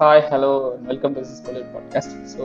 [0.00, 0.50] Hi hello
[0.80, 1.40] welcome to this
[1.72, 2.44] podcast so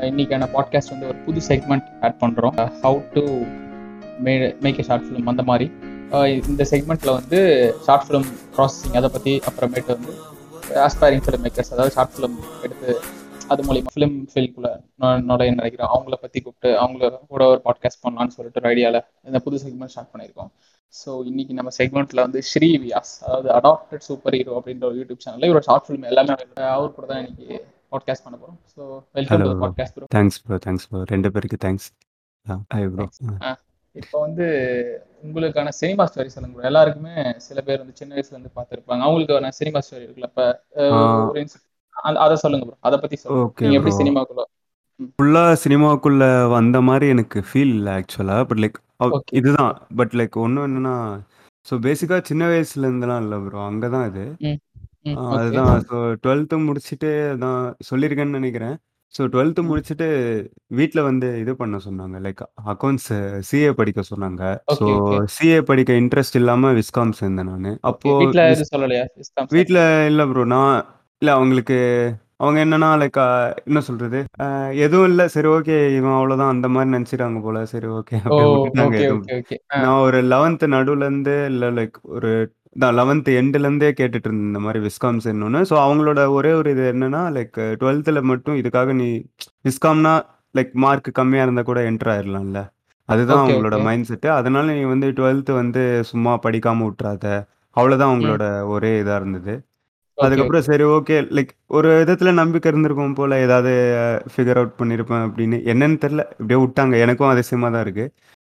[0.00, 3.22] இன்னைக்கான podcast வந்து ஒரு புது செக்மெண்ட் ஆட் பண்ணுறோம் how to
[4.18, 5.66] may make a short film அந்த மாதிரி.
[6.12, 7.38] Uh, இந்த செக்மெண்ட்டில் வந்து
[7.84, 8.26] ஷார்ட் ஃபிலிம்
[8.56, 10.14] ப்ராசஸிங் அதை பற்றி அப்புறமேட்டு வந்து
[10.86, 13.00] ஆஸ்பைரிங் ஃபிலிம் மேக்கர்ஸ் அதாவது ஷார்ட் ஃபிலிம் எடுத்து
[13.48, 14.72] அது மூலிமா ஃபிலிம் ஃபீல்டுக்குள்ளே
[15.20, 15.92] நுழைய நினைக்கிறோம்.
[15.94, 20.12] அவங்கள பற்றி கூப்பிட்டு அவங்கள கூட ஒரு பாட்காஸ்ட் பண்ணலாம்னு சொல்லிட்டு ஒரு ஐடியாவில் இந்த புது செக்மெண்ட் ஸ்டார்ட்
[20.14, 20.50] பண்ணியிருக்கோம்.
[20.94, 25.48] ஸோ இன்னைக்கு நம்ம செக்மெண்ட்ல வந்து ஸ்ரீ வியாஸ் அதாவது அடாப்டட் சூப்பர் ஹீரோ அப்படின்ற ஒரு யூடியூப் சேனல்ல
[25.48, 26.34] இவரோட ஷார்ட் ஃபிலிம் எல்லாமே
[26.70, 27.58] அவர் கூட தான் இன்னைக்கு
[27.92, 28.58] பாட்காஸ்ட் பண்ண போறோம்.
[28.72, 28.80] So
[29.14, 29.50] welcome to.
[29.62, 31.88] Podcast bro thanks bro thanks bro ரெண்டு பேருக்கு தேங்க்ஸ்
[32.46, 32.56] ப்ரோ
[33.96, 34.46] இப்போ வந்து
[35.22, 36.66] உங்களுக்கான சினிமா ஸ்டோரி சொல்லுங்க bro.
[36.66, 39.02] எல்லாருக்குமே சில பேர் வந்து சின்ன வயசுல இருந்து பார்த்துருப்பாங்க.
[39.06, 40.28] அவங்களுக்கான சினிமா ஸ்டோரி இருக்குல்ல
[41.96, 43.46] அந்த- அதை சொல்லுங்க ப்ரோ அதை பத்தி சொல்லுங்க.
[43.70, 44.44] எப்படி ப்ரோ சினிமாக்குள்ள
[45.14, 48.78] ஃபுல்லாக சினிமாவுக்குள்ள வந்த மாதிரி எனக்கு ஃபீல் இல்லை ஆக்சுவலாக பட் லைக்
[49.32, 49.86] இதுதான்.
[49.96, 50.94] பட் லைக் ஒன்றும் என்னன்னா
[51.66, 54.34] ஸோ பேசிக்காக சின்ன வயசுலேருந்துலாம் இல்லை ப்ரோ அங்கே தான் இது.
[54.38, 54.58] ம்,
[55.02, 55.38] ம், ஆ, okay.
[55.38, 55.80] அதுதான்.
[55.80, 58.76] ஸோ டுவெல்த்து முடிச்சுட்டு தான் சொல்லியிருக்கேன்னு நினைக்கிறேன்.
[59.14, 59.70] ஸோ டுவெல்த்து ம்.
[59.70, 60.06] முடிச்சுட்டு
[60.66, 62.16] வீட்டில் வந்து இது பண்ண சொன்னாங்க.
[62.24, 63.10] லைக் அக்கௌண்ட்ஸ்
[63.50, 64.42] சிஏ படிக்க சொன்னாங்க.
[64.74, 65.24] ஸோ.
[65.42, 67.78] சிஏ படிக்க இன்ட்ரெஸ்ட் இல்லாமல் விஸ்காம் சேர்ந்தேன் நான்.
[67.80, 70.06] அப்போ வீட்ல விஸ்- எதுவும் சொல்லலையா?
[70.06, 70.84] இல்லை ப்ரோ நான்
[71.18, 71.78] இல்லை அவங்களுக்கு
[72.40, 73.18] அவங்க என்னன்னா லைக்
[73.64, 74.18] என்ன சொல்றது?
[74.42, 75.24] அஹ், எதுவும் இல்லை.
[75.32, 77.64] சரி ஓகே இவன் அவ்வளோதான் அந்த மாதிரி நினச்சிட்டாங்க போல.
[77.72, 79.24] சரி ஓகே ஓ அப்படியே விட்டுட்டாங்க ஓகே எதுவும்.
[79.24, 82.30] ஓகே ஓகே நான் ஒரு லெவன்த்து நடுவுலேருந்து இல்லை லைக் ஒரு
[82.76, 87.22] தான் லெவன்த்து எண்டுலேருந்தே கேட்டுட்டு இருந்தேன் இந்த மாதிரி விஸ்காம் சேர்ணுன்னு ஸோ அவங்களோட ஒரே ஒரு இது என்னன்னா
[87.36, 89.08] லைக் டுவெல்த்தில் மட்டும் இதுக்காக நீ
[89.64, 90.14] விஸ்காம்னா
[90.54, 92.60] லைக் மார்க் கம்மியாக இருந்தால் கூட என்டர் ஆயிடலாம்ல
[93.08, 97.26] அதுதான் ஓகே அவங்களோட ஓகே மைண்ட் செட்டு அதனால நீ வந்து டுவெல்த்து வந்து சும்மா படிக்காமல் விட்றாத
[97.76, 98.12] அவ்வளோதான் ம்.
[98.12, 99.52] அவங்களோட ஒரே இதாக இருந்தது.
[100.18, 103.72] அதுக்கப்புறம் சரி ஓகே லைக் ஒரு விதத்துல நம்பிக்கை இருந்திருக்கும் போல ஏதாவது
[104.32, 105.58] ஃபிகர் அவுட் பண்ணியிருப்பேன் அப்படின்னு.
[105.72, 106.96] என்னன்னு தெரில இப்படியே விட்டாங்க.
[106.98, 108.06] எனக்கும் அதிசயமாக தான் இருக்கு.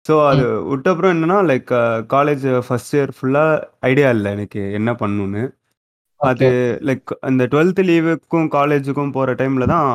[0.05, 0.61] ஸோ அது ம்.
[0.69, 1.71] விட்டப்புறம் என்னன்னா லைக்
[2.13, 3.59] காலேஜ் ஃபர்ஸ்ட் இயர் ஃபுல்லாக
[3.89, 5.43] ஐடியா இல்லை எனக்கு என்ன பண்ணணும்னு.
[6.19, 6.47] அது
[6.87, 9.87] லைக் அந்த டுவெல்த் லீவுக்கும் காலேஜுக்கும் போகிற டைமில் தான்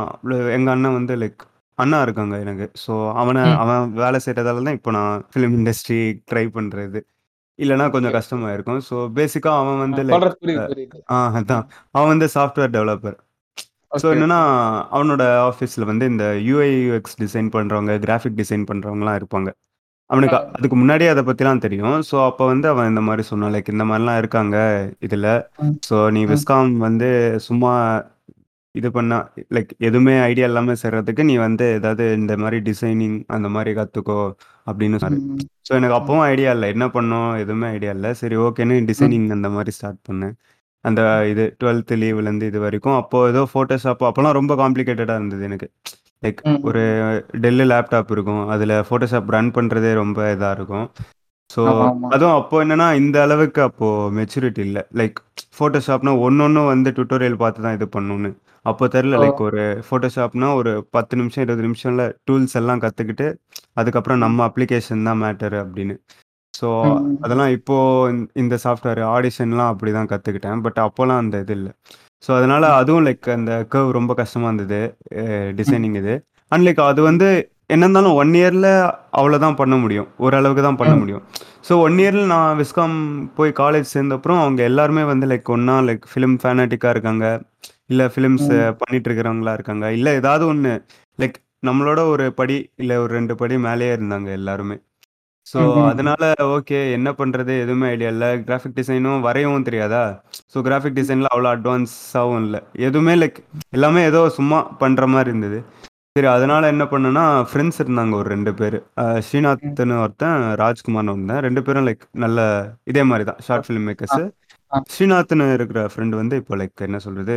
[0.57, 1.43] எங்கள் அண்ணன் வந்து லைக்
[1.79, 2.67] அண்ணா இருக்காங்க எனக்கு.
[2.85, 7.01] ஸோ அவனை அவன் வேலை செய்கிறதால தான் இப்போ நான் ஃபிலிம் இண்டஸ்ட்ரி ட்ரை பண்ணுறது
[7.59, 10.17] இல்லைன்னா கொஞ்சம் ஓகே கஷ்டமாக இருக்கும் ஸோ பேசிக்காக அவன் வந்து லைக்
[11.11, 11.65] ஆ அதான்.
[11.95, 13.17] அவன் வந்து சாஃப்ட்வேர் டெவலப்பர்
[13.93, 14.39] ஸோ என்னன்னா
[14.91, 19.49] அவனோட ஆஃபீஸில் வந்து இந்த யூஐ யூஎக்ஸ் டிசைன் பண்ணுறவங்க கிராஃபிக் டிசைன் பண்ணுறவங்களாம் இருப்பாங்க.
[20.11, 21.97] அவனுக்கு அதுக்கு முன்னாடியே அதை பற்றிலாம் தெரியும்.
[22.11, 23.53] ஸோ அப்போ வந்து அவன் இந்த மாதிரி சொன்னான்.
[23.55, 24.57] லைக் இந்த மாதிரிலாம் இருக்காங்க
[25.01, 25.31] இதில்.
[25.89, 27.09] ஸோ நீ விஸ்காம் வந்து
[27.47, 27.73] சும்மா
[28.79, 29.19] இது பண்ண
[29.57, 34.19] லைக் எதுவுமே ஐடியா இல்லாமல் செய்கிறதுக்கு நீ வந்து ஏதாவது இந்த மாதிரி டிசைனிங் அந்த மாதிரி கற்றுக்கோ
[34.69, 35.25] அப்படின்னு சொன்னார்
[35.67, 36.69] ஸோ எனக்கு அப்பவும் ஐடியா இல்லை.
[36.75, 37.31] என்ன பண்ணோம்?
[37.43, 38.11] எதுவுமே ஐடியா இல்லை.
[38.21, 40.35] சரி ஓகேன்னு டிசைனிங் அந்த மாதிரி ஸ்டார்ட் பண்ணேன்
[40.85, 42.97] அந்த இது டுவெல்த்து லீவ்லேருந்து இது வரைக்கும்.
[43.03, 45.69] அப்போது ஏதோ ஃபோட்டோஷாப் அப்போலாம் ரொம்ப காம்ப்ளிகேட்டடாக இருந்தது எனக்கு.
[46.25, 46.83] லைக் ஒரு
[47.45, 48.43] டெல்லு லேப்டாப் இருக்கும்.
[48.55, 50.87] அதில் ஃபோட்டோஷாப் ரன் பண்ணுறதே ரொம்ப இதாக இருக்கும்.
[51.51, 51.63] ஸோ
[52.15, 54.83] அதுவும் அப்போ என்னன்னா இந்த அளவுக்கு அப்போது மெச்சூரிட்டி இல்லை.
[55.01, 55.19] லைக்
[55.59, 58.31] ஃபோட்டோஷாப்னா ஒன்று வந்து டுட்டோரியல் பார்த்து தான் இது பண்ணணும்னு.
[58.71, 63.27] அப்போ தெரில லைக் ஒரு ஃபோட்டோஷாப்னா ஒரு பத்து நிமிஷம் இருபது நிமிஷம்ல டூல்ஸ் எல்லாம் கற்றுக்கிட்டு
[63.75, 65.97] அதுக்கப்புறம் நம்ம அப்ளிகேஷன் தான் மேட்டர் அப்படின்னு.
[66.55, 66.69] ஸோ
[67.25, 67.77] அதெல்லாம் இப்போ
[68.43, 71.73] இந்த- சாஃப்ட்வேர் ஆடிஷன்லாம் அப்படி தான் கற்றுக்கிட்டேன் பட் அப்போலாம் அந்த இது இல்லை.
[72.25, 74.81] ஸோ அதனால அதுவும் லைக் அந்த கர்வ் ரொம்ப கஷ்டமாக இருந்தது
[75.59, 76.15] டிசைனிங் இது.
[76.53, 77.29] அண்ட் லைக் அது வந்து
[77.69, 78.71] என்ன இருந்தாலும் ஒன் இயரில்
[79.13, 80.09] அவ்வளோதான் பண்ண முடியும்.
[80.17, 81.23] ஓரளவுக்கு தான் பண்ண முடியும்.
[81.69, 82.95] ஸோ ஒன் இயரில் நான் விஸ்காம்
[83.37, 87.25] போய் காலேஜ் சேர்ந்தப்புறம் அவங்க எல்லாருமே வந்து லைக் ஒன்றா லைக் ஃபிலிம் ஃபேனாட்டிக்காக இருக்காங்க.
[87.91, 88.75] இல்லை ஃபிலிம்ஸ் ம்.
[88.79, 89.87] பண்ணிட்டு இருக்கிறவங்களா இருக்காங்க.
[89.93, 90.73] இல்லை ஏதாவது ஒன்று
[91.19, 91.37] லைக்
[91.67, 94.77] நம்மளோட ஒரு படி இல்லை ஒரு ரெண்டு படி மேலேயே இருந்தாங்க எல்லாருமே.
[95.47, 95.59] ஸோ
[95.89, 96.23] அதனால
[96.55, 98.31] ஓகே என்ன பண்ணுறது எதுவுமே ஐடியா இல்லை.
[98.47, 100.01] கிராஃபிக் டிசைனும் வரையவும் தெரியாதா?
[100.53, 102.61] ஸோ கிராஃபிக் டிசைனில் அவ்வளோ அட்வான்ஸாகவும் இல்லை.
[102.87, 103.39] எதுவுமே லைக்
[103.73, 105.59] எல்லாமே ஏதோ சும்மா பண்ணுற மாதிரி இருந்தது.
[106.17, 108.77] சரி அதனால என்ன பண்ணேன்னா ஃப்ரெண்ட்ஸ் இருந்தாங்க ஒரு ரெண்டு பேர்.
[109.01, 111.43] ம் ஸ்ரீநாத்னு ஒருத்தன் ராஜ்குமார்னு ஒருத்தன்.
[111.47, 112.39] ரெண்டு பேரும் லைக் நல்ல
[112.85, 113.89] இதே மாதிரி தான் ஷார்ட் ஃபிலிம் ஆ.
[113.89, 114.23] மேக்கர்ஸு
[114.73, 114.79] ஆ.
[114.93, 117.37] ஸ்ரீநாத்னு இருக்கிற ஃப்ரெண்டு வந்து இப்போ லைக் என்ன சொல்கிறது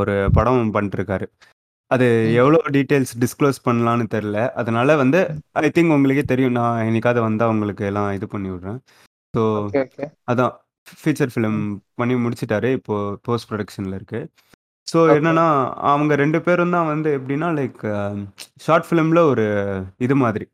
[0.00, 1.28] ஒரு படம் பண்ணிட்டுருக்காரு
[1.90, 2.06] அது
[2.40, 4.38] எவ்வளோ டீட்டெயில்ஸ் டிஸ்க்ளோஸ் பண்ணலான்னு தெரில.
[4.60, 5.20] அதனால வந்து
[5.64, 6.56] ஐ திங்க் உங்களுக்கே தெரியும்.
[6.58, 8.78] நான் என்னைக்காவது வந்தால் உங்களுக்கு எல்லாம் இது பண்ணி விட்றேன்.
[9.34, 9.42] ஸோ
[10.32, 10.54] அதான்.
[11.02, 11.60] ஃபீச்சர் ஃபிலிம்
[12.00, 12.70] பண்ணி முடிச்சிட்டாரு.
[12.78, 12.96] இப்போ
[13.26, 14.20] போஸ்ட் ப்ரொடக்ஷனில் இருக்கு.
[14.88, 15.46] ஸோ என்னன்னா
[15.92, 17.80] அவங்க ரெண்டு பேரும் தான் வந்து எப்படின்னா லைக்
[18.64, 19.46] ஷார்ட் ஃபிலிமில் ஒரு
[20.06, 20.46] இது மாதிரி.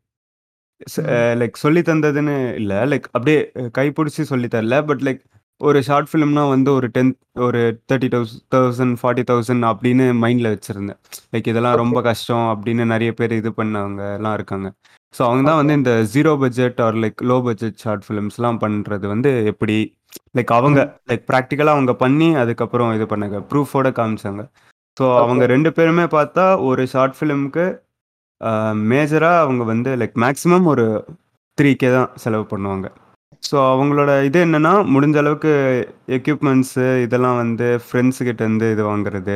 [1.41, 2.77] லைக் சொல்லி தந்ததுன்னு இல்லை.
[2.91, 3.39] லைக் அப்படியே
[3.77, 4.77] கைப்பிடிச்சி சொல்லி தரல.
[4.91, 5.21] பட் லைக்
[5.67, 7.11] ஒரு ஷார்ட் ஃபிலிம்னா வந்து ஒரு டென்
[7.47, 7.59] ஒரு
[7.89, 10.99] thirty thousand thousand forty thousand அப்படின்னு மைண்டில் வச்சுருந்தேன்.
[11.33, 14.69] லைக் இதெல்லாம் ரொம்ப கஷ்டம் அப்படின்னு நிறைய பேர் இது பண்ணவங்க எல்லாம் இருக்காங்க.
[15.13, 19.31] ஸோ அவங்க தான் வந்து இந்த zero budget or like low budget short ஃபிலிம்ஸ்லாம் பண்ணுறது வந்து
[19.51, 19.77] எப்படி
[20.37, 20.79] லைக் அவங்க
[21.11, 23.39] லைக் ப்ராக்டிக்கலாக அவங்க பண்ணி அதுக்கப்புறம் இது பண்ணாங்க.
[23.51, 24.43] ப்ரூஃபோட காமிச்சாங்க.
[24.97, 27.65] ஸோ அவங்க ரெண்டு பேருமே பார்த்தா ஒரு ஷார்ட் ஃபிலிம்க்கு
[28.91, 30.85] மேஜராக அவங்க வந்து லைக் மேக்ஸிமம் ஒரு
[31.57, 32.87] த்ரீ கே தான் செலவு பண்ணுவாங்க.
[33.43, 35.53] ஸோ அவங்களோட இது என்னன்னா முடிஞ்ச அளவுக்கு
[36.17, 39.35] எக்யூப்மெண்ட்ஸு இதெல்லாம் வந்து ஃப்ரெண்ட்ஸு கிட்ட இருந்து இது வாங்குறது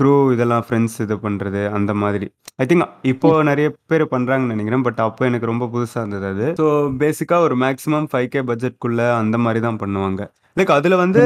[0.00, 2.26] க்ரூ இதெல்லாம் ஃப்ரெண்ட்ஸ் இது பண்ணுறது அந்த மாதிரி.
[2.62, 6.46] ஐ திங்க் இப்போ நிறைய பேர் பண்ணுறாங்கன்னு நினைக்கிறேன் பட் அப்போ எனக்கு ரொம்ப புதுசாக இருந்தது அது.
[6.60, 6.66] ஸோ
[7.02, 10.22] பேசிக்காக ஒரு மேக்ஸிமம் ஃபைவ் கே பட்ஜெட்குள்ளே அந்த மாதிரி தான் பண்ணுவாங்க.
[10.58, 11.22] லைக் அதில் வந்து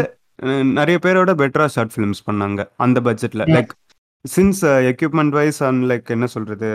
[0.78, 3.72] நிறைய பேரோட பெட்டராக ஷார்ட் ஃபிலிம்ஸ் பண்ணாங்க அந்த பட்ஜெட்டில் like
[4.24, 4.62] since
[4.92, 6.70] equipment wise and like என்ன சொல்கிறது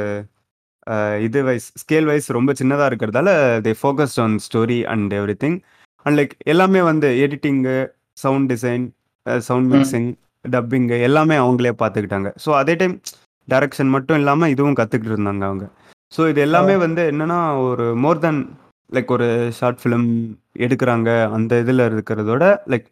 [1.25, 3.30] இது வைஸ் ஸ்கேல் வைஸ் ரொம்ப சின்னதாக இருக்கிறதால
[3.66, 5.57] they focused on story and every thing
[6.06, 7.75] and like எல்லாமே வந்து editing
[8.24, 8.86] sound design
[9.50, 9.69] sound.
[9.74, 10.10] Mixing
[10.45, 12.30] dubbing எல்லாமே அவங்களே பார்த்துக்கிட்டாங்க.
[12.44, 12.95] ஸோ அதே டைம்
[13.48, 15.66] டைரக்ஷன் மட்டும் இல்லாமல் இதுவும் கற்றுக்கிட்டு இருந்தாங்க அவங்க.
[16.16, 18.42] ஸோ இது எல்லாமே வந்து என்னன்னா ஒரு மோர் தென்
[18.95, 19.27] லைக் ஒரு
[19.57, 20.07] ஷார்ட் ஃபிலிம்
[20.66, 22.44] எடுக்கிறாங்க அந்த இதில் இருக்கிறதோட
[22.74, 22.88] லைக்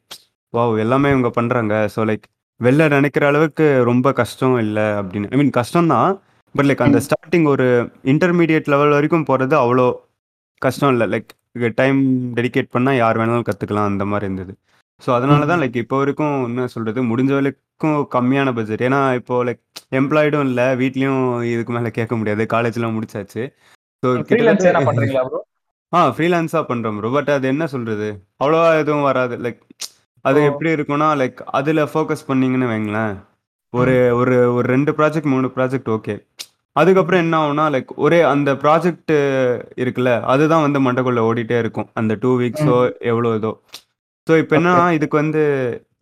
[0.54, 2.26] வாவ் எல்லாமே இவங்க பண்ணுறாங்க ஸோ லைக்
[2.60, 5.28] வெளில நினைக்கிற அளவுக்கு ரொம்ப கஷ்டம் இல்லை அப்படின்னு.
[5.34, 6.10] ஐ மீன் கஷ்டம் தான்
[6.56, 7.00] பட் லைக் அந்த.
[7.06, 7.66] ஸ்டார்டிங் ஒரு
[8.14, 9.88] இன்டர்மீடியட் லெவல் வரைக்கும் போகிறது அவ்வளோ
[10.62, 11.08] கஷ்டம் இல்லை.
[11.14, 11.30] லைக்
[11.80, 12.00] டைம்
[12.38, 14.54] டெடிகேட் பண்ணால் யார் வேணாலும் கற்றுக்கலாம் அந்த மாதிரி இருந்தது.
[15.02, 19.62] ஸோ அதனால தான் லைக் இப்போ வரைக்கும் என்ன சொல்கிறது முடிஞ்ச வரைக்கும் கம்மியான பட்ஜெட் ஏன்னா இப்போ லைக்
[20.00, 21.22] எம்ப்ளாய்டும் இல்லை வீட்லேயும்
[21.54, 22.46] இதுக்கு மேலே கேட்க முடியாது.
[22.56, 23.44] காலேஜ்லாம் முடிச்சாச்சு.
[24.04, 24.10] ஸோ
[25.94, 28.08] ஆ ஃப்ரீலான்ஸாக பண்ணுறோம் ப்ரோ பட் அது என்ன சொல்கிறது
[28.42, 29.36] அவ்வளோவா எதுவும் வராது.
[29.46, 29.62] லைக்
[30.26, 30.40] அது.
[30.50, 33.16] எப்படி இருக்கும்னா லைக் அதில் ஃபோக்கஸ் பண்ணீங்கன்னு வைங்களேன்.
[33.74, 36.14] ஒரு ஒரு ஒரு ரெண்டு ப்ராஜெக்ட் மூணு ப்ராஜெக்ட் ஓகே
[36.76, 39.14] அதுக்கப்புறம் என்ன ஆகும்னா லைக் ஒரே அந்த ப்ராஜெக்ட்
[39.84, 41.88] இருக்குல்ல அதுதான் வந்து மண்டக்குள்ள ஓடிட்டே இருக்கும்.
[42.00, 42.76] அந்த டூ வீக்ஸோ
[43.12, 43.52] எவ்வளோ இதோ.
[44.28, 45.42] ஸோ இப்போ என்னன்னா இதுக்கு வந்து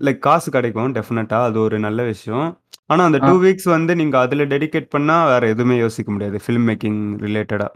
[0.05, 2.47] லைக் காசு கிடைக்கும் டெஃபினட்டாக அது ஒரு நல்ல விஷயம்.
[2.91, 3.19] ஆனால் அந்த.
[3.27, 7.73] டூ வீக்ஸ் வந்து நீங்கள் அதில் டெடிகேட் பண்ணால் வேறு எதுவுமே யோசிக்க முடியாது ஃபில்ம் மேக்கிங் ரிலேட்டடாக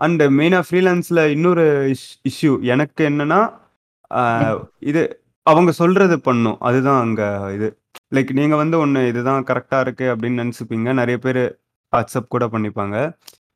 [0.00, 1.64] அண்ட் மெயினாக ஃப்ரீலான்ஸில் இன்னொரு
[2.30, 3.40] இஷ்யூ எனக்கு என்னன்னா
[4.90, 5.02] இது
[5.46, 6.58] அவங்க சொல்றது பண்ணும்.
[6.68, 7.68] அதுதான் அங்கே இது.
[8.16, 10.92] லைக் நீங்கள் வந்து ஒன்று இதுதான் கரெக்டாக இருக்கு அப்படின்னு நினச்சிப்பீங்க.
[10.92, 11.42] நிறைய பேர்
[11.92, 12.96] அக்செப்ட் கூட பண்ணிப்பாங்க.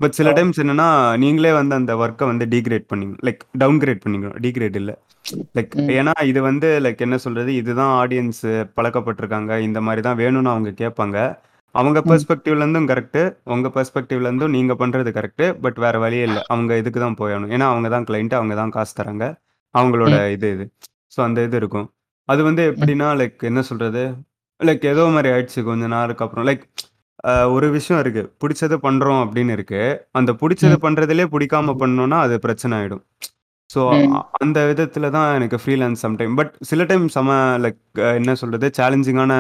[0.01, 0.35] பட் சில ஆ.
[0.35, 3.15] டைம்ஸ் என்னன்னா நீங்களே வந்து அந்த ஒர்க்கை வந்து டீக்ரேட் பண்ணிங்க.
[3.27, 4.95] லைக் டவுன் கிரேட் பண்ணிக்கணும் டீக்ரேட் இல்லை.
[5.57, 5.89] லைக் ம்.
[5.97, 7.51] ஏன்னா இது வந்து லைக் என்ன சொல்றது?
[7.55, 8.43] இதுதான் ஆடியன்ஸ்
[8.77, 9.53] பழக்கப்பட்டிருக்காங்க.
[9.59, 11.17] இந்த மாதிரி தான் வேணும்னு அவங்க கேட்பாங்க.
[11.75, 12.09] அவங்க ம்.
[12.11, 16.43] பெர்ஸ்பெக்டிவ்ல இருந்தும் கரெக்ட் உங்க பெர்ஸ்பெக்டிவ்ல இருந்தும் நீங்க பண்றது கரெக்ட் பட் வேற வழியே இல்லை.
[16.49, 19.27] அவங்க இதுக்கு தான் போயணும் ஏன்னா அவங்க தான் கிளைண்ட் அவங்க தான் காசு தராங்க.
[19.75, 20.65] அவங்களோட இது இது.
[21.17, 21.89] ஸோ அந்த இது இருக்கும்.
[22.29, 24.03] அது வந்து எப்படின்னா லைக் என்ன சொல்றது?
[24.61, 26.47] லைக் ஏதோ மாதிரி ஆயிடுச்சு கொஞ்ச நாளுக்கு அப்புறம்.
[26.47, 26.65] லைக்
[27.53, 28.23] ஒரு விஷயம் இருக்கு.
[28.43, 29.81] பிடிச்சது பண்றோம் அப்படின்னு இருக்கு.
[30.13, 30.83] அந்த பிடிச்சது ம்.
[30.83, 33.03] பண்றதுலே பிடிக்காம பண்ணோம்னா அது பிரச்சனை ஆயிடும்.
[33.71, 34.13] ஸோ ம்.
[34.41, 37.33] அந்த விதத்துல தான் எனக்கு ஃப்ரீலான்ஸ் சம்டைம் பட் சில டைம் செம
[37.65, 37.81] லைக்
[38.15, 38.67] என்ன சொல்றது?
[38.79, 39.33] சேலஞ்சிங்கான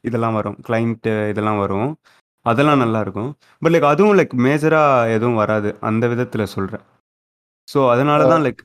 [0.00, 0.56] இதெல்லாம் வரும்.
[0.68, 1.90] கிளைண்ட் இதெல்லாம் வரும்.
[2.46, 3.30] அதெல்லாம் நல்லா இருக்கும்.
[3.62, 4.82] பட் லைக் அதுவும் லைக் மேஜரா
[5.16, 5.70] எதுவும் வராது.
[5.80, 6.84] அந்த விதத்துல சொல்றேன்.
[7.68, 8.62] ஸோ அதனால தான் லைக்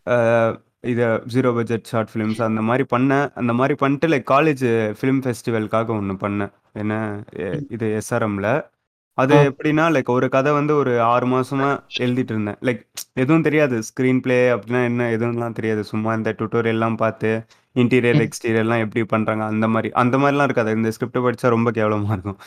[0.82, 4.64] இதை ஜீரோ பட்ஜெட் ஷார்ட் ஃபிலிம்ஸ் அந்த மாதிரி பண்ணேன் அந்த மாதிரி பண்ணிட்டு லைக் காலேஜ்
[5.02, 8.66] ஃபிலிம் ஃபெஸ்டிவலுக்காக ஒன்று பண்ணேன் என்ன எ- இது எஸ்ஆர்எம்ல
[9.14, 9.42] அது ஆ.
[9.42, 12.56] எப்படின்னா லைக் ஒரு கதை வந்து ஒரு ஆறு மாசமா எழுதிட்டு இருந்தேன்.
[12.62, 12.82] லைக்
[13.14, 13.80] எதுவும் தெரியாது.
[13.80, 15.84] ஸ்க்ரீன் பிளே அப்படின்னா என்ன எதுவும்லாம் தெரியாது.
[15.84, 18.28] சும்மா இந்த டுட்டோரியல்லாம் பார்த்து இன்டீரியர் ம்.
[18.28, 20.72] எக்ஸ்டீரியர்லாம் எப்படி பண்றாங்க அந்த மாதிரி அந்த மாதிரிலாம் இருக்காது.
[20.72, 22.38] இந்த ஸ்கிரிப்ட் படிச்சா ரொம்ப கேவலமா இருக்கும்.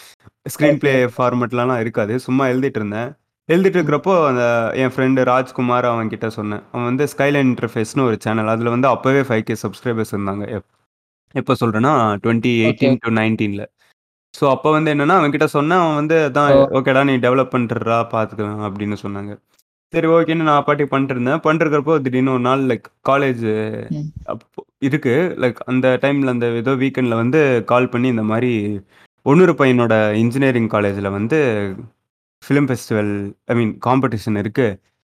[0.48, 2.18] ஸ்க்ரீன் பிளே ஃபார்மெட்லாம் இருக்காது.
[2.18, 3.12] சும்மா எழுதிட்டு இருந்தேன்.
[3.48, 4.42] எழுதிட்டு இருக்கிறப்போ அந்த
[4.80, 6.62] என் ஃப்ரெண்டு ராஜ்குமார் அவன் கிட்ட சொன்னேன்.
[6.72, 10.44] அவன் வந்து ஸ்கைலைன் இன்டர்ஃபேஸ்னு ஒரு சேனல் அதில் வந்து அப்போவே ஃபைவ் கே சப்ஸ்கிரைபர்ஸ் இருந்தாங்க.
[10.56, 10.68] எப்
[11.34, 11.92] எப்போ சொல்கிறேன்னா
[12.24, 13.64] டுவெண்ட்டி எயிட்டீன் டு நைன்டீனில்
[14.34, 15.80] ஸோ அப்போ வந்து என்னன்னா அவன் கிட்ட சொன்னேன்.
[15.82, 16.60] அவன் வந்து அதான் ஓ.
[16.78, 19.32] ஓகேடா நீ டெவலப் பண்ணுறா பார்த்துக்கலாம் அப்படின்னு சொன்னாங்க.
[19.92, 23.42] சரி ஓகேன்னு நான் பாட்டி பண்ணிட்டு இருந்தேன் பண்ணிருக்கிறப்போ திடீர்னு ஒரு நாள் லைக் காலேஜ்
[24.82, 25.14] இருக்கு.
[25.42, 27.40] லைக் அந்த டைமில் அந்த ஏதோ வீக்கெண்டில் வந்து
[27.72, 28.52] கால் பண்ணி இந்த மாதிரி
[29.26, 31.40] ஒன்னொரு பையனோட இன்ஜினியரிங் காலேஜில் வந்து
[32.42, 33.12] film festival
[33.52, 34.66] I mean competition இருக்கு.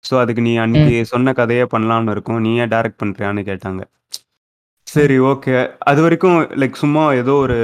[0.05, 2.41] ஸோ அதுக்கு நீ அன்னைக்கு சொன்ன கதையே பண்ணலாம்னு இருக்கும்.
[2.45, 3.81] நீ ஏன் டைரக்ட் பண்ணுறியான்னு கேட்டாங்க.
[4.88, 5.53] சரி ஓகே
[5.89, 7.57] அது வரைக்கும் லைக் சும்மா ஏதோ ஒரு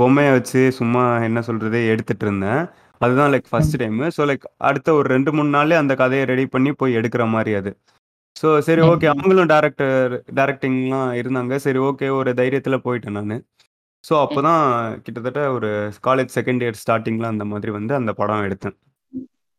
[0.00, 2.60] பொம்மையை வச்சு சும்மா என்ன சொல்றது எடுத்துட்டு இருந்தேன்.
[3.00, 6.72] அதுதான் like first time so like அடுத்த ஒரு ரெண்டு மூணு நாள்லயே அந்த கதையை ரெடி பண்ணி
[6.80, 7.70] போய் எடுக்கிற மாதிரி அது.
[8.36, 8.88] ஸோ சரி ம்.
[8.92, 11.54] ஓகே அவங்களும் டேரக்டர் டேரக்டிங்லாம் இருந்தாங்க.
[11.66, 13.38] சரி ஓகே ஒரு தைரியத்தில் போயிட்டேன் நான்.
[14.04, 14.62] ஸோ அப்போ தான்
[15.04, 15.70] கிட்டத்தட்ட ஒரு
[16.06, 18.76] காலேஜ் செகண்ட் இயர் ஸ்டார்டிங்கில் அந்த மாதிரி வந்து அந்த படம் எடுத்தேன்.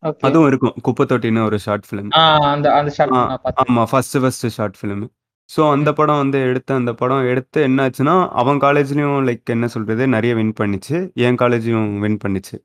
[0.04, 0.24] ஓகே.
[0.28, 0.76] அதுவும் இருக்கும்.
[0.82, 3.66] குப்பை தொட்டின்னு ஒரு ஷார்ட் ஃபிலிம் ஆ அந்த அந்த ஷார்ட் ஆ, நான் பார்த்தேன்.
[3.66, 5.04] ஆமா first first short film
[5.50, 10.34] so அந்த படம் வந்து எடுத்து அந்த படம் எடுத்து என்னாச்சுன்னா அவன் காலேஜ்லயும் லைக் என்ன சொல்றது நிறைய
[10.36, 10.96] வின் பண்ணிச்சு.
[11.24, 12.56] என் காலேஜையும் வின் பண்ணிச்சு.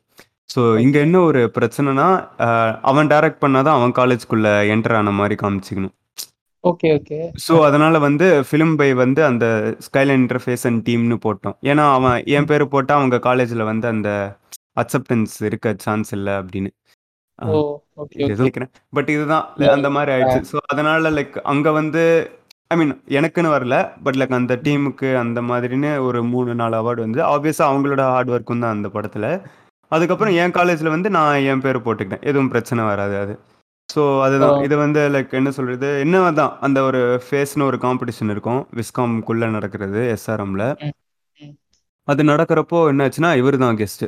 [0.50, 2.08] ஸோ இங்க என்ன ஒரு பிரச்சனைனா
[2.82, 5.94] அவன் டைரக்ட் பண்ணாதான் அவன் காலேஜ்குள்ள என்டர் ஆன மாதிரி காமிச்சிக்கணும்.
[6.64, 9.46] ஓகே ஓகே ஸோ அதனால வந்து ஃபிலிம் பை வந்து அந்த
[9.86, 11.56] ஸ்கைலைன் இன்டர்ஃபேஸ் அண்ட் டீம்னு போட்டோம்.
[11.62, 14.10] ஏன்னா அவன் என் பேர் போட்டால் அவங்க காலேஜில் வந்து அந்த
[14.76, 16.70] அக்செப்டன்ஸ் இருக்க சான்ஸ் இல்லை அப்படின்னு.
[17.38, 17.46] ஆ.
[17.48, 17.58] ஓ
[17.96, 19.44] ஓகே இது ஓகே எதுவும் கேட்கிறேன் பட் இதுதான்.
[19.70, 20.48] அந்த மாதிரி ஆயிடுச்சு.
[20.50, 22.02] ஸோ அதனால லைக் அங்க வந்து
[22.70, 23.76] ஐ மீன் எனக்குன்னு வரல.
[24.04, 28.62] பட் லைக் அந்த டீமுக்கு அந்த மாதிரின்னு ஒரு மூணு நாலு அவார்டு வந்து ஆப்வியஸாக அவங்களோட ஹார்ட் ஒர்க்கும்
[28.64, 29.26] தான் அந்த படத்துல.
[29.92, 32.24] அதுக்கப்புறம் என் காலேஜ்ல வந்து நான் என் பேர் போட்டுக்கிட்டேன்.
[32.28, 33.34] எதுவும் பிரச்சனை வராது அது.
[33.88, 34.54] ஸோ அதுதான்.
[34.54, 34.62] ஓ.
[34.66, 35.88] இது வந்து லைக் என்ன சொல்றது?
[36.04, 38.60] என்ன தான் அந்த ஒரு ஃபேஸ்னு ஒரு காம்படிஷன் இருக்கும்.
[38.78, 40.94] விஸ்காம்குள்ள நடக்கிறது எஸ்ஆர்எம்ல ம்.
[41.40, 41.52] ம்.
[42.08, 44.04] அது நடக்கிறப்போ என்னாச்சுன்னா இவர் தான் கெஸ்ட்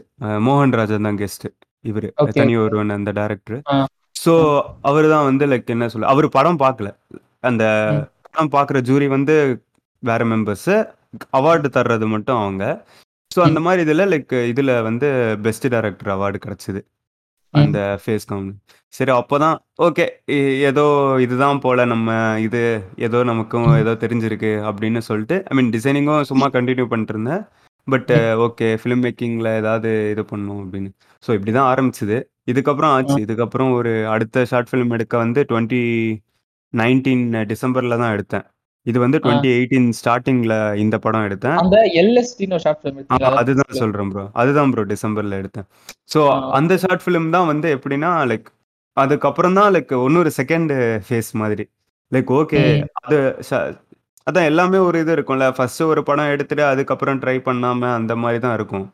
[0.46, 1.46] மோகன் ராஜன் தான் கெஸ்ட்
[1.84, 3.76] இவர் ஓகே தனி ஓகே ஒருவன் அந்த டைரக்டர் ஆ.
[4.16, 4.62] ஸோ ஆ.
[4.88, 6.90] அவர் தான் வந்து லைக் என்ன சொல்ல அவர் படம் பார்க்கல.
[7.42, 7.64] அந்த
[7.94, 8.04] ம்.
[8.26, 9.34] படம் பார்க்குற ஜூரி வந்து
[10.02, 10.72] வேற மெம்பர்ஸ்
[11.36, 12.64] அவார்டு தர்றது மட்டும் அவங்க.
[13.30, 15.08] ஸோ அந்த மாதிரி இதில் லைக் இதில் வந்து
[15.44, 16.80] பெஸ்ட் டைரக்டர் அவார்டு கிடச்சிது.
[17.54, 17.58] ம்.
[17.60, 18.54] அந்த ஃபேஸ் கவுண்ட்
[18.94, 20.04] சரி அப்போதான் ஓகே
[20.68, 20.84] ஏதோ
[21.24, 22.10] இதுதான் போல நம்ம
[22.44, 22.60] இது
[23.06, 23.76] ஏதோ நமக்கும் ம்.
[23.76, 27.42] ஏதோ தெரிஞ்சிருக்கு அப்படின்னு சொல்லிட்டு ஐ மீன் டிசைனிங்கும் சும்மா கண்டினியூ பண்ணிட்டு இருந்தேன்.
[27.88, 30.90] பட் ம் ஓகே ஃபிலிம் மேக்கிங்கில் ஏதாவது இது பண்ணும் அப்படின்னு.
[31.24, 32.16] ஸோ இப்படி தான் ஆரம்பிச்சுது.
[32.46, 33.16] இதுக்கப்புறம் ஆச்சு.
[33.24, 35.80] இதுக்கப்புறம் ஒரு அடுத்த ஷார்ட் ஃபிலிம் எடுக்க வந்து டுவெண்ட்டி
[36.72, 38.44] நைன்டீன் டிசம்பரில் தான் எடுத்தேன்.
[38.86, 39.22] இது வந்து ஆ.
[39.24, 41.56] டுவெண்ட்டி எயிட்டீன் ஸ்டார்டிங்கில் இந்த படம் எடுத்தேன்.
[41.56, 43.16] அந்த எல்எஸ்டின்னு ஒரு ஷார்ட் ஃபிலிம் ஆ, எடுத்தீங்களா?
[43.22, 45.66] அதை பத்தி அதுதான் சொல்லுங்க சொல்றேன் ப்ரோ அதுதான் ப்ரோ டிசம்பர்ல எடுத்தேன்.
[46.14, 46.36] ஸோ ஆ.
[46.50, 48.48] அந்த ஷார்ட் ஃபிலிம் தான் வந்து எப்படின்னா லைக்
[48.96, 50.72] அதுக்கப்புறம் தான் லைக் இன்னொரு செகண்ட்
[51.08, 51.64] ஃபேஸ் மாதிரி.
[52.12, 52.84] லைக் ஓகே ம்.
[53.00, 53.16] அது
[53.50, 53.64] ச-
[54.26, 55.46] அதான் எல்லாமே ஒரு இது இருக்கும்ல.
[55.56, 58.86] ஃபர்ஸ்ட் ஒரு படம் எடுத்துட்டு அதுக்கப்புறம் ட்ரை பண்ணாம அந்த மாதிரி தான் இருக்கும்.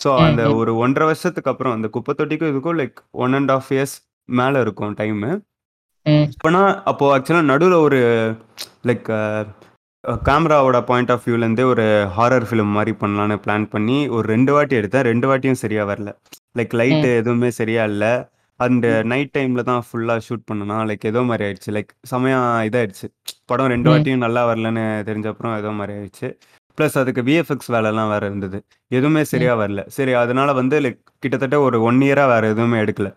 [0.00, 0.54] ஸோ அந்த ம்.
[0.54, 3.94] ஒரு ஒன்றரை வருஷத்துக்கு அப்புறம் அந்த குப்பை தொட்டிக்கும் இதுக்கும் like one and half years
[4.28, 5.30] மேலே இருக்கும் டைமு
[6.06, 6.26] ம்.
[6.34, 8.00] இப்போனா அப்போ ஆக்சுவலாக நடுவில் ஒரு
[8.84, 9.08] லைக்
[10.26, 11.84] கேமராவோட பாயிண்ட் ஆஃப் வியூலேருந்தே ஒரு
[12.16, 15.06] ஹாரர் ஃபிலிம் மாதிரி பண்ணலான்னு பிளான் பண்ணி ஒரு ரெண்டு வாட்டி எடுத்தேன்.
[15.08, 16.10] ரெண்டு வாட்டியும் சரியா வரல.
[16.58, 17.16] லைக் லைட்டு ம்.
[17.20, 18.12] எதுவுமே சரியா இல்லை.
[18.60, 21.70] அண்ட் நைட் டைமில் தான் ஃபுல்லாக ஷூட் பண்ணனா லைக் ஏதோ மாதிரி ஆயிடுச்சு.
[21.76, 23.06] லைக் செமையா இதாயிடுச்சு.
[23.50, 26.28] படம் ரெண்டு வாட்டியும் நல்லா வரலன்னு தெரிஞ்ச அப்புறம் ஏதோ மாதிரி ஆயிடுச்சு.
[26.78, 28.58] ப்ளஸ் அதுக்கு விஎஃப்எக்ஸ் வேலைலாம் வேற இருந்தது.
[28.98, 29.82] எதுவுமே சரியா வரல.
[29.96, 33.10] சரி அதனால வந்து லைக் கிட்டத்தட்ட ஒரு ஒன் இயராக வேற எதுவுமே எடுக்கல.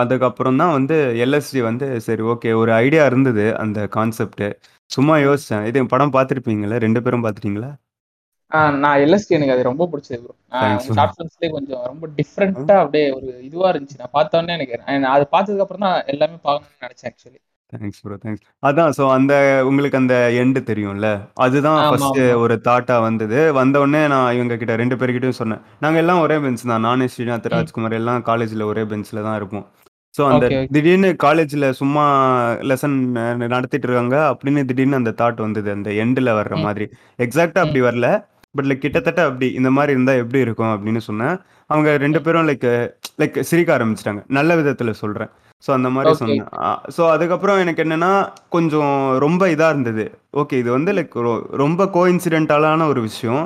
[0.00, 4.44] அதுக்கப்புறம் தான் வந்து எல்எஸ்டி வந்து சரி ஓகே ஒரு ஐடியா இருந்தது அந்த கான்செப்ட்
[4.90, 5.64] சும்மா யோசிச்சேன்.
[5.70, 7.70] இது படம் பார்த்துருப்பீங்களா ரெண்டு பேரும் பார்த்துட்டீங்களா
[8.82, 10.34] நான் எல்எஸ்டி எனக்கு அது ரொம்ப பிடிச்சது ப்ரோ
[10.96, 14.00] ஷார்ட் ஃபிலிம்ஸ்லேயே கொஞ்சம் ரொம்ப டிஃப்ரெண்ட்டாக அப்படியே ஒரு இதுவாக இருந்துச்சு.
[14.02, 14.76] நான் பார்த்தோன்னே எனக்கு
[15.14, 17.40] அது பார்த்ததுக்கு அப்புறம் தான் எல்லாமே பார்க்கணும்னு நினச்சேன் ஆக்சுவலி
[17.72, 19.34] தேங்க்ஸ் ப்ரோ தேங்க்ஸ் அதான் ஸோ அந்த
[19.68, 21.08] உங்களுக்கு அந்த எண்டு தெரியும்ல?
[21.44, 23.38] அதுதான் ஃபர்ஸ்ட் ஒரு தாட்டா வந்தது.
[23.58, 25.62] வந்த உடனே நான் இவங்க கிட்ட ரெண்டு பேர்கிட்டயும் சொன்னேன்.
[25.84, 26.84] நாங்க எல்லாம் ஒரே பெஞ்ச் தான்.
[26.88, 29.64] நானே ஸ்ரீநாத் ராஜ்குமார் எல்லாம் காலேஜ்ல ஒரே பெஞ்ச்ல தான் இருப்போம்.
[30.14, 32.04] ஸோ அந்த திடீர்னு காலேஜ்ல சும்மா
[32.70, 32.96] லெசன்
[33.54, 35.70] நடத்திட்டு இருக்காங்க அப்படின்னு திடீர்னு அந்த தாட் வந்தது.
[35.76, 36.86] அந்த எண்டில் வர்ற மாதிரி.
[37.26, 38.08] எக்ஸாக்டா ம் அப்படி வரல.
[38.56, 41.36] பட் லைக் கிட்டத்தட்ட அப்படி இந்த மாதிரி இருந்தா எப்படி இருக்கும் அப்படின்னு சொன்னேன்
[41.70, 42.66] அவங்க ரெண்டு பேரும் லைக்
[43.20, 44.22] லைக் சிரிக்க ஆரம்பிச்சிட்டாங்க.
[44.38, 45.30] நல்ல விதத்துல சொல்றேன்.
[45.64, 46.48] ஸோ அந்த மாதிரி சொன்னேன்.
[46.96, 48.12] ஸோ அதுக்கப்புறம் எனக்கு என்னன்னா
[48.56, 48.94] கொஞ்சம்
[49.24, 50.04] ரொம்ப இதா இருந்தது.
[50.40, 51.16] ஓகே இது வந்து லைக்
[51.62, 53.44] ரொம்ப கோ இன்சிடென்டாலான ஒரு விஷயம்.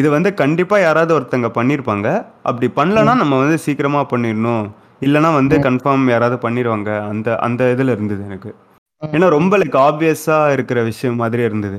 [0.00, 2.08] இது வந்து கண்டிப்பா யாராவது ஒருத்தங்க பண்ணியிருப்பாங்க
[2.50, 4.66] அப்படி பண்ணலன்னா நம்ம வந்து சீக்கிரமா பண்ணிடணும்.
[5.06, 6.90] இல்லைன்னா வந்து கன்ஃபார்ம் யாராவது பண்ணிடுவாங்க.
[7.12, 8.50] அந்த அந்த இதுல இருந்தது எனக்கு.
[9.02, 11.76] ஏன்னா ரொம்ப லைக் ஆப்வியஸா இருக்கிற விஷயம் மாதிரி இருந்தது.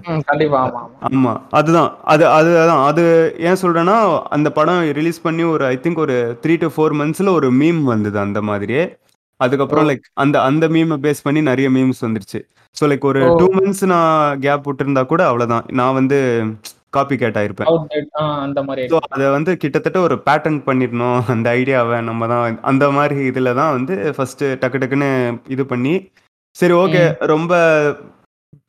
[1.07, 1.89] ஆமா அதுதான்.
[2.05, 2.83] அது அது அதான்.
[2.89, 3.03] அது
[3.47, 3.95] ஏன் சொல்றேன்னா
[4.35, 8.19] அந்த படம் ரிலீஸ் பண்ணி ஒரு ஐ திங்க் ஒரு த்ரீ டு ஃபோர் மந்த்ஸ்ல ஒரு மீம் வந்தது
[8.25, 8.83] அந்த மாதிரியே.
[9.39, 12.39] அதுக்கப்புறம் லைக் அந்த அந்த மீமை பேஸ் பண்ணி நிறைய மீம்ஸ் வந்துருச்சு.
[12.75, 14.13] ஸோ லைக் ஒரு டூ மந்த்ஸ் நான்
[14.45, 16.17] கேப் விட்டுருந்தா கூட அவ்வளோதான் நான் வந்து
[16.93, 17.69] காப்பி கேட் ஆயிருப்பேன்.
[18.93, 21.19] ஸோ அதை வந்து கிட்டத்தட்ட ஒரு பேட்டர்ன் பண்ணிடணும்.
[21.33, 25.09] அந்த ஐடியாவை நம்ம தான் அந்த மாதிரி இதில் தான் வந்து ஃபர்ஸ்ட் டக்கு டக்குன்னு
[25.55, 25.95] இது பண்ணி
[26.57, 27.01] சரி ஓகே.
[27.31, 27.53] ரொம்ப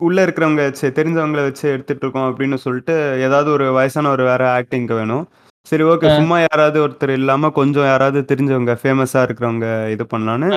[0.06, 2.94] உள்ள இருக்கிறவங்க வச்சு தெரிஞ்சவங்கள வச்சு எடுத்துட்டு இருக்கோம் அப்படின்னு சொல்லிட்டு
[3.26, 5.24] ஏதாவது ஒரு வயசான ஒரு வேற ஆக்டிங்க்கு வேணும்.
[5.66, 6.08] சரி ஓகே.
[6.18, 10.50] சும்மா யாராவது ஒருத்தர் இல்லாம கொஞ்சம் யாராவது தெரிஞ்சவங்க ஃபேமஸா இருக்கிறவங்க இது பண்ணலான்னு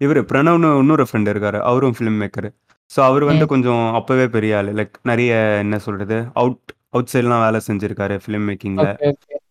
[0.00, 1.60] இவர் பிரணவ்னு இன்னொரு ஃப்ரெண்ட் இருக்காரு.
[1.70, 2.48] அவரும் ஃபிலிம் மேக்கர்
[2.90, 4.68] ஸோ அவர் வந்து கொஞ்சம் அப்பவே பெரிய ஆள்.
[4.78, 5.32] லைக் நிறைய
[5.64, 6.18] என்ன சொல்றது?
[6.40, 8.86] அவுட் அவுட் சைட்லாம் வேலை செஞ்சிருக்காரு ஃபிலிம் மேக்கிங்ல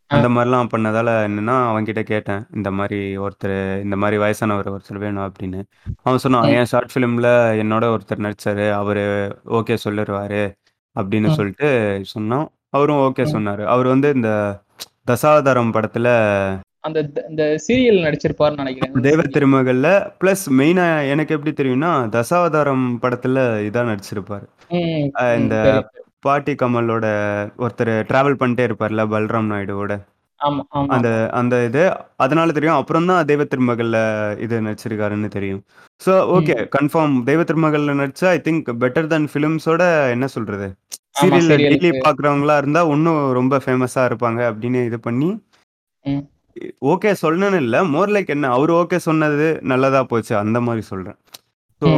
[0.10, 0.18] ஆ.
[0.18, 5.62] அந்த மாதிரிலாம் பண்ணதால என்னன்னா அவன்கிட்ட கேட்டேன் இந்த மாதிரி ஒருத்தர் இந்த மாதிரி வயசானவர் ஒருத்தர் வேணும் அப்படின்னு.
[6.04, 6.54] அவன் சொன்னான் ம்.
[6.54, 7.30] என் ஷார்ட் ஃபிலிம்ல
[7.62, 9.04] என்னோட ஒருத்தர் நடிச்சாரு அவரு
[9.50, 10.44] ஓகே சொல்லிடுவாரு
[10.96, 11.34] அப்படின்னு ம்.
[11.34, 11.70] சொல்லிட்டு
[12.20, 13.36] சொன்னோம் அவரும் ஓகே ம்.
[13.36, 13.64] சொன்னாரு.
[13.66, 14.32] அவர் வந்து இந்த
[15.08, 16.08] தசாவதாரம் படத்துல
[16.80, 18.94] அந்த த- இந்த சீரியல் நடிச்சிருப்பாருன்னு நினைக்கிறேன்.
[18.96, 19.88] இந்த தெய்வ சீரியல் திருமகள்ல
[20.22, 23.38] பிளஸ் மெயினா எனக்கு எப்படி தெரியும்னா தசாவதாரம் படத்துல
[23.68, 24.46] இதான் நடிச்சிருப்பாரு.
[24.70, 25.10] ம்
[25.42, 25.56] இந்த.
[26.24, 27.06] பாட்டி கமலோட
[27.60, 29.94] ஒருத்தர் டிராவல் பண்ணிட்டே இருப்பார்ல பல்ராம் நாயுடுவோட
[30.40, 30.90] ஆமா ஆமா.
[30.96, 31.84] அந்த அந்த இது
[32.18, 32.80] அதனால தெரியும்.
[32.80, 33.98] அப்புறம் தான் தெய்வ திருமகள்ல
[34.40, 35.62] இது நடிச்சிருக்காருன்னு தெரியும்.
[36.02, 36.28] ஸோ ம்.
[36.36, 39.84] ஓகே கன்ஃபார்ம் தெய்வ திருமகள்ல நடிச்சா ஐ திங்க் பெட்டர் than ஃபிலிம்ஸோட
[40.16, 40.68] என்ன சொல்றது?
[40.68, 45.30] ஆமா சீரியல்ல டெய்லி சீரியலுக்கு பாக்குறவங்களா இருந்தா இன்னும் ரொம்ப ஃபேமஸா இருப்பாங்க அப்படின்னு இது பண்ணி.
[46.06, 46.24] ம்.
[46.92, 47.82] ஓகே சொல்லணும்னு இல்லை.
[47.94, 48.52] மோர் லைக் என்ன?
[48.56, 50.34] அவர் ஓகே சொன்னது நல்லதா போச்சு.
[50.44, 51.18] அந்த மாதிரி சொல்றேன்.
[51.82, 51.90] ஸோ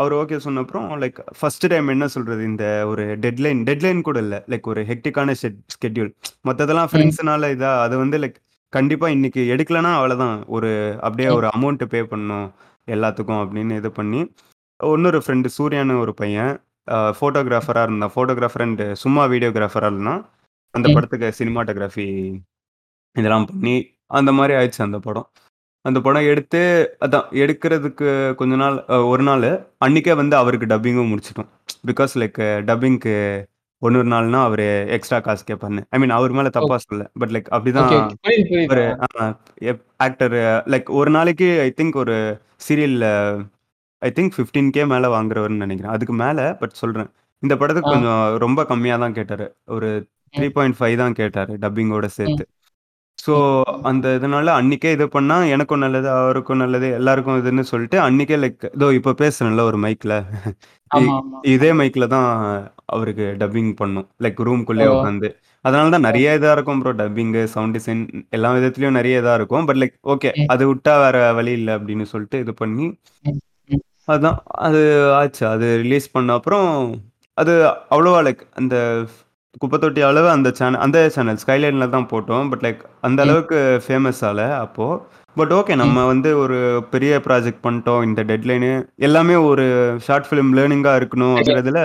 [0.00, 2.42] அவர் ஓகே சொன்ன அப்புறம் லைக் ஃபர்ஸ்ட் டைம் என்ன சொல்றது?
[2.50, 4.38] இந்த ஒரு டெட்லைன் டெட்லைன் கூட இல்லை.
[4.52, 5.34] லைக் ஒரு ஹெக்டிக்கான
[5.74, 6.10] ஸ்கெட்யூல்
[6.48, 8.38] மற்றதெல்லாம் ஃப்ரெண்ட்ஸ்னால இதா அது வந்து லைக்
[8.72, 10.36] கண்டிப்பா இன்னைக்கு எடுக்கலனா அவ்வளவுதான்.
[10.56, 10.70] ஒரு
[11.06, 12.48] அப்படியே ஒரு அமௌண்ட் பே பண்ணணும்
[12.88, 14.20] எல்லாத்துக்கும் அப்படின்னு இது பண்ணி
[14.80, 16.52] இன்னொரு ஃப்ரெண்டு சூர்யான்னு ஒரு பையன்
[17.18, 18.12] ஃபோட்டோகிராஃபராக இருந்தான்.
[18.14, 20.20] ஃபோட்டோகிராஃபர் அண்ட் சும்மா வீடியோகிராஃபராக இருந்தான்.
[20.74, 22.06] அந்த படத்துக்கு சினிமாட்டோகிராஃபி
[23.16, 23.76] இதெல்லாம் பண்ணி
[24.18, 25.28] அந்த மாதிரி ஆயிடுச்சு அந்த படம்.
[25.84, 26.60] அந்த படம் எடுத்து
[27.00, 29.46] அதான் எடுக்கிறதுக்கு கொஞ்ச நாள் ஒரு நாள்
[29.84, 31.50] அன்னைக்கே வந்து அவருக்கு டப்பிங்கும் முடிச்சிட்டோம்.
[31.86, 33.14] பிகாஸ் லைக் டப்பிங்க்கு
[33.82, 34.62] ஒன்று ஒரு நாள்னா அவர்
[34.96, 38.68] எக்ஸ்ட்ரா காசு கேட்பாரு ஐ மீன் அவர் மேலே தப்பா சொல்ல பட் லைக் அப்படிதான் ஓகே புரியுது புரியுது.
[38.70, 38.84] ஒரு
[39.96, 40.34] ஆக்டர்
[40.66, 42.16] லைக் ஒரு நாளைக்கு ஐ திங்க் ஒரு
[42.68, 43.06] சீரியல்ல
[44.02, 45.92] ஐ திங்க் கே மேலே வாங்குறவர்னு நினைக்கிறேன்.
[45.92, 47.10] அதுக்கு மேலே பட் சொல்கிறேன்
[47.42, 47.92] இந்த படத்துக்கு ஆ.
[47.92, 49.46] கொஞ்சம் ரொம்ப கம்மியாக தான் கேட்டார்.
[49.66, 49.88] ஒரு
[50.34, 52.44] த்ரீ பாயிண்ட் ஃபைவ் தான் கேட்டார் டப்பிங்கோட சேர்த்து.
[53.18, 53.34] ஸோ
[53.82, 58.88] அந்த இதனால அன்னைக்கே இது பண்ணா எனக்கும் நல்லது அவருக்கும் நல்லது எல்லாருக்கும் இதுன்னு சொல்லிட்டு அன்னைக்கே லைக் இதோ
[58.98, 60.14] இப்போ பேசுறேன்ல ஒரு மைக்ல
[61.52, 62.28] இதே மைக்ல தான்
[62.86, 64.86] அவருக்கு டப்பிங் பண்ணும் லைக் ரூம்குள்ளே.
[64.94, 65.28] உட்காந்து
[65.64, 68.02] அதனால தான் நிறைய இதா இருக்கும் ப்ரோ டப்பிங்கு சவுண்ட் டிசைன்
[68.36, 70.30] எல்லா விதத்துலயும் நிறைய இதா இருக்கும் பட் லைக் ஓகே.
[70.52, 72.86] அது விட்டா வேற வழி இல்லை அப்படின்னு சொல்லிட்டு இது பண்ணி.
[74.08, 74.80] அதான் அது
[75.16, 76.68] ஆச்சு அது ரிலீஸ் பண்ண அப்புறம்
[77.38, 77.52] அது
[77.92, 78.76] அவ்வளோவா லைக் அந்த
[79.62, 82.48] குப்பத்தொட்டி அளவு அந்த சேனல் அந்த சேனல் ஸ்கைலைன்ல தான் போட்டோம்.
[82.50, 83.20] பட் லைக் அந்த.
[83.24, 84.86] அளவுக்கு ஃபேமஸ் ஆகல அப்போ.
[85.36, 86.58] பட் ஓகே நம்ம வந்து ஒரு
[86.90, 88.02] பெரிய ப்ராஜெக்ட் பண்ணிட்டோம்.
[88.08, 88.70] இந்த டெட்லைனு
[89.08, 89.64] எல்லாமே ஒரு
[90.06, 91.82] ஷார்ட் ஃபிலிம் லேர்னிங்காக இருக்கணும் அப்படிங்கிறதுல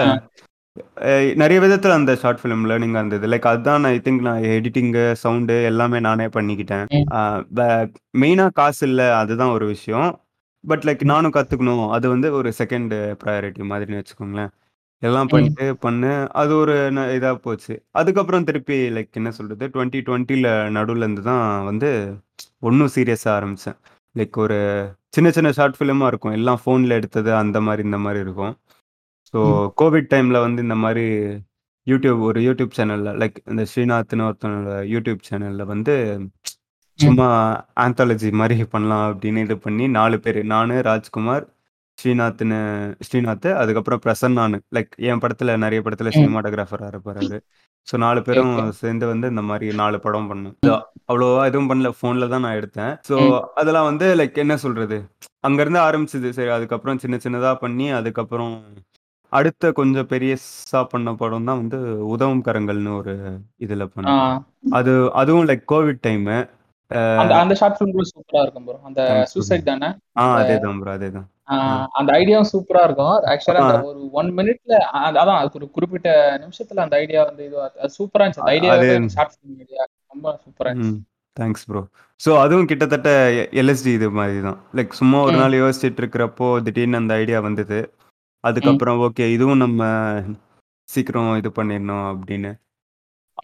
[1.41, 3.27] நிறைய விதத்தில் அந்த ஷார்ட் ஃபிலிம் லேர்னிங்காக இருந்தது.
[3.27, 6.85] லைக் அதுதான் ஐ திங்க் நான் எடிட்டிங்கு சவுண்டு எல்லாமே நானே பண்ணிக்கிட்டேன்.
[6.97, 7.91] ம்.
[8.21, 10.09] மெயினாக காசு இல்லை அதுதான் ஒரு விஷயம்.
[10.63, 11.03] But like.
[11.11, 12.93] நானும் கற்றுக்கணும் அது வந்து ஒரு செகண்ட்
[13.23, 14.51] ப்ரையாரிட்டி மாதிரின்னு வச்சுக்கோங்களேன்.
[15.03, 15.31] எல்லாம் ம்.
[15.31, 16.11] பண்ணிட்டு பண்ணு.
[16.33, 16.73] அது ஒரு
[17.15, 17.73] இதாக போச்சு.
[17.93, 21.89] அதுக்கப்புறம் திருப்பி லைக் என்ன சொல்கிறது டுவெண்ட்டி டுவெண்ட்டியில் நடுவில் இருந்து தான் வந்து
[22.61, 23.77] ஒன்றும் சீரியஸாக ஆரம்பித்தேன்
[24.15, 24.57] லைக் ஒரு
[25.09, 26.35] சின்ன சின்ன ஷார்ட் ஃபிலிமாக இருக்கும்.
[26.37, 28.53] எல்லாம் ஃபோனில் எடுத்தது அந்த மாதிரி இந்த மாதிரி இருக்கும்.
[29.33, 29.67] ஸோ ம்.
[29.81, 31.05] கோவிட் டைமில் வந்து இந்த மாதிரி
[31.87, 35.93] யூடியூப் ஒரு யூடியூப் சேனலில் லைக் இந்த ஸ்ரீநாத்னு ஒருத்தனோட யூடியூப் சேனலில் வந்து
[36.99, 37.27] சும்மா
[37.83, 41.45] ஆந்தாலஜி மாதிரி பண்ணலாம் அப்படின்னு இது பண்ணி நாலு பேர் நான் ராஜ்குமார்
[41.97, 42.59] ஸ்ரீநாத்னு
[43.07, 46.15] ஸ்ரீநாத் அதுக்கப்புறம் பிரசன்னானு லைக் என் படத்தில் நிறைய படத்தில் ம்.
[46.17, 47.37] சினிமாட்டோகிராஃபராக இருப்பார் அவர்
[47.87, 50.53] ஸோ நாலு பேரும் ஓகே சேர்ந்து வந்து இந்த மாதிரி நாலு படம் பண்ணோம்.
[50.59, 50.71] இது
[51.09, 51.89] அவ்வளோவா எதுவும் பண்ணல.
[51.97, 52.93] ஃபோனில் தான் நான் எடுத்தேன்.
[53.09, 53.33] ஸோ ம்.
[53.59, 54.97] அதெல்லாம் வந்து லைக் என்ன சொல்கிறது
[55.43, 56.29] அங்கேருந்து ஆரம்பிச்சது.
[56.37, 58.53] சரி அதுக்கப்புறம் சின்ன சின்னதாக பண்ணி அதுக்கப்புறம்
[59.31, 61.77] அடுத்த கொஞ்சம் பெரியசா பண்ண படம் தான் வந்து
[62.09, 63.13] உதவும் கரங்கள்னு ஒரு
[63.59, 64.17] இதில் ஆ.
[64.73, 66.37] அது அதுவும் லைக் கோவிட் டைமு
[67.21, 69.01] அந்த அந்த ஷார்ட் ஃபிலிம் கூட சூப்பரா இருக்கும் ப்ரோ அந்த.
[69.31, 69.89] சூசைட் தானே?
[70.15, 71.55] ஆ அந்த அதே தான் ப்ரோ அதே தான் ஆ,
[71.99, 73.15] அந்த ஐடியாவும் சூப்பரா இருக்கும்.
[73.31, 73.77] ஆக்சுவலா அந்த.
[73.89, 74.73] ஒரு ஒன் மினிட்ல
[75.19, 76.09] அதான் அது ஒரு குறிப்பிட்ட
[76.43, 77.57] நிமிஷத்துல அந்த ஐடியா வந்து இது
[77.97, 78.43] சூப்பரா இருந்துச்சு.
[78.45, 79.81] அந்த அது ஷார்ட் ஃபிலிம் ஐடியா
[80.13, 81.01] ரொம்ப சூப்பரா இருந்துச்சு.
[81.37, 81.81] தேங்க்ஸ் ப்ரோ
[82.19, 83.09] ஸோ அதுவும் கிட்டத்தட்ட
[83.59, 84.57] எல்எஸ்டி இது மாதிரி தான்.
[84.77, 85.35] லைக் சும்மா ஒரு.
[85.35, 87.79] நாள் யோசிச்சுட்டு இருக்கிறப்போ திடீர்னு அந்த ஐடியா வந்தது.
[88.43, 89.81] அதுக்கப்புறம் ஓகே இதுவும் நம்ம
[90.89, 92.51] சீக்கிரம் இது பண்ணிடணும் அப்படின்னு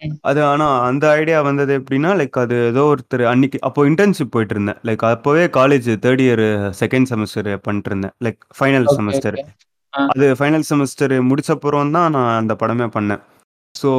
[0.00, 0.14] ம்.
[0.22, 4.78] அது ஆனால் அந்த ஐடியா வந்தது எப்படின்னா லைக் அது ஏதோ ஒருத்தர் அன்னைக்கு அப்போ இன்டர்ன்ஷிப் போயிட்டு இருந்தேன்
[4.88, 6.44] லைக் அப்போவே college third year
[6.80, 9.46] second semester பண்ணிட்டு இருந்தேன் like final okay semester okay
[9.92, 10.02] ஆ.
[10.12, 13.22] அது ஃபைனல் செமஸ்டர் முடிச்சப்புறம் தான் நான் அந்த படமே பண்ணேன்.
[13.74, 13.90] ஸோ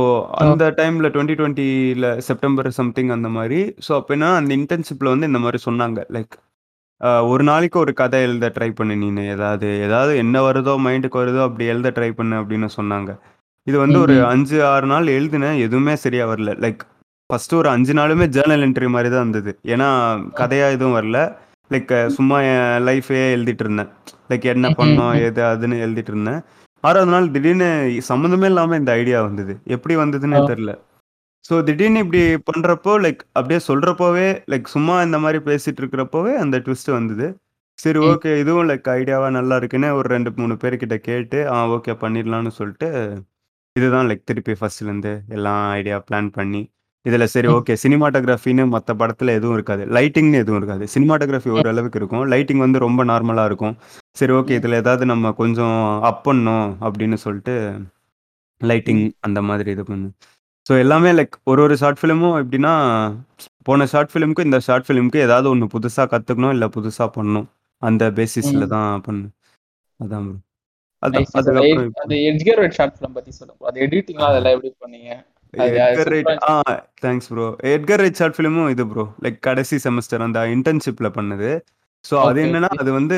[0.43, 3.60] அந்த டைமில் டுவெண்ட்டி டுவெண்ட்டியில் செப்டம்பர் சம்திங் அந்த மாதிரி.
[3.86, 5.99] ஸோ அப்போனா அந்த இன்டர்ன்ஷிப்பில் வந்து இந்த மாதிரி சொன்னாங்க.
[6.15, 6.36] லைக்
[7.27, 9.23] ஒரு நாளைக்கு ஒரு கதை எழுத ட்ரை பண்ணு நீனு.
[9.34, 13.12] ஏதாவது ஏதாவது என்ன வருதோ மைண்டுக்கு வருதோ அப்படி எழுத ட்ரை பண்ணு அப்படின்னு சொன்னாங்க.
[13.67, 14.13] இது வந்து ஒரு.
[14.32, 16.82] அஞ்சு ஆறு நாள் எழுதினேன் எதுவுமே சரியா வரல லைக்
[17.30, 19.88] ஃபர்ஸ்ட் ஒரு அஞ்சு நாளுமே ஜேர்னல் என்ட்ரி மாதிரி தான் இருந்தது ஏன்னா
[20.39, 21.19] கதையா எதுவும் வரல
[21.71, 23.91] லைக் சும்மா என் லைஃபே எழுதிட்டு இருந்தேன்
[24.32, 24.67] லைக் என்ன.
[24.80, 26.41] பண்ணோம் எது அதுன்னு எழுதிட்டு இருந்தேன்
[26.84, 27.69] ஆறாவது நாள் திடீர்னு
[28.08, 30.47] சம்மந்தமே இல்லாமல் இந்த ஐடியா வந்தது எப்படி வந்ததுன்னே ஆ.
[30.50, 30.71] தெரில
[31.45, 36.91] ஸோ திடீர்னு இப்படி பண்ணுறப்போ லைக் அப்படியே சொல்கிறப்போவே லைக் சும்மா இந்த மாதிரி பேசிட்டு இருக்கிறப்போவே அந்த ட்விஸ்ட்
[36.95, 37.28] வந்தது
[37.80, 38.00] சரி.
[38.10, 42.89] ஓகே இதுவும் லைக் ஐடியாவாக நல்லா இருக்குன்னு ஒரு ரெண்டு மூணு பேர்கிட்ட கேட்டு ஆ ஓகே பண்ணிடலாம்னு சொல்லிட்டு
[43.76, 46.62] இதுதான் லைக் திருப்பி ஃபர்ஸ்ட்லேருந்து எல்லாம் ஐடியா பிளான் பண்ணி
[47.06, 47.54] இதில் சரி ம்.
[47.56, 51.56] ஓகே சினிமாட்டோகிராஃபின்னு மற்ற படத்தில் எதுவும் இருக்காது லைட்டிங்னு எதுவும் இருக்காது சினிமாட்டோகிராஃபி ம்.
[51.58, 53.76] ஓரளவுக்கு இருக்கும் லைட்டிங் வந்து ரொம்ப நார்மலாக இருக்கும்
[54.18, 54.60] சரி ஓகே ம்.
[54.60, 55.78] இதில் ஏதாவது நம்ம கொஞ்சம்
[56.10, 57.56] அப் பண்ணோம் அப்படின்னு சொல்லிட்டு
[58.62, 59.14] லைட்டிங் ம்.
[59.22, 60.10] அந்த மாதிரி இது பண்ணு
[60.66, 62.74] ஸோ எல்லாமே லைக் ஒரு ஒரு ஷார்ட் ஃபிலிமும் எப்படின்னா
[63.66, 67.48] போன ஷார்ட் ஃபிலிமுக்கு இந்த ஷார்ட் ஃபிலிமுக்கு ஏதாவது ஒன்று புதுசாக கற்றுக்கணும் இல்லை புதுசாக பண்ணணும்
[67.82, 68.72] அந்த பேசிஸில் ம்.
[68.74, 69.28] தான் பண்ணு
[70.00, 70.36] அதான் bro.
[72.30, 75.12] Edgar Wright short film பத்தி சொல்லுங்க அது எடிட்டிங்லாம் அதெல்லாம் எப்படி பண்ணீங்க?
[77.04, 81.50] Thanks bro Edgar Wright short ஃபிலிமும் இது ப்ரோ லைக் கடைசி செமஸ்டர் அந்த இன்டர்ன்ஷிப்பில் பண்ணது.
[82.06, 83.18] ஸோ அது என்னன்னா அது வந்து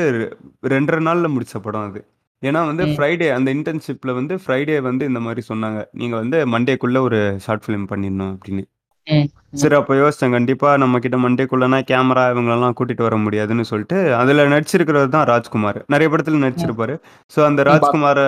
[0.74, 2.00] ரெண்டரை நாளில் முடிச்ச படம் அது.
[2.42, 2.84] ஏன்னா வந்து.
[2.94, 5.78] ஃப்ரைடே அந்த இன்டர்ன்ஷிப்பில் வந்து ஃப்ரைடே வந்து இந்த மாதிரி சொன்னாங்க.
[6.00, 8.64] நீங்கள் வந்து மண்டேக்குள்ளே ஒரு ஷார்ட் ஃபிலிம் பண்ணிடணும் அப்படின்னு.
[9.06, 9.26] ம்.
[9.54, 10.34] சரி அப்போ யோசிச்சேன்.
[10.34, 15.78] கண்டிப்பாக நம்ம கிட்ட மண்டேக்குள்ளனா கேமரா இவங்களெல்லாம் கூட்டிட்டு வர முடியாதுன்னு சொல்லிட்டு அதில் நடிச்சிருக்கிறது தான் ராஜ்குமார்.
[15.88, 16.44] நிறைய படத்தில் ம்.
[16.44, 16.94] நடிச்சிருப்பாரு.
[17.32, 18.22] ஸோ அந்த ம், பாத்து- ராஜ்குமார்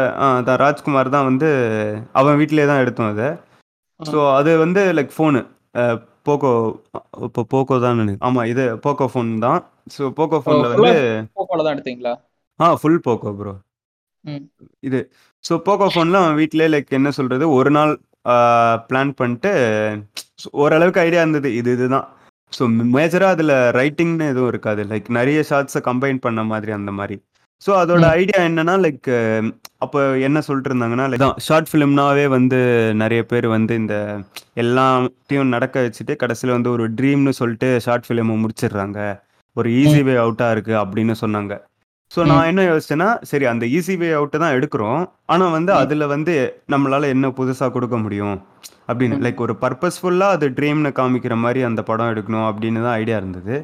[0.47, 1.49] தான் ராஜ்குமார் தான் வந்து
[2.15, 3.29] அவன் வீட்டிலே தான் எடுத்தோம் அதை.
[4.01, 4.09] ம்.
[4.11, 5.43] ஸோ அது வந்து லைக் ஃபோனு
[6.27, 6.51] போக்கோ
[7.25, 9.61] இப்போ போக்கோ தான் ஆமாம் இது போக்கோ ஃபோன் தான்.
[9.95, 10.93] ஸோ போக்கோ ஓ, ஃபோனில் வந்து
[11.67, 12.13] தான் எடுத்தீங்களா?
[12.61, 13.53] ஆ ஃபுல் போக்கோ ப்ரோ
[14.25, 14.45] ம்.
[14.83, 15.01] இது.
[15.45, 17.93] ஸோ போக்கோ ஃபோனில் அவன் வீட்டிலே லைக் என்ன சொல்கிறது ஒரு நாள்
[18.89, 19.53] பிளான் பண்ணிட்டு
[20.65, 21.51] ஓரளவுக்கு ஐடியா இருந்தது.
[21.61, 22.07] இது இதுதான்.
[22.53, 22.65] ஸோ
[22.97, 24.83] மேஜரா அதுல ரைட்டிங்னு எதுவும் இருக்காது.
[24.91, 27.17] லைக் நிறைய ஷார்ட்ஸை கம்பைன் பண்ண மாதிரி அந்த மாதிரி.
[27.63, 28.07] ஸோ அதோட.
[28.21, 29.09] ஐடியா என்னன்னா லைக்
[29.85, 32.59] அப்போ என்ன சொல்லிட்டு இருந்தாங்கன்னா like தான் ஷார்ட் ஃபிலிம்னாவே வந்து
[33.03, 33.95] நிறைய பேர் வந்து இந்த
[34.63, 38.99] எல்லாத்தையும் நடக்க வச்சுட்டு கடைசியில் வந்து ஒரு ட்ரீம்னு சொல்லிட்டு ஷார்ட் ஃபிலிமை முடிச்சிடுறாங்க.
[39.57, 41.55] ஒரு ஈஸி வே அவுட்டா இருக்கு அப்படின்னு சொன்னாங்க.
[42.13, 42.29] ஸோ ம்.
[42.31, 45.73] நான் என்ன யோசிச்சேன்னா சரி அந்த ஈஸி வே அவுட்டு தான் எடுக்கிறோம் ஆனால் வந்து.
[45.81, 46.35] அதில் வந்து
[46.73, 48.37] நம்மளால என்ன புதுசாக கொடுக்க முடியும்
[48.89, 49.17] அப்படின்னு.
[49.25, 53.57] லைக் ஒரு பர்பஸ்ஃபுல்லாக அது ட்ரீம்னு காமிக்கிற மாதிரி அந்த படம் எடுக்கணும் அப்படின்னு தான் ஐடியா இருந்தது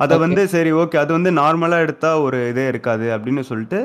[0.00, 0.14] அதை.
[0.22, 3.80] வந்து சரி ஓகே அது வந்து நார்மலாக எடுத்தா ஒரு இதே இருக்காது அப்படின்னு சொல்லிட்டு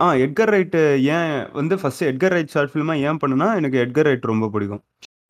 [0.00, 0.80] ஆ எட்கர் ரைட்டு
[1.14, 4.82] ஏன் வந்து ஃபர்ஸ்ட் எட்கர் ரைட் ஷார்ட் ஃபிலிமாக ஏன் பண்ணுனா எனக்கு எட்கர் ரைட் ரொம்ப பிடிக்கும்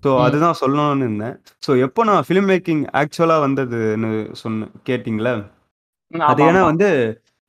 [0.02, 0.10] ஸோ.
[0.24, 4.10] அதுதான் சொல்லணும்னு இருந்தேன் ஸோ எப்போ நான் ஃபிலிம் மேக்கிங் ஆக்சுவலாக வந்ததுன்னு
[4.42, 5.32] சொன்ன கேட்டிங்களே
[6.10, 6.62] அது ஏன்னா.
[6.64, 6.88] வந்து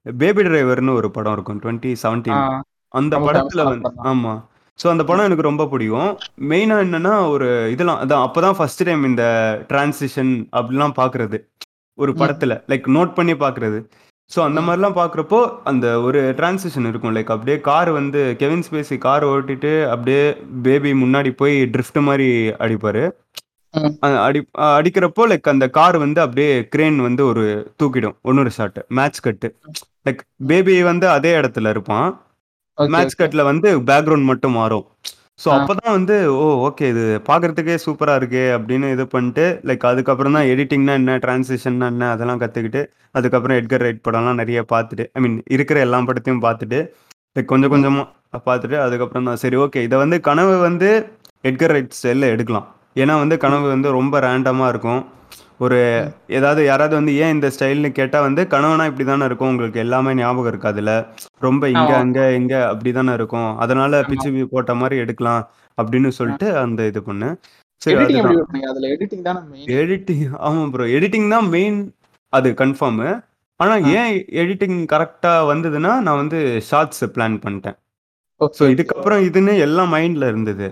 [0.05, 2.43] பேபி டிரைவர்னு ஒரு படம் இருக்கும் டுவெண்ட்டி செவன்டீன்
[2.91, 3.89] அந்த படத்துல வந்து.
[4.03, 4.33] ஆமா.
[4.79, 6.09] ஸோ அந்த படம் எனக்கு ரொம்ப பிடிக்கும்.
[6.49, 9.23] மெயினா என்னன்னா ஒரு இதெல்லாம் அதான் அப்பதான் ஃபர்ஸ்ட் டைம் இந்த
[9.69, 11.37] டிரான்சிஷன் அப்படிலாம் பாக்குறது.
[11.97, 12.11] ஒரு.
[12.13, 13.79] படத்துல லைக் நோட் பண்ணி பாக்குறது.
[14.31, 14.61] ஸோ அந்த.
[14.61, 17.15] மாதிரிலாம் பார்க்குறப்போ அந்த ஒரு டிரான்சிஷன் இருக்கும்.
[17.15, 20.23] லைக் அப்படியே கார் வந்து கெவின் ஸ்பேசி கார் ஓட்டிட்டு அப்படியே
[20.61, 23.03] பேபி முன்னாடி போய் ட்ரிஃப்ட் மாதிரி அடிப்பாரு.
[24.27, 24.39] அடி
[24.75, 27.43] அடிக்கிறப்போ லைக் அந்த கார் வந்து அப்படியே கிரேன் வந்து ஒரு
[27.81, 28.15] தூக்கிடும்.
[28.29, 29.49] ஒன்னொரு shot match cut
[30.07, 32.07] like baby வந்து அதே இடத்துல இருப்பான்.
[32.77, 33.19] மேட்ச்.
[33.21, 34.85] கட்ல வந்து பேக்ரவுண்ட் மட்டும் மாறும்.
[35.43, 35.47] ஸோ.
[35.55, 40.93] அப்பதான் வந்து ஓ ஓகே இது பார்க்கறதுக்கே சூப்பரா இருக்கே அப்படின்னு இது பண்ணிட்டு லைக் அதுக்கப்புறம் தான் எடிட்டிங்னா
[40.99, 42.81] என்ன டிரான்சிஷன்னா என்ன அதெல்லாம் கத்துக்கிட்டு
[43.19, 46.79] அதுக்கப்புறம் எட்கர் ரைட் படம்லாம் நிறைய பார்த்துட்டு ஐ மீன் இருக்கிற எல்லா படத்தையும் பார்த்துட்டு
[47.35, 47.73] லைக் கொஞ்சம்.
[47.73, 48.03] கொஞ்சமா
[48.47, 49.41] பார்த்துட்டு அதுக்கப்புறம் தான்.
[49.43, 50.89] சரி ஓகே இதை வந்து கனவு வந்து
[51.43, 52.67] எட்கர் ரைட் ஸ்டைலில் எடுக்கலாம்.
[52.95, 55.01] ஏன்னா வந்து கனவு வந்து ரொம்ப ரேண்டமாக இருக்கும்.
[55.59, 55.77] ஒரு.
[56.29, 59.51] ஏதாவது யாராவது வந்து ஏன் இந்த ஸ்டைல்னு கேட்டால் வந்து கனவுனா இப்படி தானே இருக்கும்.
[59.53, 60.93] உங்களுக்கு எல்லாமே ஞாபகம் இருக்காதுல்ல
[61.41, 61.91] ரொம்ப இங்க.
[62.01, 63.51] அங்க இங்க அப்படிதானே இருக்கும்.
[63.57, 64.01] அதனால.
[64.09, 65.43] பிச்சு போட்ட மாதிரி எடுக்கலாம்
[65.77, 67.35] அப்படின்னு சொல்லிட்டு அந்த இது பண்ணேன்.
[67.81, 68.69] சரி எடிட்டிங் எப்படி அதுதான் பண்ணீங்க?
[68.73, 71.79] அதுல எடிட்டிங் தானே மெயின் எடிட்டிங் ஆமா ப்ரோ எடிட்டிங் தான் மெயின்
[72.33, 73.01] அது கன்ஃபார்ம்
[73.59, 73.89] ஆனா ஆ.
[73.95, 77.77] ஏன் எடிட்டிங் கரெக்டா வந்ததுன்னா நான் வந்து ஷார்ட்ஸ் பிளான் பண்ணிட்டேன்.
[78.57, 80.67] ஸோ இதுக்கப்புறம் இதுன்னு எல்லாம் மைண்ட்ல இருந்தது.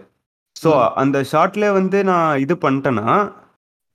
[0.64, 3.08] ஸோ அந்த ஷார்ட்ல வந்து நான் இது பண்ணிட்டேன்னா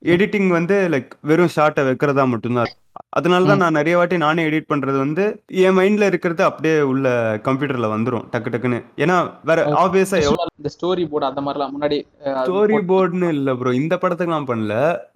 [0.01, 2.69] எடிட்டிங் வந்து லைக் வெறும் ஷார்ட்டை வைக்கிறதா மட்டும்தான்.
[3.17, 3.61] அதனால தான்.
[3.63, 5.23] நான் நிறைய வாட்டி நானே எடிட் பண்றது வந்து
[5.63, 7.05] என் மைண்ட்ல இருக்கிறது அப்படியே உள்ள
[7.47, 8.79] கம்ப்யூட்டர்ல வந்துரும் டக்கு டக்குன்னு.
[9.03, 9.15] ஏன்னா
[9.49, 10.17] வேற ஆப்வியஸா
[10.59, 11.97] இந்த ஸ்டோரி போர்டு அந்த மாதிரிலாம் முன்னாடி
[12.41, 14.73] ஸ்டோரி போர்டுன்னு இல்ல ப்ரோ இந்த படத்துக்குலாம் பண்ணல.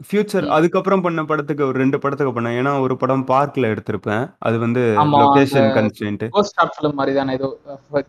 [0.08, 0.48] ஃபியூச்சர்.
[0.58, 2.58] அதுக்கப்புறம் பண்ண படத்துக்கு ஒரு ரெண்டு படத்துக்கு பண்ணேன்.
[2.62, 4.26] ஏன்னா ஒரு படம் பார்க்ல எடுத்திருப்பேன்.
[4.48, 4.84] அது வந்து
[5.18, 7.50] location constant ghost shop film மாதிரி தானே ஏதோ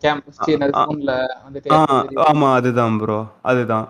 [0.05, 0.23] கேம்
[0.57, 1.15] என்னது ஃபோன்ல
[1.47, 3.21] வந்துட்டு ஆ தெரியுது ஆமா அதுதான் ப்ரோ
[3.53, 3.87] அதுதான்.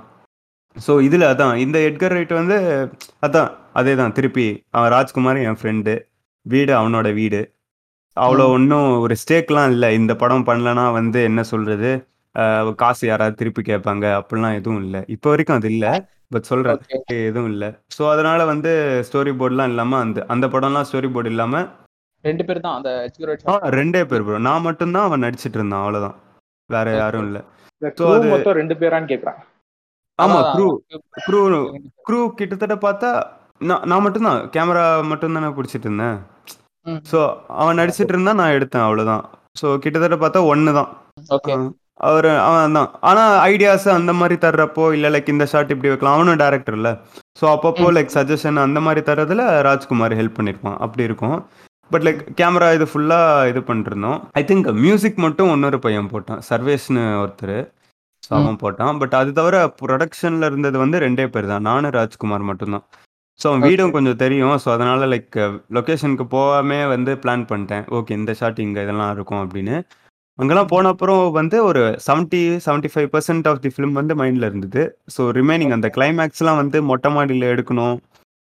[0.77, 2.57] ஸோ இதில் அதான் இந்த எட்கர் ரைட் வந்து
[3.27, 5.93] அதான் அதே தான் திருப்பி அவன் ராஜ்குமார் என் ஃப்ரெண்டு
[6.47, 7.41] வீடு அவனோட வீடு.
[8.17, 8.45] அவ்வளோ.
[8.57, 9.89] ஒன்றும் ஒரு ஸ்டேக்லாம் இல்லை.
[10.01, 11.93] இந்த படம் பண்ணலனா வந்து என்ன சொல்றது?
[12.83, 15.01] காசு யாராவது திருப்பி கேட்பாங்க அப்படிலாம் எதுவும் இல்லை.
[15.15, 15.93] இப்போ வரைக்கும் அது இல்லை
[16.35, 16.81] பட் சொல்கிறேன்
[17.29, 17.69] எதுவும் இல்லை.
[17.97, 18.71] ஸோ அதனால வந்து
[19.09, 21.67] ஸ்டோரி போர்டுலாம் இல்லாமல் அந்த அந்த படம்லாம் ஸ்டோரி போர்டு இல்லாமல்
[22.25, 22.91] ரெண்டு பேர் தான் அந்த
[23.79, 26.17] ரெண்டே பேர் ப்ரோ நான் மட்டும்தான் அவன் நடிச்சிட்டு இருந்தான் அவ்வளோதான்
[26.71, 27.43] வேற யாரும் இல்லை.
[28.61, 29.41] ரெண்டு பேரான்னு கேக்குறேன்
[30.19, 30.67] ஆமா க்ரூ
[31.27, 31.41] க்ரூ.
[32.07, 33.11] க்ரூ கிட்டத்தட்ட பார்த்தா
[33.91, 34.41] நான் மட்டும்தான்.
[34.55, 36.19] கேமரா மட்டும் தானே பிடிச்சிட்டு இருந்தேன்.
[37.11, 37.19] ஸோ
[37.61, 39.25] அவன் நடிச்சிட்டு இருந்தா நான் எடுத்தேன் அவ்வளோதான்
[39.61, 40.91] ஸோ கிட்டத்தட்ட பார்த்தா ஒன்று தான்
[42.07, 46.17] அவர் அவன் தான் ஆனால் ஐடியாஸ் அந்த மாதிரி தர்றப்போ இல்லை லைக் இந்த ஷாட் இப்படி வைக்கலாம்.
[46.17, 46.93] அவனும் டேரக்டர் இல்லை.
[47.41, 47.87] ஸோ அப்பப்போ.
[47.97, 51.37] லைக் சஜஷன் அந்த மாதிரி தர்றதுல ராஜ்குமார் ஹெல்ப் பண்ணியிருப்பான் அப்படி இருக்கும்.
[51.91, 56.43] பட் லைக் கேமரா இது ஃபுல்லாக இது பண்ணிருந்தோம் ஐ திங்க் மியூசிக் மட்டும் இன்னொரு பையன் போட்டான்.
[56.51, 57.57] சர்வேஷ்னு ஒருத்தர்.
[58.25, 58.31] ஸோ.
[58.39, 58.99] அவன் போட்டான்.
[59.01, 61.67] பட் அது தவிர ப்ரொடக்ஷனில் இருந்தது வந்து ரெண்டே பேர் தான்.
[61.71, 62.85] நானும் ராஜ்குமார் மட்டும்தான்.
[63.41, 64.57] ஸோ அவன் வீடும் கொஞ்சம் தெரியும்.
[64.63, 65.37] ஸோ அதனால லைக்
[65.77, 67.85] லொக்கேஷனுக்கு போகாமே வந்து பிளான் பண்ணிட்டேன்.
[67.99, 69.77] ஓகே இந்த ஷாட் இங்கே இதெல்லாம் இருக்கும் அப்படின்னு.
[70.39, 74.83] அங்கெல்லாம் போன அப்புறம் வந்து ஒரு seventy seventy five percent of the film வந்து மைண்டில் இருந்தது.
[75.15, 77.97] ஸோ ரிமைனிங் அந்த கிளைமேக்ஸ்லாம் வந்து மொட்டை மாடியில் எடுக்கணும்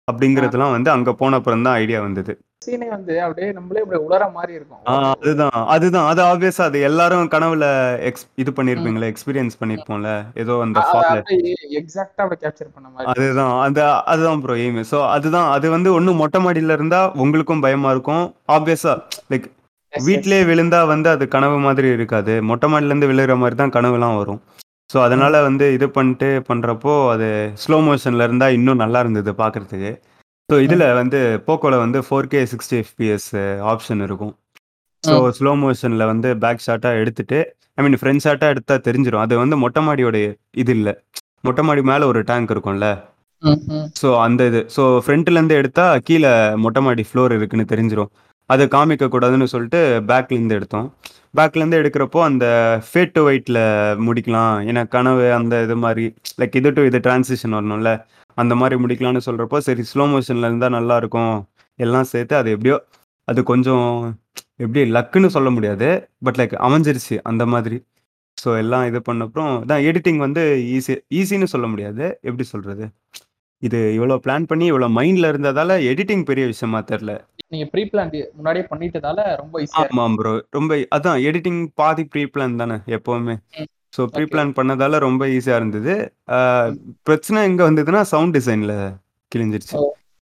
[0.07, 2.33] அப்படிங்கிறதுலாம் வந்து அங்கே போன அப்புறம் தான் ஐடியா வந்தது.
[2.61, 4.81] சீனே வந்து அப்படியே நம்மளே அப்படியே உலர மாதிரி இருக்கும்.
[5.13, 6.07] அதுதான் அதுதான்.
[6.09, 7.65] அது ஆப்வியஸா அது எல்லாரும் கனவுல
[8.09, 10.09] எக்ஸ் இது பண்ணிருப்பீங்களே எக்ஸ்பீரியன்ஸ் பண்ணிருப்போம்ல.
[10.41, 13.79] ஏதோ அந்த அ- அத ஃபாக்ல அப்படியே எக்ஸாக்டா அப்படியே கேப்சர் பண்ண மாதிரி அதுதான் அந்த
[14.13, 18.23] அதுதான் ப்ரோ எய்ம் ஸோ அதுதான் அது வந்து ஒன்றும் மொட்டை மாடியில இருந்தா உங்களுக்கும் பயமா இருக்கும்.
[18.55, 18.93] ஆப்வியஸா
[19.31, 19.47] லைக்.
[19.93, 22.35] வீட்லயே விழுந்தா வந்து அது கனவு மாதிரி இருக்காது.
[22.49, 24.39] மொட்டை மாடில இருந்து விழுகிற மாதிரி தான் கனவுலாம் வரும்.
[24.89, 27.27] ஸோ அதனால வந்து இது பண்ணிட்டு பண்றப்போ அது
[27.61, 29.91] ஸ்லோ மோஷன்ல இருந்தா இன்னும் நல்லா இருந்தது பார்க்கிறதுக்கு
[30.51, 33.27] ஸோ இதுல வந்து போக்கோல வந்து four K sixty FPS
[33.73, 34.33] option இருக்கும்.
[35.03, 35.13] ஸோ.
[35.37, 37.37] ஸ்லோ மோஷன்ல வந்து பேக் ஷாட்டா எடுத்துட்டு
[37.77, 40.17] ஐ மீன் ஃப்ரண்ட் ஷாட்டா எடுத்தா தெரிஞ்சிடும் அது வந்து மொட்டை மாடியோட
[40.63, 40.93] இது இல்லை.
[41.47, 42.87] மொட்டை மாடி மேல ஒரு டேங்க் இருக்கும்ல.
[44.01, 44.61] ஸோ அந்த இது.
[44.75, 46.31] ஸோ ஃப்ரண்ட்ல இருந்து எடுத்தா கீழே
[46.65, 48.11] மொட்டை மாடி ஃப்ளோர் இருக்குன்னு தெரிஞ்சிரும்.
[48.49, 50.87] அதை காமிக்க கூடாதுன்னு சொல்லிட்டு பேக்ல இருந்து எடுத்தோம்.
[51.37, 52.45] பேக்ல இருந்து எடுக்கிறப்போ அந்த
[52.89, 53.59] ஃபேட் டு ஒயிட்ல
[54.07, 54.55] முடிக்கலாம்.
[54.69, 56.05] ஏன்னா கனவு அந்த இது மாதிரி
[56.41, 57.91] லைக் இது டு இது டிரான்சிஷன் வரணும்ல.
[58.35, 61.33] அந்த மாதிரி முடிக்கலாம்னு சொல்கிறப்போ சரி ஸ்லோ மோஷனில் இருந்தால் நல்லா இருக்கும்
[61.79, 62.77] எல்லாம் சேர்த்து அது எப்படியோ
[63.27, 63.87] அது கொஞ்சம்
[64.57, 65.87] எப்படி லக்குன்னு சொல்ல முடியாது.
[66.23, 67.77] பட் லைக் அமைஞ்சிருச்சு அந்த மாதிரி.
[68.37, 70.43] ஸோ எல்லாம் இது பண்ண அப்புறம் தான் எடிட்டிங் வந்து
[70.75, 72.05] ஈஸி ஈஸின்னு சொல்ல முடியாது.
[72.23, 72.85] எப்படி சொல்கிறது
[73.61, 77.11] இது இவ்வளோ பிளான் பண்ணி இவ்வளோ மைண்டில் இருந்ததால எடிட்டிங் பெரிய விஷயமா தெரில
[77.53, 82.77] நீங்க ப்ரீ பிளான் முன்னாடியே பண்ணிட்டதால ரொம்ப ஆமாம் ப்ரோ ரொம்ப அதான் எடிட்டிங் பாதி ப்ரீ பிளான் தானே
[82.97, 83.35] எப்போவுமே.
[83.93, 84.25] So pre.
[84.31, 85.93] பிளான் பண்ணதால ரொம்ப ஈஸியாக இருந்தது
[87.07, 88.77] பிரச்சனை எங்கே வந்ததுன்னா சவுண்ட் டிசைனில்
[89.31, 89.75] கிழிஞ்சிருச்சு.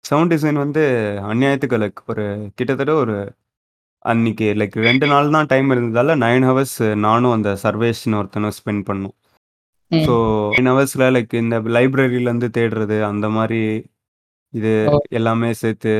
[0.05, 0.83] சவுண்ட் டிசைன் வந்து
[1.31, 2.25] அநியாயத்துக்கு லைக் ஒரு
[2.57, 3.15] கிட்டத்தட்ட ஒரு
[4.05, 9.15] அன்னைக்கு லைக் ரெண்டு நாள் தான் டைம் இருந்ததால நைன் ஹவர்ஸ் நானும் அந்த சர்வேஷன் ஒருத்தனும் ஸ்பெண்ட் பண்ணோம்.
[9.91, 10.13] ஸோ
[10.55, 13.61] நைன் ஹவர்ஸில் லைக் இந்த லைப்ரரியிலேருந்து தேடுறது அந்த மாதிரி
[14.53, 14.73] இது.
[15.19, 15.93] எல்லாமே சேர்த்து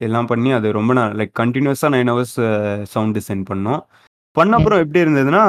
[0.00, 2.38] எல்லாம் பண்ணி அது ரொம்ப நாள் லைக் கண்டினியூஸாக நைன் ஹவர்ஸ்
[2.94, 3.82] சவுண்ட் டிசைன் பண்ணோம்
[4.36, 5.42] பண்ண அப்புறம் எப்படி இருந்ததுன்னா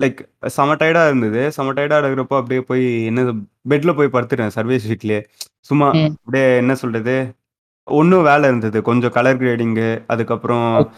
[0.00, 1.52] லைக் செம டயர்டாக இருந்தது.
[1.52, 3.20] செம டயர்டாக இருக்கிறப்போ அப்படியே போய் என்ன
[3.68, 5.20] பெட்டில் போய் படுத்துட்டேன் சர்வீஸ் ஷீட்லேயே
[5.60, 5.88] சும்மா.
[5.88, 7.16] அப்படியே என்ன சொல்கிறது
[7.84, 8.82] ஒன்றும் வேலை இருந்தது.
[8.82, 10.92] கொஞ்சம் கலர் கிரேடிங்கு அதுக்கப்புறம்.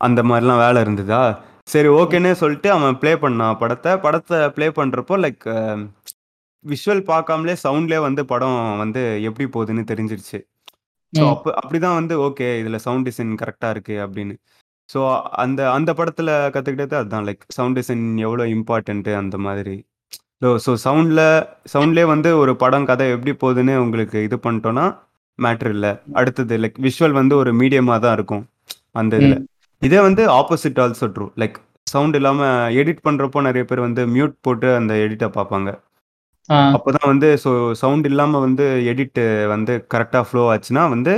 [0.00, 1.40] அந்த மாதிரிலாம் வேலை இருந்ததா?
[1.62, 3.96] சரி ஓகேன்னே சொல்லிட்டு அவன் ப்ளே பண்ணான் படத்தை.
[3.96, 5.44] படத்தை ப்ளே பண்ணுறப்போ லைக்
[6.64, 10.38] விஷுவல் பார்க்காமலே சவுண்ட்லேயே வந்து படம் வந்து எப்படி போகுதுன்னு தெரிஞ்சிருச்சு.
[11.12, 11.24] ஸோ.
[11.28, 14.34] அப்போ அப்படிதான் வந்து ஓகே இதில் சவுண்ட் டிசைன் கரெக்டாக இருக்கு அப்படின்னு.
[14.90, 15.00] ஸோ
[15.36, 19.76] அந்த அந்த படத்தில் கற்றுக்கிட்டது அதுதான் லைக் சவுண்ட் டிசைன் எவ்வளோ இம்பார்ட்டன்ட்டு அந்த மாதிரி.
[20.42, 21.24] ஸோ ஸோ சவுண்டில்
[21.72, 24.86] சவுண்ட்லேயே வந்து ஒரு படம் கதை எப்படி போகுதுன்னு உங்களுக்கு இது பண்ணிட்டோன்னா
[25.38, 25.92] மேட்ரு இல்லை.
[26.12, 28.44] அடுத்தது லைக் விஷுவல் வந்து ஒரு மீடியமாக தான் இருக்கும்
[28.92, 29.38] அந்த இதில்.
[29.38, 29.46] ம்.
[29.82, 34.68] இதே வந்து opposite also true like sound இல்லாமல் எடிட் பண்ணுறப்போ நிறைய பேர் வந்து மியூட் போட்டு
[34.76, 35.70] அந்த எடிட்டை பார்ப்பாங்க.
[36.48, 36.58] ஆ.
[36.74, 41.12] அப்போதான் வந்து ஸோ சவுண்ட் இல்லாமல் வந்து எடிட் வந்து கரெக்டாக ஃப்ளோ ஆச்சுன்னா வந்து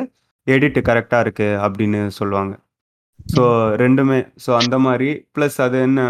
[0.47, 2.53] எடிட் கரெக்டாக இருக்கு அப்படின்னு சொல்லுவாங்க.
[3.35, 3.43] ஸோ
[3.83, 4.21] ரெண்டுமே.
[4.45, 5.09] ஸோ அந்த மாதிரி.
[5.37, 6.01] ப்ளஸ் அது என்ன?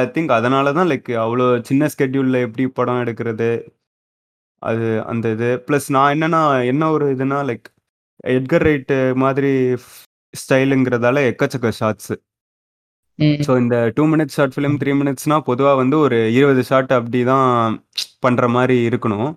[0.00, 3.50] ஐ திங்க் அதனால தான் லைக் அவ்வளோ சின்ன ஸ்கெட்யூலில் எப்படி படம் எடுக்கிறது?
[4.62, 5.48] அது அந்த இது.
[5.66, 7.66] ப்ளஸ் நான் என்னன்னா என்ன ஒரு இதுனா லைக்
[8.36, 9.52] எட்கர் ரைட்டு மாதிரி
[10.34, 12.14] ஸ்டைலுங்கிறதால எக்கச்சக்க ஷார்ட்ஸு.
[13.46, 17.76] ஸோ இந்த two minutes short film three மினிட்ஸ்னா பொதுவாக வந்து ஒரு இருபது ஷார்ட் அப்படி தான்
[18.24, 19.30] பண்ணுற மாதிரி இருக்கணும்.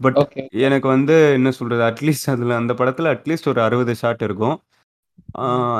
[0.00, 0.18] பட்
[0.66, 4.56] எனக்கு வந்து என்ன சொல்கிறது அட்லீஸ்ட் அதில் அந்த படத்தில் அட்லீஸ்ட் ஒரு அறுபது ஷாட் இருக்கும்.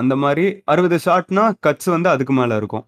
[0.00, 2.84] அந்த மாதிரி அறுபது ஷாட்னா கட்ஸ் வந்து அதுக்கு மேலே இருக்கும்.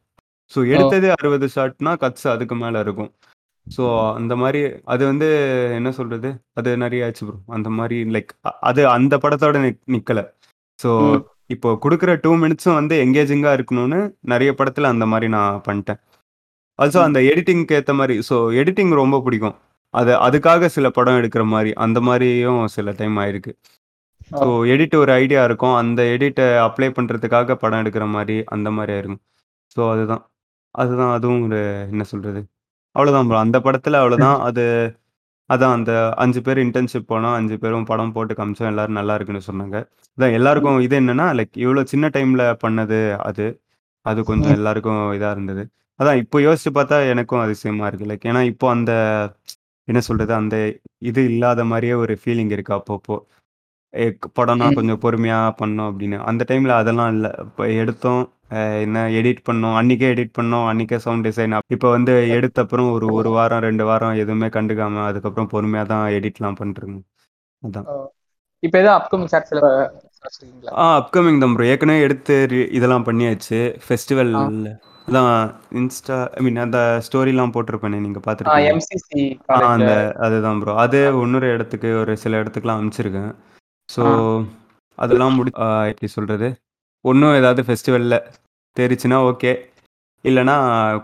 [0.52, 3.10] ஸோ எடுத்ததே அறுபது ஷாட்னா கட்ஸ் அதுக்கு மேலே இருக்கும்.
[3.66, 3.84] ஸோ
[4.18, 4.60] அந்த மாதிரி
[4.92, 5.28] அது வந்து
[5.78, 8.32] என்ன சொல்கிறது அது நிறைய ஆச்சு ப்ரோ அந்த மாதிரி லைக்
[8.70, 10.24] அது அந்த படத்தோட நிக் நிற்கலை
[10.78, 10.90] ஸோ.
[11.54, 14.00] இப்போ கொடுக்குற டூ மினிட்ஸும் வந்து எங்கேஜிங்காக இருக்கணும்னு
[14.32, 16.00] நிறைய படத்தில் அந்த மாதிரி நான் பண்ணிட்டேன்
[16.78, 17.00] ஆல்சோ.
[17.08, 19.56] அந்த எடிட்டிங்க்கு ஏற்ற மாதிரி ஸோ எடிட்டிங் ரொம்ப பிடிக்கும்.
[19.94, 23.52] அது அதுக்காக சில படம் எடுக்கிற மாதிரி அந்த மாதிரியும் சில டைம் ஆயிருக்கு.
[24.30, 25.74] ஸோ எடிட் ஒரு ஐடியா இருக்கும்.
[25.82, 29.22] அந்த எடிட்டை அப்ளை பண்ணுறதுக்காக படம் எடுக்கிற மாதிரி அந்த மாதிரி ஆயிருக்கும்
[29.76, 30.22] ஸோ அதுதான்.
[30.74, 31.60] அதுதான் அதுவும் ஒரு
[31.92, 32.40] என்ன சொல்கிறது
[32.96, 34.64] அவ்வளோதான் ப்ரோ அந்த படத்தில் அவ்வளோதான் அது
[35.50, 39.76] அதான் அந்த அஞ்சு பேர் இன்டர்ன்ஷிப் போனோம் அஞ்சு பேரும் படம் போட்டு காமிச்சோம் எல்லாரும் நல்லா இருக்குன்னு சொன்னாங்க.
[40.18, 43.46] அதான் எல்லாருக்கும் இது என்னன்னா லைக் இவ்வளோ சின்ன டைமில் பண்ணது அது.
[44.06, 44.58] அது கொஞ்சம் ம்.
[44.58, 45.62] எல்லாருக்கும் இதாக இருந்தது.
[46.00, 48.08] அதான் இப்போ யோசிச்சு பார்த்தா எனக்கும் அதிசயமா இருக்கு.
[48.10, 48.92] லைக் ஏன்னா இப்போ அந்த
[49.88, 50.32] என்ன சொல்றது?
[50.34, 50.56] அந்த
[51.02, 53.16] இது இல்லாத மாதிரியே ஒரு ஃபீலிங் இருக்கு அப்பப்போ.
[54.36, 54.68] படம்னா.
[54.74, 56.18] கொஞ்சம் பொறுமையா பண்ணோம் அப்படின்னு.
[56.30, 57.30] அந்த டைம்ல அதெல்லாம் இல்லை.
[57.44, 58.22] இப்போ எடுத்தோம்
[58.54, 59.76] அஹ் என்ன எடிட் பண்ணோம்.
[59.78, 60.66] அன்னைக்கே எடிட் பண்ணோம்.
[60.70, 65.52] அன்னைக்கே சவுண்ட் டிசைன் இப்போ வந்து எடுத்த அப்புறம் ஒரு ஒரு வாரம் ரெண்டு வாரம் எதுவுமே கண்டுக்காம அதுக்கப்புறம்
[65.52, 66.98] பொறுமையா தான் எடிட்லாம் பண்றேங்க
[67.62, 67.86] அதான்.
[68.62, 69.60] இப்போ ஏதாவது அப்கமிங் ஷார்ட்ஸ்ல
[70.78, 72.34] ஆ அப்கமிங் தான் ப்ரோ ஏற்கனவே எடுத்து
[72.76, 73.58] இதெல்லாம் பண்ணியாச்சு.
[73.84, 74.34] ஃபெஸ்டிவல்.
[75.08, 75.32] அதான்
[75.78, 79.24] இன்ஸ்டா ஐ மீன் அந்த ஸ்டோரிலாம் போட்டிருப்பேனே நீங்க பார்த்துருக்கீங்க எம்சிசி
[79.72, 79.90] அந்த
[80.26, 83.32] அதுதான் ப்ரோ அது இன்னொரு இடத்துக்கு ஒரு சில இடத்துக்குலாம் அனுப்பிச்சிருக்கேன்.
[83.88, 84.02] ஸோ.
[84.98, 85.50] அதெல்லாம் முடி
[85.90, 86.48] எப்படி சொல்கிறது
[87.04, 88.18] ஒன்றும் ஏதாவது ஃபெஸ்டிவலில்
[88.76, 89.52] தெரிச்சுன்னா ஓகே
[90.24, 90.56] இல்லைன்னா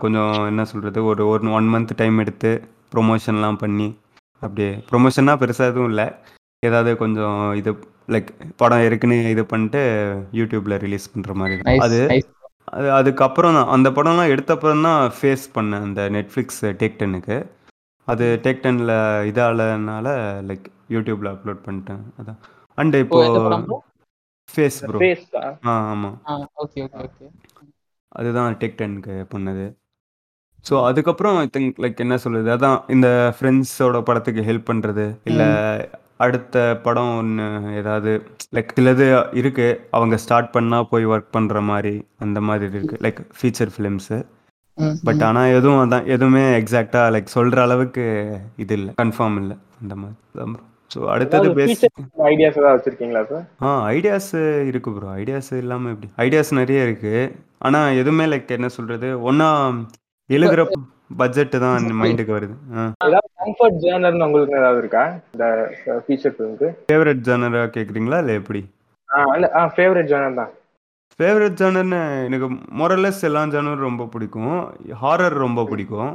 [0.03, 2.51] கொஞ்சம் என்ன சொல்கிறது ஒரு ஒரு ஒன் மந்த் டைம் எடுத்து
[2.93, 3.87] ப்ரொமோஷன்லாம் பண்ணி
[4.41, 6.05] அப்படியே ப்ரொமோஷன்னா பெருசாக எதுவும் இல்லை.
[6.63, 7.71] ஏதாவது கொஞ்சம் இது
[8.13, 9.81] லைக் படம் இருக்குன்னு இது பண்ணிட்டு
[10.39, 11.99] யூடியூப்பில் ரிலீஸ் பண்ணுற மாதிரி அது
[12.73, 17.37] அது அதுக்கப்புறம் தான் அந்த படம்லாம் எடுத்தப்புறம் தான் ஃபேஸ் பண்ணேன் அந்த நெட்ஃப்ளிக்ஸ் டேக் டென்னுக்கு
[18.07, 18.93] அது டேக் டென்னில்
[19.29, 20.07] இதாலனால
[20.49, 20.65] லைக்
[20.95, 22.39] யூடியூப்பில் அப்லோட் பண்ணிட்டேன் அதான்.
[22.81, 23.19] அண்ட் இப்போ
[24.49, 24.99] ஃபேஸ் ப்ரோ
[25.65, 25.73] ஆ?
[25.85, 27.27] ஆமாம் ஆ ஓகே ஓகே ஓகே
[28.11, 29.65] அதுதான் டேக் டென்னுக்கு பண்ணது
[30.65, 35.47] ஸோ அதுக்கப்புறம் ஐ திங்க் லைக் என்ன சொல்கிறது அதான் இந்த ஃப்ரெண்ட்ஸோட படத்துக்கு ஹெல்ப் பண்ணுறது இல்லை
[36.17, 37.45] அடுத்த படம் ஒன்று
[37.79, 38.11] ஏதாவது
[38.55, 39.05] லைக் சிலது
[39.39, 44.19] இருக்குது அவங்க ஸ்டார்ட் பண்ணால் போய் ஒர்க் பண்ணுற மாதிரி அந்த மாதிரி இருக்குது லைக் ஃபீச்சர் ஃபிலிம்ஸு
[45.03, 48.03] பட் ஆனால் எதுவும் அதான் எதுவுமே எக்ஸாக்டாக லைக் சொல்கிற அளவுக்கு
[48.57, 48.91] இது இல்லை.
[49.01, 49.55] கன்ஃபார்ம் இல்லை.
[49.81, 50.17] அந்த மாதிரி.
[50.93, 51.83] ஸோ அடுத்தது பேஸ்
[52.31, 54.31] ஐடியாஸ் ஏதாவது வச்சிருக்கீங்களா சார் ஆ ஐடியாஸ்
[54.69, 56.09] இருக்கு ப்ரோ ஐடியாஸ் இல்லாமல் எப்படி?
[56.25, 57.13] ஐடியாஸ் நிறைய இருக்கு.
[57.67, 59.49] ஆனால் எதுவுமே லைக் என்ன சொல்கிறது ஒன்றா
[60.29, 60.63] எழுதுகிற
[61.19, 62.55] பட்ஜெட்டு தான் மைண்டுக்கு வருது.
[63.41, 65.03] கம்ஃபர்ட் ஜேர்னர்னு உங்களுக்கு ஏதாவது இருக்கா?
[65.33, 65.45] இந்த
[66.03, 68.61] ஃபீச்சர் ஃபிலிமுக்கு ஃபேவரட் ஜானரா கேட்குறீங்களா இல்லை எப்படி?
[69.59, 70.51] ஆ ஃபேவரட் ஜேர்னர் தான்.
[71.19, 72.47] ஃபேவரட் ஜானர்னு எனக்கு
[72.81, 74.55] மொரலஸ் எல்லா ஜானரும் ரொம்ப பிடிக்கும்.
[75.01, 76.13] ஹாரர் ரொம்ப பிடிக்கும்.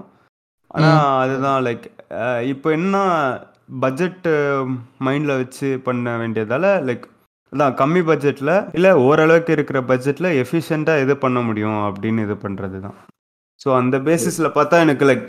[0.77, 1.85] ஆனால் அதுதான் லைக்
[2.53, 2.97] இப்போ என்ன
[3.69, 4.27] பட்ஜெட்
[5.07, 7.05] மைண்டில் வச்சு பண்ண வேண்டியதால லைக்
[7.53, 12.97] அதான் கம்மி பட்ஜெட்டில் இல்லை ஓரளவுக்கு இருக்கிற பட்ஜெட்டில் எஃபிஷியண்ட்டாக இது பண்ண முடியும் அப்படின்னு இது பண்ணுறது தான்
[13.61, 15.29] ஸோ அந்த பேசிஸில் பார்த்தா எனக்கு லைக்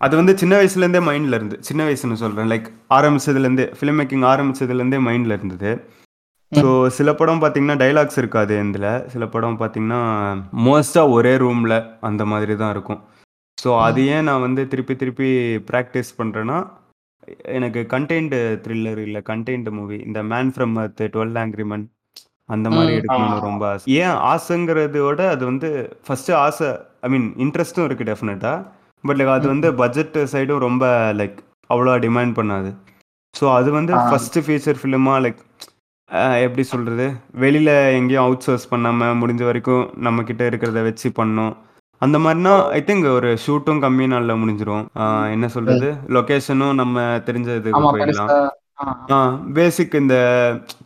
[0.00, 5.36] அது வந்து சின்ன வயசுலேருந்தே மைண்டில் இருந்து சின்ன வயசுன்னு சொல்கிறேன் லைக் ஆரம்பிச்சதுலேருந்தே ஃபிலிம் மேக்கிங் ஆரம்பிச்சதுலேருந்தே மைண்டில்
[5.36, 5.70] இருந்தது.
[6.52, 8.90] ஸோ சில படம் பார்த்தீங்கன்னா டைலாக்ஸ் இருக்காது இதில்.
[9.12, 10.00] சில படம் பார்த்தீங்கன்னா
[10.66, 11.76] மோஸ்ட்டாக ஒரே ரூமில்
[12.08, 13.00] அந்த மாதிரி தான் இருக்கும்.
[13.58, 15.28] ஸோ அது ஏன் நான் வந்து திருப்பி திருப்பி
[15.68, 16.58] ப்ராக்டிஸ் பண்ணுறேன்னா
[17.54, 21.84] எனக்கு கண்டெய்ன்டு த்ரில்லர் இல்லை கண்டெய்ன்டு மூவி இந்த man from earth twelve angry men
[22.48, 23.38] அந்த மாதிரி எடுக்கணும்னு.
[23.46, 23.86] ரொம்ப ஆசை.
[24.00, 25.68] ஏன் ஆசைங்கிறதோட அது வந்து
[26.06, 26.68] ஃபஸ்ட்டு ஆசை
[27.02, 28.58] ஐ மீன் இன்ட்ரெஸ்ட்டும் இருக்குது டெஃபினட்டாக
[29.04, 30.84] பட் லைக் அது வந்து பட்ஜெட் சைடும் ரொம்ப
[31.20, 31.38] லைக்
[31.70, 32.70] அவ்வளோ டிமாண்ட் பண்ணாது.
[33.34, 34.04] ஸோ அது வந்து ஆ.
[34.10, 35.40] ஃபஸ்ட்டு ஃபீச்சர் ஃபிலிமாக லைக்
[36.44, 37.06] எப்படி சொல்கிறது
[37.42, 41.54] வெளியில் எங்கேயும் அவுட் சோர்ஸ் பண்ணாமல் முடிஞ்ச வரைக்கும் நம்மக்கிட்ட இருக்கிறத வச்சு பண்ணோம்.
[42.04, 44.86] அந்த மாதிரினா ஐ திங்க் ஒரு ஷூட்டும் கம்மி நாளில் முடிஞ்சிரும்.
[45.34, 48.32] என்ன சொல்கிறது லொக்கேஷனும் நம்ம தெரிஞ்ச இதுக்கு போயிடலாம்.
[49.56, 50.16] பேசிக் இந்த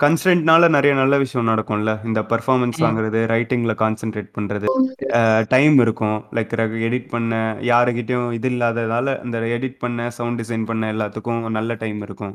[0.03, 1.93] கன்ஸ்டன்ட்னால நிறைய நல்ல விஷயம் நடக்கும்ல.
[2.09, 2.79] இந்த பர்ஃபார்மன்ஸ்.
[2.85, 4.67] வாங்குறது ரைட்டிங்கில் கான்சென்ட்ரேட் பண்ணுறது
[5.55, 6.19] டைம் இருக்கும்.
[6.39, 6.55] லைக்
[6.89, 12.35] எடிட் பண்ண யாருக்கிட்டையும் இது இல்லாததால இந்த எடிட் பண்ண சவுண்ட் டிசைன் பண்ண எல்லாத்துக்கும் நல்ல டைம் இருக்கும்.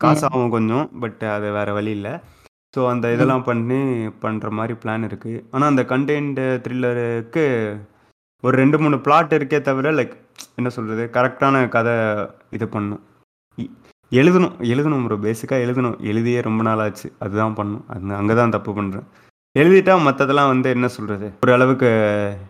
[0.00, 2.14] காசு ஆகும் கொஞ்சம் பட் அது வேற வழி இல்லை.
[2.74, 3.80] ஸோ அந்த இதெல்லாம் பண்ணி
[4.22, 7.44] பண்ணுற மாதிரி பிளான் இருக்குது ஆனால் அந்த கண்டென்ட் த்ரில்லருக்கு
[8.46, 10.14] ஒரு ரெண்டு மூணு பிளாட் இருக்கே தவிர லைக்
[10.58, 11.94] என்ன சொல்கிறது கரெக்டான கதை
[12.56, 13.02] இது பண்ணும்.
[14.12, 15.94] எழுதணும் எழுதணும் ப்ரோ பேசிக்காக எழுதணும்.
[16.10, 17.08] எழுதியே ரொம்ப நாள் ஆச்சு.
[17.24, 17.84] அதுதான் பண்ணும்.
[17.92, 19.06] அது அங்கே தான் தப்பு பண்ணுறேன்
[19.56, 21.90] எழுதிட்டா மற்றதெல்லாம் வந்து என்ன சொல்கிறது ஒரு அளவுக்கு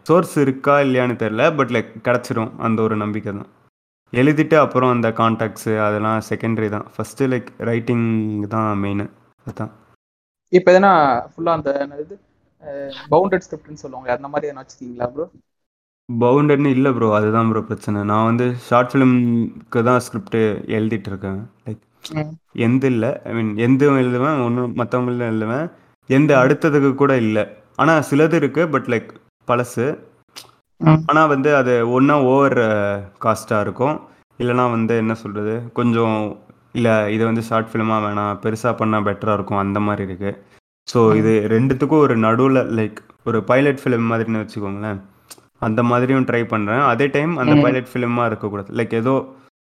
[0.09, 2.53] சோர்ஸ் இருக்கா இல்லையான்னு தெரில பட் லைக் கிடச்சிரும்.
[2.67, 3.51] அந்த ஒரு நம்பிக்கை தான்.
[4.13, 6.87] எழுதிட்டு அப்புறம் அந்த கான்டாக்ட்ஸு அதெல்லாம் செகண்டரி தான்.
[6.95, 8.07] ஃபஸ்ட்டு லைக் ரைட்டிங்
[8.55, 9.07] தான் மெயின்
[9.47, 9.73] அதுதான்
[10.53, 10.93] இப்போ எதனா
[11.33, 12.17] ஃபுல்லா அந்த என்னது
[13.15, 15.27] பவுண்டட் ஸ்கிரிப்ட்னு சொல்லுவாங்க அந்த மாதிரி எதனா வச்சிருக்கீங்களா ப்ரோ
[16.09, 17.99] பவுண்டட்னு இல்லை ப்ரோ அதுதான் ப்ரோ பிரச்சனை.
[18.11, 20.40] நான் வந்து ஷார்ட் ஃபிலிம்க்கு தான் ஸ்கிரிப்ட்
[20.77, 21.38] எழுதிட்டு இருக்கேன்.
[21.67, 21.83] லைக்
[22.67, 23.11] எந்த இல்லை.
[23.29, 25.67] ஐ மீன் எந்தும் எழுதுவேன் ஒன்றும் மற்றவங்களும் எழுதுவேன்.
[26.17, 27.45] எந்த அடுத்ததுக்கு கூட இல்லை.
[27.83, 29.09] ஆனால் சிலது இருக்குது பட் லைக்
[29.49, 29.87] பழசு.
[31.11, 32.59] ஆனால் வந்து அது ஒன்றா ஓவர்
[33.25, 33.97] காஸ்ட்டாக இருக்கும்.
[34.43, 36.19] இல்லைனா வந்து என்ன சொல்கிறது கொஞ்சம்
[36.79, 38.38] இல்லை இது வந்து ஷார்ட் ஃபிலிமாக வேணாம்.
[38.45, 39.62] பெருசாக பண்ணால் பெட்டராக இருக்கும்.
[39.64, 40.38] அந்த மாதிரி இருக்குது
[40.88, 45.01] ஸோ இது ரெண்டுத்துக்கும் ஒரு நடுவில் லைக் ஒரு பைலட் ஃபிலிம் மாதிரின்னு வச்சுக்கோங்களேன்.
[45.68, 47.55] அந்த மாதிரியும் ட்ரை பண்ணுறேன் அதே டைம் அந்த.
[47.64, 48.70] பைலட் ஃபிலிமாக இருக்கக்கூடாது.
[48.79, 49.14] லைக் ஏதோ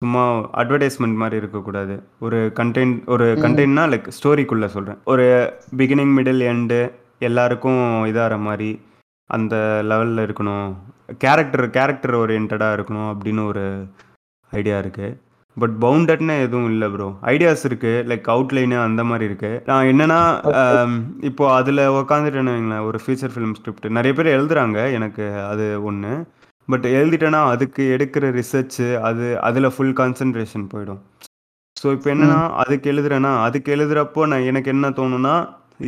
[0.01, 0.23] சும்மா
[0.61, 1.95] அட்வர்டைஸ்மெண்ட் மாதிரி இருக்கக்கூடாது.
[2.25, 3.27] ஒரு கண்டென்ட் ஒரு.
[3.45, 5.25] கண்டென்ட்னா லைக் ஸ்டோரிக்குள்ளே சொல்கிறேன் ஒரு
[5.77, 6.79] பிகினிங் மிடில் எண்டு
[7.27, 8.69] எல்லாருக்கும் இதாகிற மாதிரி
[9.29, 9.55] அந்த
[9.91, 10.69] லெவலில் இருக்கணும்.
[11.23, 13.63] கேரக்டர் கேரக்டர் ஓரியன்டாக இருக்கணும் அப்படின்னு ஒரு
[14.51, 15.15] ஐடியா இருக்குது
[15.57, 20.19] பட் பவுண்டட்னு எதுவும் இல்லை ப்ரோ ஐடியாஸ் இருக்குது லைக் அவுட்லைனு அந்த மாதிரி இருக்குது நான் என்னென்னா
[21.29, 26.13] இப்போ அதில் உக்காந்துட்டேன்னு ஒரு ஃபீச்சர் ஃபிலிம் ஸ்கிரிப்ட் நிறைய பேர் எழுதுறாங்க எனக்கு அது ஒன்று
[26.67, 31.01] பட் எழுதிட்டேன்னா அதுக்கு எடுக்கிற ரிசர்ச்சு அது அதில் ஃபுல் கான்சென்ட்ரேஷன் போயிடும்.
[31.77, 35.35] ஸோ இப்போ என்னன்னா அதுக்கு எழுதுறேன்னா அதுக்கு எழுதுறப்போ நான் எனக்கு என்ன தோணுன்னா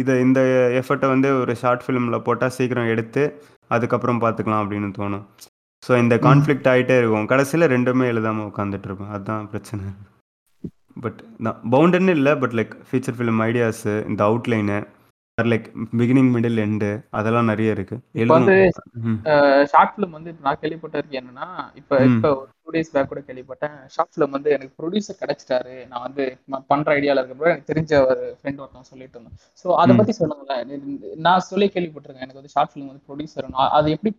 [0.02, 0.39] இதை இந்த
[0.82, 3.24] எஃபர்ட்டை வந்து ஒரு ஷார்ட் ஃபிலிமில் போட்டால் சீக்கிரம் எடுத்து
[3.71, 5.26] அதுக்கப்புறம் பார்த்துக்கலாம் அப்படின்னு தோணும்.
[5.88, 7.28] ஸோ இந்த கான்ஃப்ளிக்ட் ஆகிட்டே இருக்கும்.
[7.32, 9.86] கடைசியில் ரெண்டுமே எழுதாமல் உட்காந்துட்டு இருப்பேன் அதுதான் பிரச்சனை.
[11.04, 14.78] பட் நான் பவுண்டர்னு இல்லை but like feature film ideas இந்த outline
[15.51, 15.67] like
[15.99, 17.95] beginning middle end அதெல்லாம் நிறைய இருக்கு.
[18.21, 18.56] இப்போ வந்து.
[19.71, 21.47] ஷார்ட் ஃபிலிம் வந்து நான் கேள்விப்பட்டிருக்கேன் என்னன்னா
[21.82, 21.95] இப்போ
[22.39, 23.75] ஒரு டூ டேஸ் பேக் கூட கேள்விப்பட்டேன்.
[23.95, 25.75] ஷார்ட் ஃபிலிம் வந்து எனக்கு ப்ரொடியூசர் கிடைச்சிட்டாரு.
[25.91, 26.23] நான் வந்து
[26.71, 29.38] பண்ற ஐடியால இருக்கப்போ எனக்கு தெரிஞ்ச ஒரு ஃப்ரெண்ட் ஒருத்தன் சொல்லிட்டு இருந்தான்.
[29.62, 29.95] ஸோ அதை.
[30.01, 30.73] பத்தி சொல்லுங்களேன்
[31.27, 32.25] நான் சொல்லி கேள்விப்பட்டிருக்கேன்.
[32.27, 34.12] எனக்கு வந்து ஷார்ட் ஃபிலிம் வந்து ப்ரொடியூசர் அது எப்படி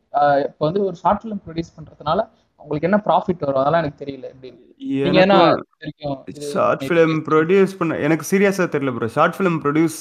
[0.48, 2.20] இப்போ வந்து ஒரு ஷார்ட் ஃபிலிம் ப்ரொடியூஸ் பண்றதுனால
[2.60, 3.62] உங்களுக்கு என்ன ப்ராஃபிட் வரும்?
[3.62, 4.26] அதெல்லாம் எனக்கு தெரியல.
[4.34, 4.50] எப்படி
[5.04, 6.18] நீங்க என்ன எனக்கும் தெரியும்?
[6.30, 9.98] இது ஷார்ட் ஃபிலிம் ப்ரொடியூஸ் பண்ண எனக்கு சீரியஸாக தெரியல bro short film produce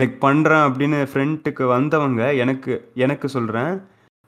[0.00, 2.72] like பண்ணுறேன் அப்படின்னு ஃப்ரெண்டுக்கு வந்தவங்க எனக்கு
[3.04, 3.72] எனக்கு சொல்கிறேன்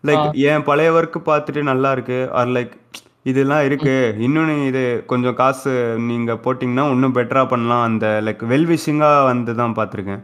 [0.08, 0.26] லைக்.
[0.50, 2.18] என் பழைய ஒர்க்கு பார்த்துட்டு நல்லா இருக்கு.
[2.38, 2.74] ஆர் லைக்
[3.30, 3.94] இதெல்லாம் இருக்கு.
[4.26, 5.72] இன்னும் நீ இது கொஞ்சம் காசு
[6.08, 7.84] நீங்கள் போட்டிங்கன்னா இன்னும் பெட்டராக பண்ணலாம்.
[7.88, 10.22] அந்த லைக் வெல் விஷிங்காக வந்து தான் பார்த்துருக்கேன்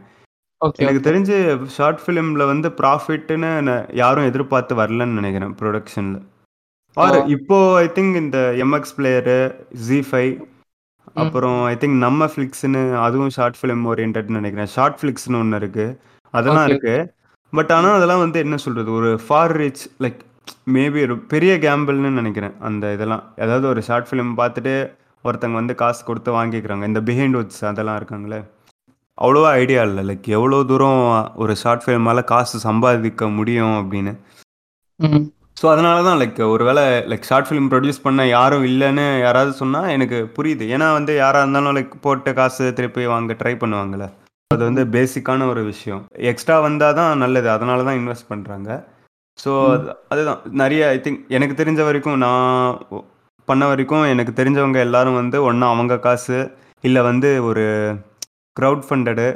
[0.83, 1.35] எனக்கு தெரிஞ்சு
[1.75, 6.19] ஷார்ட் ஃபிலிமில் வந்து ப்ராஃபிட்னு யாரும் எதிர்பார்த்து வரலன்னு நினைக்கிறேன் ப்ரொடக்ஷனில்
[6.97, 7.17] ஆர்.
[7.35, 9.39] இப்போ ஐ திங்க் இந்த எம்எக்ஸ் பிளேயரு
[9.87, 10.33] ஜி ஃபைவ்
[11.13, 14.65] அப்புறம் ஐ திங்க் நம்ம ஃப்ளிக்ஸ்னு அதுவும் ஷார்ட் ஃபிலிம் ஓரியன்ட்னு நினைக்கிறேன்.
[14.65, 15.99] ஷார்ட் ஃபிளிக்ஸ்னு ஒன்று இருக்கு.
[16.31, 16.67] அதெல்லாம்.
[16.67, 17.13] இருக்கு.
[17.51, 18.91] பட் ஆனால் அதெல்லாம் வந்து என்ன சொல்றது?
[18.91, 20.19] ஒரு ஃபார் ரிச் லைக்
[20.73, 22.53] மேபி ஒரு பெரிய கேம்பிள்னு நினைக்கிறேன்.
[22.59, 23.23] அந்த இதெல்லாம்.
[23.37, 26.87] அதாவது ஒரு ஷார்ட் ஃபிலிம் பார்த்துட்டு ஒருத்தங்க வந்து காசு கொடுத்து வாங்கிக்கிறாங்க.
[26.87, 28.45] இந்த பிஹைண்ட் வுட்ஸ் அதெல்லாம் இருக்காங்களே.
[29.21, 30.09] அவ்வளோவா ஐடியா இல்லை.
[30.09, 34.15] லைக் எவ்வளோ தூரம் ஒரு ஷார்ட் ஃபிலிமால் காசு சம்பாதிக்க முடியும் அப்படின்னு.
[35.61, 40.19] ஸோ அதனால தான் லைக் ஒருவேளை லைக் ஷார்ட் ஃபிலிம் ப்ரொடியூஸ் பண்ண யாரும் இல்லைன்னு யாராவது சொன்னால் எனக்கு
[40.37, 40.65] புரியுது.
[40.75, 44.07] ஏன்னா வந்து யாராக இருந்தாலும் லைக் போட்ட காசு திருப்பி வாங்க ட்ரை பண்ணுவாங்கல்ல.
[44.51, 46.01] அது வந்து பேசிக்கான ஒரு விஷயம்.
[46.31, 48.69] எக்ஸ்ட்ரா வந்தால் தான் நல்லது அதனால தான் இன்வெஸ்ட் பண்ணுறாங்க
[49.39, 49.51] ஸோ
[50.13, 50.41] அதுதான்.
[50.63, 52.81] நிறைய ஐ திங்க் எனக்கு தெரிஞ்ச வரைக்கும் நான்
[53.47, 56.37] பண்ண வரைக்கும் எனக்கு தெரிஞ்சவங்க எல்லாரும் வந்து ஒன்றா அவங்க காசு
[56.83, 57.63] இல்லை வந்து ஒரு
[58.57, 59.27] க்ரௌட் ஃபண்டடு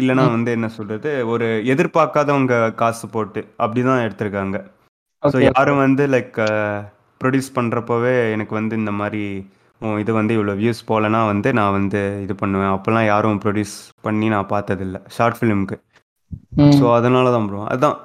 [0.00, 0.24] இல்லைனா.
[0.36, 4.58] வந்து என்ன சொல்கிறது ஒரு எதிர்பார்க்காதவங்க காசு போட்டு அப்படி தான் எடுத்திருக்காங்க.
[5.24, 6.36] ஸோ யாரும் வந்து லைக்
[7.20, 9.22] ப்ரொடியூஸ் பண்ணுறப்பவே எனக்கு வந்து இந்த மாதிரி
[9.80, 12.72] "ஓ, இது வந்து இவ்வளோ வியூஸ் போகலன்னா வந்து நான் வந்து இது பண்ணுவேன்.
[12.74, 15.76] அப்போல்லாம் யாரும் ப்ரொடியூஸ் பண்ணி நான் பார்த்ததில்ல ஷார்ட் ஃபிலிம்க்கு.
[16.76, 17.96] ஸோ அதனால தான் ப்ரோ அதான்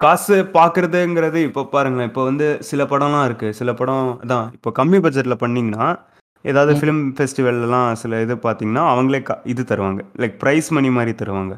[0.00, 5.42] காசு பார்க்குறதுங்கிறது இப்போ பாருங்களேன் இப்போ வந்து சில படம்லாம் இருக்குது சில படம் அதான் இப்போ கம்மி பட்ஜெட்டில்
[5.42, 5.86] பண்ணிங்கன்னா
[6.44, 6.72] ஏதாவது.
[6.78, 10.02] ஃபிலிம் ஃபெஸ்டிவல்லாம் சில இது பார்த்தீங்கன்னா அவங்களே கா இது தருவாங்க.
[10.22, 11.54] லைக் ப்ரைஸ் மணி மாதிரி தருவாங்க.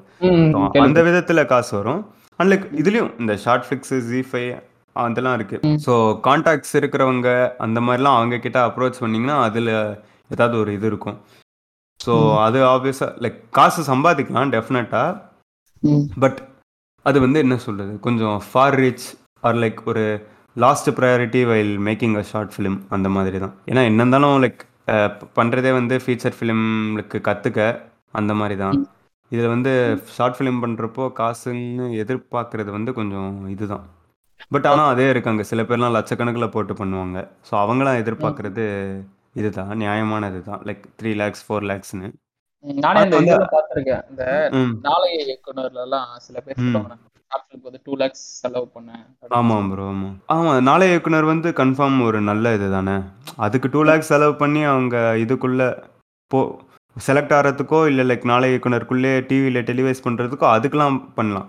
[0.82, 0.98] அந்த.
[1.08, 2.00] விதத்தில் காசு வரும்.
[2.40, 4.44] அண்ட் லைக் இதுலேயும் இந்த ஷார்ட் ஃபிக்ஸு ஜிஃபை
[5.02, 5.78] அதெல்லாம் இருக்குது ம்.
[5.84, 5.92] ஸோ
[6.24, 7.28] கான்டாக்ட்ஸ் இருக்கிறவங்க
[7.58, 9.72] அந்த மாதிரிலாம் அவங்க கிட்ட அப்ரோச் பண்ணிங்கன்னா அதில்
[10.30, 11.18] ஏதாவது ஒரு இது இருக்கும்
[12.00, 12.14] ஸோ.
[12.44, 15.16] அது ஆப்வியஸாக லைக் காசு சம்பாதிக்கலாம் டெஃபினட்டாக.
[16.16, 16.38] பட்
[17.06, 19.06] அது வந்து என்ன சொல்கிறது கொஞ்சம் ஃபார் ரீச்
[19.42, 20.04] ஆர் லைக் ஒரு
[20.56, 24.62] last priority while making a short film அந்த மாதிரி தான் ஏன்னா என்ன இருந்தாலும் லைக்
[25.36, 27.60] பண்ணுறதே வந்து ஃபீச்சர் ஃபிலிம்லுக்கு கற்றுக்க
[28.12, 28.78] அந்த மாதிரி தான்.
[29.32, 29.72] இதில் வந்து
[30.14, 33.84] ஷார்ட் ஃபிலிம் பண்ணுறப்போ காசுன்னு எதிர்பார்க்குறது வந்து கொஞ்சம் இதுதான்
[34.50, 35.42] பட் ஆனால் அதே இருக்காங்க.
[35.42, 37.18] சில பேர்லாம் லட்சக்கணக்கில் போட்டு பண்ணுவாங்க.
[37.48, 38.64] ஸோ அவங்களாம் எதிர்பார்க்குறது
[39.34, 39.72] இதுதான்.
[39.80, 42.08] நியாயமானது தான் லைக் த்ரீ லேக்ஸ் ஃபோர் லேக்ஸ்னு
[42.64, 44.22] ம், நானே வந்து- இதுல பார்த்திருக்கேன் இந்த
[44.54, 44.72] ம்.
[45.82, 46.64] எல்லாம் சில பேர் ம்.
[46.64, 47.04] சொல்லுவாங்க
[47.64, 49.02] வந்து லேக்ஸ் செலவு பண்ணேன்.
[49.04, 49.72] அப்படின்னு ஆமாம் சொல்லி.
[49.72, 52.96] ப்ரோ ஆமாம் ஆமாம் நாளை இயக்குனர் வந்து கன்ஃபார்ம் ஒரு நல்ல இது தானே
[53.36, 55.68] அதுக்கு டூ லேக்ஸ் செலவு பண்ணி அவங்க இதுக்குள்ளே
[56.30, 56.40] போ
[56.96, 61.48] செலக்ட் ஆகிறதுக்கோ இல்லை லைக் நாளை இயக்குனருக்குள்ளே டிவியில் டெலிவைஸ் பண்ணுறதுக்கோ அதுக்கெலாம் பண்ணலாம்.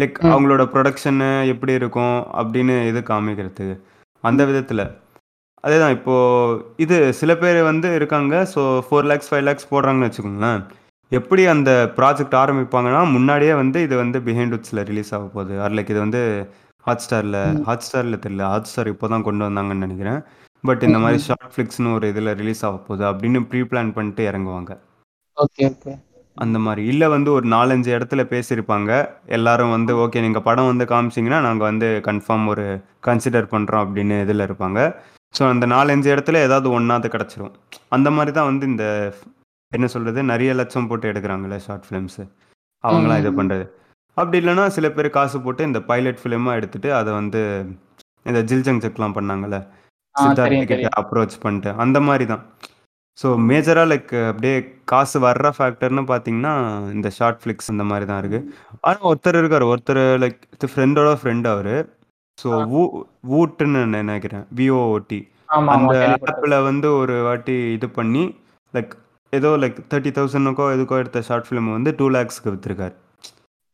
[0.00, 0.30] லைக் ம்.
[0.32, 3.74] அவங்களோட ப்ரொடக்ஷனு எப்படி இருக்கும் அப்படின்னு இது காமிக்கிறதுக்கு
[4.24, 4.82] அந்த விதத்தில்.
[5.64, 10.60] அதே தான் இப்போது இது சில பேர் வந்து இருக்காங்க so four lakhs five lakhs போடுறாங்கன்னு வச்சுக்கோங்களேன்.
[11.12, 15.54] எப்படி அந்த ப்ராஜெக்ட் ஆரம்பிப்பாங்கன்னா முன்னாடியே வந்து இது வந்து பிஹைண்ட் உட்ஸில் ரிலீஸ் ஆக போகுது.
[15.64, 16.20] ஆர் லைக் இது வந்து
[16.84, 17.60] ஹாட் ஸ்டாரில் ம்.
[17.68, 18.44] ஹாட் ஸ்டாரில் தெரியல.
[18.52, 20.20] ஹாட் ஸ்டார் இப்போ தான் கொண்டு வந்தாங்கன்னு நினைக்கிறேன்.
[20.64, 21.20] பட் இந்த மாதிரி.
[21.26, 24.72] ஷார்ட் ஃப்ளிக்ஸ்னு ஒரு இதில் ரிலீஸ் ஆக போகுது அப்படின்னு ப்ரீ பிளான் பண்ணிட்டு இறங்குவாங்க.
[25.36, 25.94] Okay okay.
[26.36, 26.82] அந்த மாதிரி.
[26.86, 28.90] இல்லை வந்து ஒரு நாலஞ்சு இடத்துல பேசியிருப்பாங்க.
[29.36, 32.64] எல்லாரும் வந்து ஓகே நீங்கள் படம் வந்து காமிச்சிங்கன்னா நாங்கள் வந்து கன்ஃபார்ம் ஒரு
[33.06, 34.78] கன்சிடர் பண்ணுறோம் அப்படின்னு இதில் இருப்பாங்க.
[35.34, 37.54] ஸோ அந்த நாலஞ்சு இடத்துல ஏதாவது ஒன்றாவது கிடச்சிரும்.
[37.90, 38.84] அந்த மாதிரி தான் வந்து இந்த
[39.72, 42.24] என்ன சொல்கிறது நிறைய லட்சம் போட்டு எடுக்கிறாங்களே ஷார்ட் ஃபிலிம்ஸு.
[42.84, 43.38] அவங்களாம் இது ம்.
[43.38, 43.64] பண்ணுறது
[44.16, 47.40] அப்படி இல்லைன்னா சில பேர் காசு போட்டு இந்த பைலட் ஃபிலிமாக எடுத்துட்டு அதை வந்து
[48.26, 49.58] இந்த ஜில்ஜங் செக்லாம் பண்ணாங்கல்ல
[50.14, 50.94] ஆ, சித்தார்த் தெரியும், கிட்ட தெரியும்.
[51.00, 52.42] அப்ரோச் பண்ணிட்டு அந்த மாதிரி தான்.
[53.18, 56.54] ஸோ மேஜராக லைக் அப்படியே காசு வர்ற ஃபேக்டர்னு பார்த்தீங்கன்னா
[56.92, 58.48] இந்த ஷார்ட் ஃப்ளிக்ஸ் அந்த மாதிரி தான் இருக்குது
[58.80, 59.64] ஆனால் ஒருத்தர் இருக்கார்.
[59.72, 60.40] ஒருத்தர் லைக்
[60.72, 61.72] ஃப்ரெண்டோட ஃப்ரெண்ட் அவர்.
[62.38, 62.64] ஸோ ஆ.
[62.72, 62.82] வூ
[63.30, 64.44] வூட்டுன்னு நினைக்கிறேன்.
[64.58, 65.20] விஓஓடி
[65.74, 65.94] அந்த.
[66.30, 68.24] ஆப்பில் வந்து ஒரு வாட்டி இது பண்ணி
[68.74, 68.92] லைக்
[69.32, 72.52] ஏதோ லைக் தேர்ட்டி தௌசண்ட்க்கோ எதுக்கோ எடுத்த ஷார்ட் ஃபிலிம் வந்து டூ லேக்ஸ்க்கு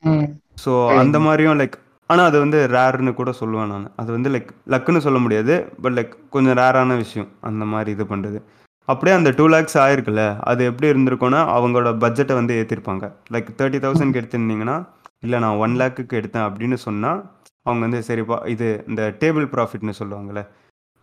[0.03, 0.27] ம்.
[0.63, 0.71] ஸோ.
[1.03, 1.77] அந்த மாதிரியும் லைக்
[2.11, 3.91] ஆனால் அது வந்து ரேர்னு கூட சொல்லுவேன் நான்.
[3.97, 5.55] அது வந்து லைக் லக்குன்னு சொல்ல முடியாது.
[5.83, 7.31] பட் லைக் கொஞ்சம் ரேரான விஷயம்.
[7.43, 8.41] அந்த மாதிரி இது பண்ணுறது
[8.89, 13.05] அப்படியே அந்த டூ லேக்ஸ் ஆயிருக்குல்ல அது எப்படி இருந்திருக்கும்னா அவங்களோட பட்ஜெட்டை வந்து ஏற்றிருப்பாங்க
[13.35, 14.77] லைக் தேர்ட்டி தௌசண்ட்க்கு எடுத்திருந்தீங்கன்னா
[15.23, 17.21] இல்லை நான் ஒன் லேக்குக்கு எடுத்தேன் அப்படின்னு சொன்னால்
[17.67, 20.43] அவங்க வந்து சரிப்பா இது இந்த டேபிள் ப்ராஃபிட்னு சொல்லுவாங்கள்ல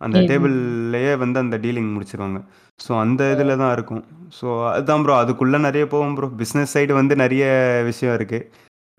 [0.00, 0.18] அந்த.
[0.30, 2.38] டேபிள்லேயே வந்து அந்த டீலிங் முடிச்சிருவாங்க.
[2.80, 4.02] ஸோ அந்த இதில் தான் இருக்கும்.
[4.38, 7.44] ஸோ அதுதான் ப்ரோ அதுக்குள்ளே நிறைய போகும் ப்ரோ பிஸ்னஸ் சைடு வந்து நிறைய
[7.90, 8.46] விஷயம் இருக்குது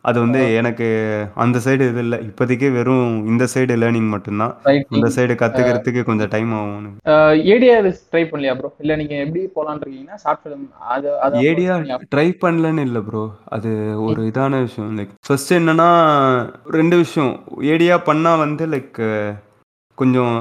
[0.06, 0.86] அது வந்து எனக்கு
[1.44, 2.18] அந்த சைடு இது இல்லை.
[2.28, 4.54] இப்போதைக்கு வெறும் இந்த சைடு லேர்னிங் மட்டும்தான்.
[4.96, 6.88] இந்த சைடு கற்றுக்கிறதுக்கு கொஞ்சம் டைம் ஆகும்
[7.54, 7.76] ஏடியா
[8.12, 11.76] ட்ரை பண்ணலையா ப்ரோ இல்ல நீங்க எப்படி போலான்னு இருக்கீங்கன்னா ஷார்ட் ஃபிலிம் அது ஏடியா
[12.16, 13.24] ட்ரை பண்ணலன்னு இல்லை ப்ரோ
[13.58, 13.72] அது
[14.08, 14.92] ஒரு இதான விஷயம்.
[15.00, 15.90] லைக் ஃபர்ஸ்ட் என்னன்னா
[16.80, 17.34] ரெண்டு விஷயம்.
[17.74, 19.02] ஏடியா பண்ணால் வந்து லைக்
[19.98, 20.36] கொஞ்சம்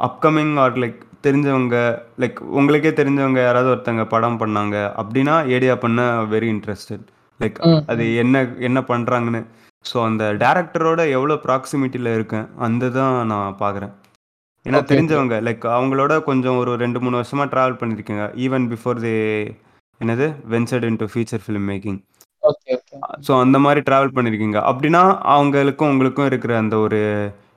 [0.00, 1.76] அப்கமிங் ஆர் லைக் தெரிஞ்சவங்க
[2.22, 6.02] லைக் உங்களுக்கே தெரிஞ்சவங்க யாராவது ஒருத்தங்க படம் பண்ணாங்க அப்படின்னா ஏடியா பண்ண
[6.34, 7.06] வெரி இன்ட்ரெஸ்டட்
[7.40, 7.58] லைக்.
[7.92, 8.36] அது என்ன
[8.68, 9.42] என்ன பண்ணுறாங்கன்னு
[9.84, 13.92] ஸோ அந்த டேரக்டரோட எவ்வளோ ப்ராக்சிமிட்டியில் இருக்கேன் அந்த தான் நான் பார்க்குறேன்
[14.66, 19.14] ஏன்னா தெரிஞ்சவங்க லைக் அவங்களோட கொஞ்சம் ஒரு ரெண்டு மூணு வருஷமாக ட்ராவல் பண்ணியிருக்கீங்க ஈவன் பிஃபோர் தே
[20.00, 20.26] என்னது?
[20.52, 21.98] Ventured in to feature film making
[23.26, 25.02] so அந்த மாதிரி ட்ராவல் பண்ணியிருக்கீங்க அப்படின்னா
[25.34, 27.00] அவங்களுக்கும் உங்களுக்கும் இருக்கிற அந்த ஒரு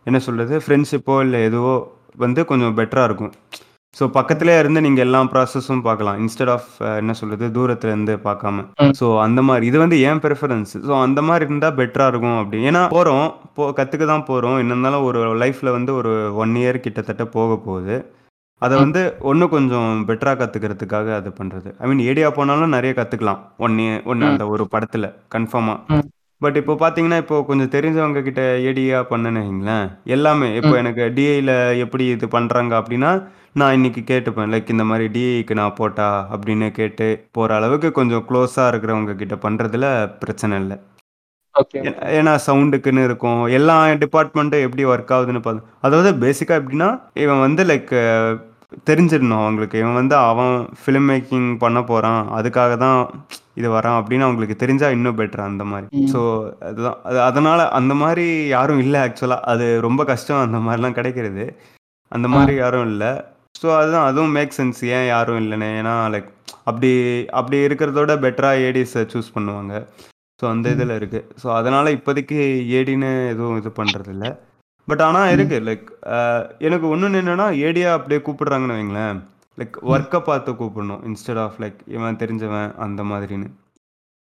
[0.05, 1.75] என்ன சொல்கிறது ஃப்ரெண்ட்ஷிப்போ இல்லை எதுவோ
[2.15, 3.33] வந்து கொஞ்சம் பெட்டராக இருக்கும்.
[3.97, 6.17] ஸோ பக்கத்துலேயே இருந்து நீங்கள் எல்லா ப்ராசஸும் பார்க்கலாம்.
[6.21, 6.69] இன்ஸ்டெட் ஆஃப்
[7.01, 8.63] என்ன சொல்கிறது தூரத்துல இருந்து பார்க்காம.
[8.99, 12.59] ஸோ அந்த மாதிரி இது வந்து ஏன் ப்ரிஃபரன்ஸ் ஸோ அந்த மாதிரி இருந்தால் பெட்டராக இருக்கும் அப்படி.
[12.69, 13.27] ஏன்னா போகிறோம்
[13.57, 16.13] போ கற்றுக்க தான் போகிறோம் என்ன இருந்தாலும் ஒரு லைஃப்பில் வந்து ஒரு
[16.43, 17.97] ஒன் இயர் கிட்டத்தட்ட போக போகுது.
[18.61, 23.77] அதை வந்து ஒன்றும் கொஞ்சம் பெட்டராக கற்றுக்கிறதுக்காக அது பண்ணுறது ஐ மீன் ஏடியா போனாலும் நிறைய கற்றுக்கலாம் ஒன்
[23.85, 24.29] இயர் ஒன்று.
[24.31, 26.01] அந்த ஒரு படத்தில் கன்ஃபார்மாக.
[26.43, 30.79] பட் இப்போ பார்த்தீங்கன்னா இப்போ கொஞ்சம் தெரிஞ்சவங்க கிட்ட ஏடியா பண்ணேன்னு வைங்களேன் எல்லாமே இப்போ ம்.
[30.79, 33.11] எனக்கு டிஐயில் எப்படி இது பண்ணுறாங்க அப்படின்னா
[33.55, 34.49] நான் இன்னைக்கு கேட்டுப்பேன்.
[34.51, 39.85] லைக் இந்த மாதிரி டிஐக்கு நான் போட்டா அப்படின்னு கேட்டு போகிற அளவுக்கு கொஞ்சம் க்ளோஸாக இருக்கிறவங்க கிட்ட பண்ணுறதுல
[40.19, 40.77] பிரச்சனை இல்லை.
[41.55, 43.41] ஓகே ஏ- ஏன்னா சவுண்டுக்குன்னு இருக்கும்.
[43.51, 46.89] எல்லா டிபார்ட்மெண்ட்டும் எப்படி ஒர்க் ஆகுதுன்னு பார்த்து அதாவது பேசிக்காக எப்படின்னா
[47.19, 47.93] இவன் வந்து லைக்
[48.89, 49.77] தெரிஞ்சிடணும் அவங்களுக்கு.
[49.83, 52.99] இவன் வந்து அவன் ஃபிலிம் மேக்கிங் பண்ண போகிறான் அதுக்காக தான்
[53.59, 55.87] இது வரான் அப்படின்னு அவங்களுக்கு தெரிஞ்சா இன்னும் பெட்டர் அந்த மாதிரி.
[56.13, 56.19] ஸோ
[56.69, 56.97] அதுதான்.
[57.09, 61.45] அது அதனால் அந்த மாதிரி யாரும் இல்லை ஆக்சுவலாக அது ரொம்ப கஷ்டம் அந்த மாதிரிலாம் கிடைக்கிறது.
[62.11, 62.27] அந்த.
[62.35, 63.11] மாதிரி யாரும் இல்லை.
[63.61, 64.07] ஸோ அதுதான்.
[64.11, 65.69] அதுவும் மேக் சென்ஸ் ஏன் யாரும் இல்லைன்னு?
[65.79, 66.29] ஏன்னா லைக்
[66.69, 66.91] அப்படி
[67.39, 69.73] அப்படி இருக்கிறதோட பெட்டராக ஏடிஸை சூஸ் பண்ணுவாங்க.
[70.39, 70.67] ஸோ அந்த.
[70.75, 72.39] இதில் இருக்குது ஸோ அதனால் இப்போதைக்கு
[72.79, 74.25] ஏடின்னு எதுவும் இது பண்ணுறதில்ல
[74.87, 75.31] பட் ஆனால்.
[75.35, 75.87] இருக்கு லைக்
[76.67, 79.19] எனக்கு ஒன்று என்னன்னா ஏடியா அப்படியே கூப்பிடுறாங்கன்னு வைங்களேன்.
[79.57, 83.49] லைக் ஒர்க்கை பார்த்து கூப்பிடணும் இன்ஸ்டெட் ஆஃப் லைக் இவன் தெரிஞ்சவன் அந்த மாதிரின்னு.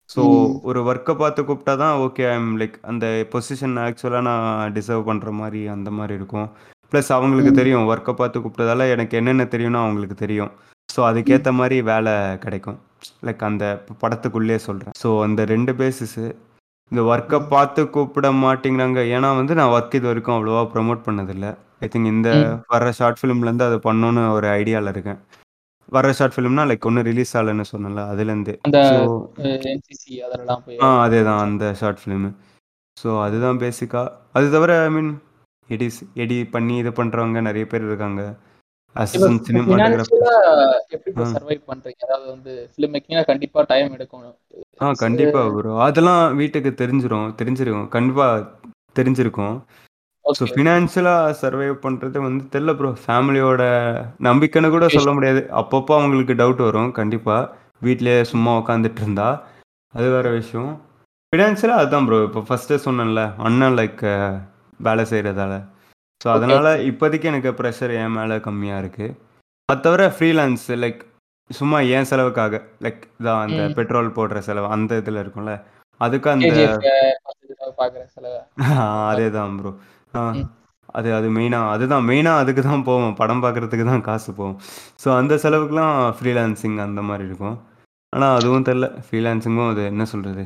[0.09, 0.21] ஸோ.
[0.69, 5.61] ஒரு ஒர்க்கை பார்த்து கூப்பிட்டா தான் ஓகே ஐம் லைக் அந்த பொசிஷன் ஆக்சுவலாக நான் டிசர்வ் பண்ணுற மாதிரி
[5.75, 6.47] அந்த மாதிரி இருக்கும்.
[6.91, 7.51] ப்ளஸ் அவங்களுக்கு.
[7.61, 10.51] தெரியும் ஒர்க்கை பார்த்து கூப்பிட்டதால எனக்கு என்னென்ன தெரியும்னு அவங்களுக்கு தெரியும்.
[10.89, 12.13] ஸோ அதுக்கேற்ற மாதிரி வேலை
[12.45, 12.79] கிடைக்கும்.
[13.27, 13.65] லைக் அந்த
[14.03, 16.23] படத்துக்குள்ளே சொல்கிறேன் ஸோ அந்த ரெண்டு பேசிஸு
[16.91, 18.99] இந்த ஒர்க்கை பார்த்து கூப்பிட மாட்டேங்கிறாங்க.
[19.15, 21.51] ஏன்னா வந்து நான் ஒர்க் இது வரைக்கும் அவ்வளோவா ப்ரமோட் பண்ணதில்லை.
[21.79, 22.55] ஐ திங்க் இந்த ம்.
[22.73, 25.19] வர்ற ஷார்ட் ஃபிலிம்லேருந்து அது பண்ணணும்னு ஒரு ஐடியாவில் இருக்கேன்.
[25.89, 28.99] வர்ற ஷார்ட் ஃபிலிம்னா லைக் ஒன்று ரிலீஸ் ஆகலைன்னு சொன்னல அதுலேருந்து அந்த ஸோ
[29.71, 32.29] என்சிசி அதெல்லாம் போய் ஆ அதே தான் அந்த ஷார்ட் ஃபிலிமு
[32.97, 35.11] ஸோ அதுதான் பேசிக்காக அது தவிர ஐ மீன்
[35.69, 38.21] எடிஸ் எடி பண்ணி இது பண்ணுறவங்க நிறைய பேர் இருக்காங்க.
[45.03, 47.87] கண்டிப்பா ப்ரோ அதெல்லாம் வீட்டுக்கு தெரிஞ்சிரும் தெரிஞ்சிருக்கும்.
[47.87, 48.47] கண்டிப்பாக
[48.95, 49.55] தெரிஞ்சிருக்கும்
[50.25, 53.61] ஸோ ஃபினான்ஷியலாக பண்ணுறது வந்து தெரில ப்ரோ ஃபேமிலியோட
[54.19, 55.41] நம்பிக்கைன்னு கூட சொல்ல முடியாது.
[55.51, 57.49] அப்பப்போ அவங்களுக்கு டவுட் வரும் கண்டிப்பாக
[57.81, 59.27] வீட்டிலே சும்மா உட்காந்துட்டு இருந்தா
[59.93, 60.71] அது வேற விஷயம்.
[61.33, 64.03] ஃபினான்ஷியலாக அதுதான் ப்ரோ இப்போ ஃபஸ்ட்டே சொன்னேன்ல அண்ணன் லைக்
[64.87, 65.53] வேலை செய்கிறதால
[66.21, 66.69] ஸோ Okay, அதனால்.
[66.87, 69.13] இப்போதைக்கு எனக்கு ப்ரெஷர் என் மேலே கம்மியாக இருக்குது
[69.69, 71.01] அது தவிர ஃப்ரீலான்ஸ் லைக்
[71.49, 72.55] சும்மா ஏன் செலவுக்காக
[72.85, 73.73] லைக் இதான் அந்த ம்.
[73.77, 75.53] பெட்ரோல் போடுற செலவு அந்த இதில் இருக்கும்ல
[76.01, 78.39] அதுக்கு அந்த கேஜிஎஃப் பாக்குற செலவு.
[79.11, 79.71] அதே தான் ப்ரோ
[80.33, 80.43] ம்.
[80.89, 83.15] அது அது மெயினாக அதுதான் மெயினாக அதுக்கு தான் போவோம்.
[83.19, 84.57] படம் பார்க்குறதுக்கு தான் காசு போகும்
[85.01, 87.57] ஸோ அந்த செலவுக்குலாம் ஃப்ரீலான்சிங் அந்த மாதிரி இருக்கும்.
[88.13, 88.87] ஆனால் அதுவும் தெரில.
[89.05, 90.45] ஃப்ரீலான்சிங்கும் அது என்ன சொல்கிறது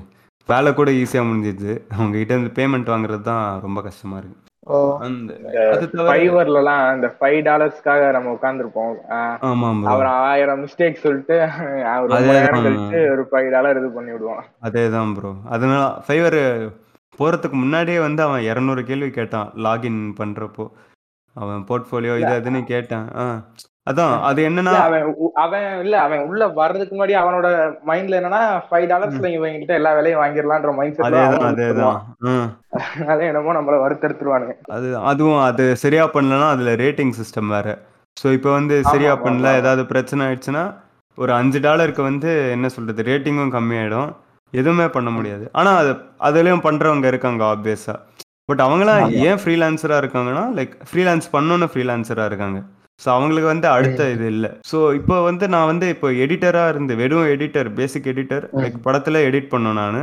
[0.50, 1.74] வேலை கூட ஈஸியாக முடிஞ்சிடுது.
[1.94, 4.40] அவங்க கிட்ட இருந்து பேமெண்ட் வாங்குறது தான் ரொம்ப கஷ்டமாக இருக்கு.
[6.06, 8.94] ஃபைவர்லாம் இந்த ஃபைவ் டாலர்ஸ்க்காக நம்ம உட்காந்துருப்போம்
[9.90, 11.38] அவர் ஆயிரம் மிஸ்டேக் சொல்லிட்டு
[11.94, 12.64] அவர் அதேதான்.
[13.14, 16.40] ஒரு ஃபைவ் டாலர் இது பண்ணி விடுவான் அதே தான் ப்ரோ அதனால ஃபைவர்
[17.20, 20.66] போகிறதுக்கு முன்னாடியே வந்து அவன் இரநூறு கேள்வி கேட்டான் லாகின் பண்ணுறப்போ
[21.36, 23.08] அவன் போர்ட்ஃபோலியோ இது அதுன்னு கேட்டான்.
[23.90, 25.06] அதான் அது என்னன்னா அவன்
[25.44, 27.48] அவன் இல்ல அவன் உள்ள வர்றதுக்கு முன்னாடி அவனோட
[27.90, 32.00] மைண்ட்ல என்னன்னா ஃபைவ் டாலர்ஸ்ல இவங்க கிட்ட எல்லா வேலையும் வாங்கிடலான்ற மைண்ட் செட்ல அதேதான் அதேதான்
[33.14, 34.56] அதே என்னமோ நம்மள வறுத்தெடுத்துருவானுங்க.
[34.78, 37.68] அது அதுவும் அது சரியா பண்ணலன்னா அதுல ரேட்டிங் சிஸ்டம் வேற.
[38.18, 39.52] ஸோ இப்போ வந்து சரியா பண்ணல.
[39.62, 40.64] ஏதாவது பிரச்சனை ஆயிடுச்சுன்னா
[41.18, 44.10] ஒரு அஞ்சு டாலருக்கு வந்து என்ன சொல்றது ரேட்டிங்கும் கம்மியாயிடும்.
[44.54, 45.46] எதுவுமே பண்ண முடியாது.
[45.60, 45.92] ஆனா அது
[46.28, 47.96] அதுலயும் பண்றவங்க இருக்காங்க ஆப்வியஸா
[48.50, 49.04] பட் அவங்களாம்.
[49.28, 52.60] ஏன் ஃப்ரீலான்சரா இருக்காங்கன்னா லைக் ஃப்ரீலான்ஸ் பண்ணணும்னு ஃப்ரீலான்சரா இருக்காங்க.
[53.04, 54.50] ஸோ அவங்களுக்கு வந்து அடுத்த இது இல்லை.
[54.72, 58.46] ஸோ இப்போ வந்து நான் வந்து இப்போ எடிட்டராக இருந்து வெறும் எடிட்டர் பேசிக் எடிட்டர்.
[58.64, 60.02] லைக் படத்தில் எடிட் பண்ணோம் நான்.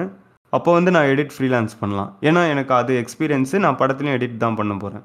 [0.52, 2.10] அப்போ வந்து நான் எடிட் ஃப்ரீலான்ஸ் பண்ணலாம்.
[2.28, 5.04] ஏன்னா எனக்கு அது எக்ஸ்பீரியன்ஸு நான் படத்துலையும் எடிட் தான் பண்ண போகிறேன்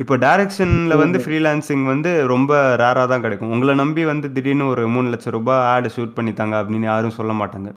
[0.00, 1.18] இப்போ டைரக்ஷனில் வந்து.
[1.24, 3.52] ஃப்ரீலான்சிங் வந்து ரொம்ப ரேராக தான் கிடைக்கும்.
[3.54, 7.68] உங்களை நம்பி வந்து திடீர்னு ஒரு மூணு லட்சம் ரூபாய் ஆடு ஷூட் பண்ணித்தாங்க அப்படின்னு யாரும் சொல்ல மாட்டாங்க.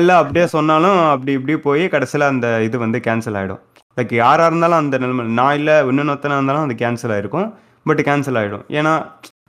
[0.00, 3.62] இல்லை அப்படியே சொன்னாலும் அப்படி இப்படி போய் கடைசியில் அந்த இது வந்து கேன்சல் ஆகிடும்
[3.96, 7.48] லைக் யாராக இருந்தாலும் அந்த நிலைமை நான் இல்லை இன்னொருத்தனா இருந்தாலும் அது கேன்சல் ஆகிருக்கும்
[7.86, 8.94] பட் கேன்சல் ஆகிடும் ஏன்னா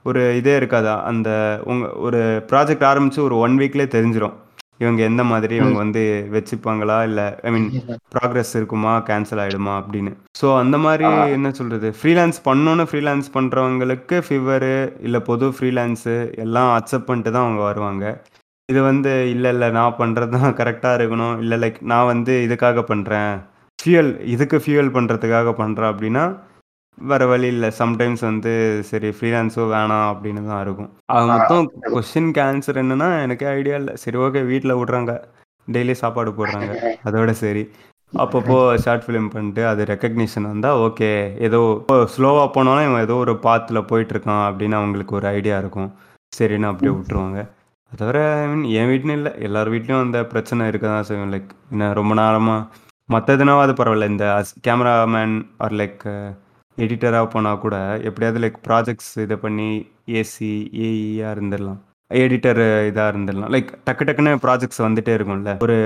[0.08, 0.96] ஒரு இதே இருக்காதா?
[1.10, 1.28] அந்த
[1.70, 2.18] உங்க ஒரு
[2.50, 4.34] ப்ராஜெக்ட் ஆரம்பித்து ஒரு ஒன் வீக்லேயே தெரிஞ்சிடும்
[4.80, 6.02] இவங்க எந்த மாதிரி இவங்க வந்து
[6.34, 6.96] வச்சுப்பாங்களா?
[7.08, 7.68] இல்லை ஐ மீன்
[8.14, 8.92] ப்ராக்ரஸ் இருக்குமா?
[9.08, 10.12] கேன்சல் ஆகிடுமா அப்படின்னு.
[10.40, 11.06] ஸோ அந்த மாதிரி.
[11.36, 14.74] என்ன சொல்கிறது ஃப்ரீலான்ஸ் பண்ணணுன்னு ஃப்ரீலான்ஸ் பண்ணுறவங்களுக்கு ஃபீவரு
[15.08, 18.04] இல்லை பொது ஃப்ரீலான்ஸு எல்லாம் அக்செப்ட் பண்ணிட்டு தான் அவங்க வருவாங்க.
[18.68, 21.36] இது வந்து இல்லை இல்லை நான் பண்ணுறது தான் கரெக்டாக இருக்கணும்.
[21.44, 23.34] இல்லை லைக் நான் வந்து இதுக்காக பண்ணுறேன்
[23.78, 26.24] ஃபியூயல் இதுக்கு ஃபியூயல் பண்ணுறதுக்காக பண்ணுறேன் அப்படின்னா
[27.10, 27.68] வேறு வழி இல்லை.
[27.80, 28.52] சம்டைம்ஸ் வந்து
[28.90, 30.90] சரி ஃப்ரீலான்ஸோ வேணாம் அப்படின்னு தான் இருக்கும்.
[31.16, 31.26] அது.
[31.32, 33.94] மொத்தம் கொஸ்டினுக்கு ஆன்சர் என்னன்னா எனக்கே ஐடியா இல்லை.
[34.04, 35.14] சரி ஓகே வீட்டில் விட்றாங்க.
[35.68, 36.72] டெய்லி சாப்பாடு போடுறாங்க.
[37.08, 37.64] அதோட சரி.
[38.12, 41.10] அப்பப்போ ஷார்ட் ஃபிலிம் பண்ணிட்டு அது ரெக்கக்னிஷன் வந்தால் ஓகே
[41.46, 41.60] ஏதோ
[42.14, 45.90] ஸ்லோவாக போனாலும் இவன் ஏதோ ஒரு பாத்தில் போயிட்டுருக்கான் அப்படின்னு அவங்களுக்கு ஒரு ஐடியா இருக்கும்.
[46.32, 47.40] சரின்னு அப்படியே விட்டுருவாங்க.
[47.90, 49.32] அது தவிர I mean, என் வீட்லையும் இல்லை.
[49.46, 51.32] எல்லார் வீட்லேயும் அந்த பிரச்சனை இருக்க தான் செய்யும்.
[51.34, 52.62] லைக் என்ன ரொம்ப நேரமாக
[53.14, 54.08] மற்றதுனாவது பரவாயில்ல.
[54.12, 54.26] இந்த
[54.66, 56.04] கேமராமேன் ஆர் லைக்
[56.78, 59.68] எடிட்டராக போனால் கூட எப்படியாவது லைக் ப்ராஜெக்ட்ஸ் இதை பண்ணி
[60.06, 60.50] ஏசி
[60.86, 61.78] ஏஇயாக இருந்துடலாம்.
[62.14, 63.52] எடிட்டர் இதாக இருந்துடலாம்.
[63.54, 65.52] லைக் டக்கு டக்குன்னு ப்ராஜெக்ட்ஸ் வந்துட்டே இருக்கும்ல.
[65.62, 65.78] ஒரு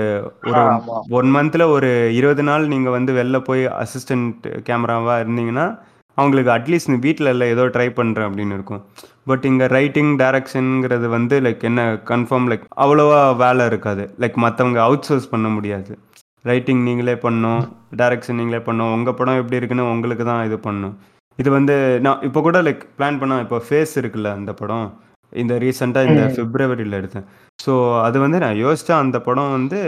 [0.43, 0.63] ஒரு.
[1.09, 5.79] ஒன் மந்த்தில் ஒரு இருபது நாள் நீங்கள் வந்து வெளில போய் அசிஸ்டன்ட் கேமராவாக இருந்தீங்கன்னா
[6.17, 8.85] அவங்களுக்கு அட்லீஸ்ட் வீட்டில் இல்லை ஏதோ ட்ரை பண்ணுறேன் அப்படின்னு இருக்கும்.
[9.25, 14.13] பட் இங்கே ரைட்டிங் டைரக்ஷனுங்கிறது வந்து லைக் என்ன கன்ஃபார்ம் லைக் அவ்வளோவா வேலை இருக்காது.
[14.19, 15.97] லைக் மற்றவங்க அவுட் சோர்ஸ் பண்ண முடியாது.
[16.45, 17.63] ரைட்டிங் நீங்களே பண்ணணும்
[17.99, 20.95] டைரக்ஷன் நீங்களே பண்ணணும் உங்கள் படம் எப்படி இருக்குன்னு உங்களுக்கு தான் இது பண்ணணும்
[21.39, 21.75] இது வந்து
[22.05, 24.87] நான் இப்போ கூட லைக் பிளான் பண்ண இப்போ ஃபேஸ் இருக்குல்ல அந்த படம்.
[25.33, 26.33] இந்த ரீசெண்டாக இந்த ம்.
[26.37, 27.25] பிப்ரவரியில் எடுத்தேன்.
[27.59, 27.73] ஸோ
[28.05, 29.79] அது வந்து நான் யோசிச்சா அந்த படம் வந்து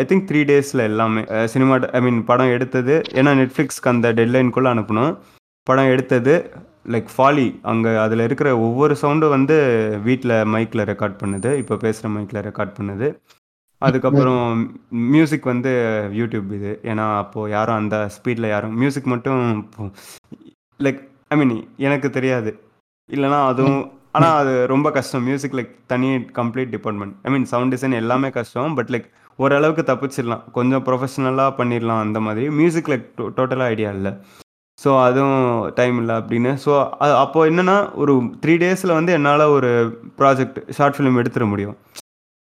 [0.00, 1.22] ஐ திங்க் த்ரீ டேஸில் எல்லாமே
[1.52, 2.96] சினிமா ஐ மீன் படம் எடுத்தது.
[3.18, 5.12] ஏன்னா நெட்ஃப்ளிக்ஸ்க்கு அந்த டெட்லைனுக்குள்ளே அனுப்பணும்
[5.66, 6.34] படம் எடுத்தது
[6.94, 9.56] லைக் ஃபாலி அங்கே அதில் இருக்கிற ஒவ்வொரு சவுண்டும் வந்து
[10.08, 11.52] வீட்டில் மைக்கில் ரெக்கார்ட் பண்ணுது.
[11.62, 13.08] இப்போ பேசுகிற மைக்கில் ரெக்கார்ட் பண்ணுது.
[13.86, 14.42] அதுக்கப்புறம்
[15.14, 15.70] மியூசிக் வந்து
[16.20, 16.72] யூடியூப் இது.
[16.90, 19.40] ஏன்னா அப்போது யாரும் அந்த ஸ்பீடில் யாரும் மியூசிக் மட்டும்
[20.86, 21.00] லைக்
[21.32, 21.54] ஐ மீன்
[21.86, 22.52] எனக்கு தெரியாது.
[23.08, 23.80] இல்லைனா அதுவும்
[24.18, 25.24] ஆனால் அது ரொம்ப கஷ்டம்.
[25.28, 26.08] மியூசிக் லைக் தனி
[26.38, 28.76] complete department I mean sound design எல்லாமே கஷ்டம்.
[28.78, 29.08] பட் லைக்
[29.38, 30.44] ஓரளவுக்கு தப்பிச்சிடலாம்.
[30.56, 32.46] கொஞ்சம் ப்ரொஃபஷனலாக பண்ணிடலாம் அந்த மாதிரி.
[32.60, 33.06] மியூசிக் லைக்
[33.38, 34.12] டோட்டலாக ஐடியா இல்லை.
[34.78, 35.46] ஸோ அதுவும்
[35.78, 36.52] டைம் இல்லை அப்படின்னு.
[36.64, 36.72] ஸோ
[37.04, 38.12] அது அப்போது என்னென்னா ஒரு
[38.42, 39.70] த்ரீ டேஸில் வந்து என்னால் ஒரு
[40.20, 41.76] ப்ராஜெக்ட் ஷார்ட் ஃபிலிம் எடுத்துட முடியும்.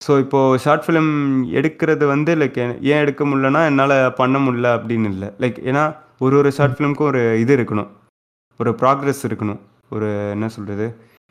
[0.01, 1.11] ஸோ இப்போது ஷார்ட் ஃபிலிம்
[1.59, 2.57] எடுக்கிறது வந்து லைக்
[2.91, 5.29] ஏன் எடுக்க முடியலன்னா என்னால் பண்ண முடியல அப்படின்னு இல்லை.
[5.43, 5.83] லைக் ஏன்னா
[6.25, 7.89] ஒரு ஒரு ஷார்ட் ஃபிலிமுக்கும் ஒரு இது இருக்கணும்.
[8.59, 9.61] ஒரு ப்ராக்ரஸ் இருக்கணும்.
[9.95, 10.85] ஒரு என்ன சொல்கிறது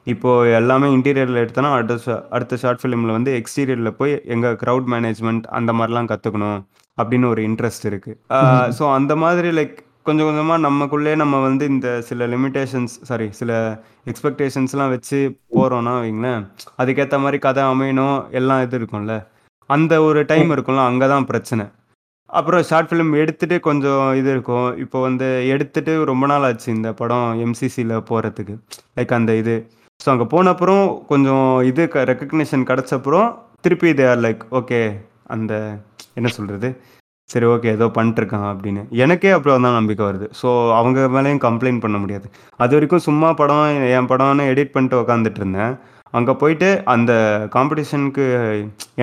[0.06, 5.70] இப்போது எல்லாமே இன்டீரியரில் எடுத்தோன்னா அடுத்த அடுத்த ஷார்ட் ஃபிலிமில் வந்து எக்ஸ்டீரியரில் போய் எங்கள் க்ரௌட் மேனேஜ்மெண்ட் அந்த
[5.78, 6.60] மாதிரிலாம் கற்றுக்கணும்
[6.98, 8.16] அப்படின்னு ஒரு இன்ட்ரெஸ்ட் இருக்குது
[8.78, 9.76] ஸோ அந்த மாதிரி லைக்
[10.06, 13.50] கொஞ்சம் கொஞ்சமாக நமக்குள்ளே நம்ம வந்து இந்த சில லிமிட்டேஷன்ஸ் சாரி சில
[14.10, 15.18] எக்ஸ்பெக்டேஷன்ஸ்லாம் வச்சு
[15.54, 16.44] போகிறோன்னா வைங்களேன்
[16.80, 19.14] அதுக்கேற்ற மாதிரி கதை அமையணும் எல்லாம் இது இருக்கும்ல.
[19.70, 21.64] அந்த ஒரு டைம் இருக்கும்ல அங்கே தான் பிரச்சனை.
[22.30, 24.68] அப்புறம் ஷார்ட் ஃபிலிம் எடுத்துகிட்டு கொஞ்சம் இது இருக்கும்.
[24.84, 28.54] இப்போ வந்து எடுத்துட்டு ரொம்ப நாள் ஆச்சு இந்த படம் எம்சிசியில் போகிறதுக்கு
[28.98, 29.56] லைக் அந்த இது.
[30.00, 33.28] ஸோ அங்கே போன அப்புறம் கொஞ்சம் இது க ரெக்கக்னேஷன் கிடச்சப்புறம்
[33.64, 34.80] திருப்பி இது லைக் ஓகே
[35.36, 35.54] அந்த
[36.18, 36.68] என்ன சொல்கிறது
[37.32, 38.82] சரி ஓகே ஏதோ பண்ணிட்டுருக்கான் அப்படின்னு.
[39.04, 40.26] எனக்கே அப்புறம் தான் நம்பிக்கை வருது.
[40.40, 42.26] ஸோ அவங்க மேலேயும் கம்ப்ளைண்ட் பண்ண முடியாது.
[42.64, 43.66] அது வரைக்கும் சும்மா படம்
[43.98, 45.74] என் படம்னு எடிட் பண்ணிட்டு உக்காந்துட்டு இருந்தேன்.
[46.18, 47.12] அங்கே போயிட்டு அந்த
[47.56, 48.24] காம்படிஷனுக்கு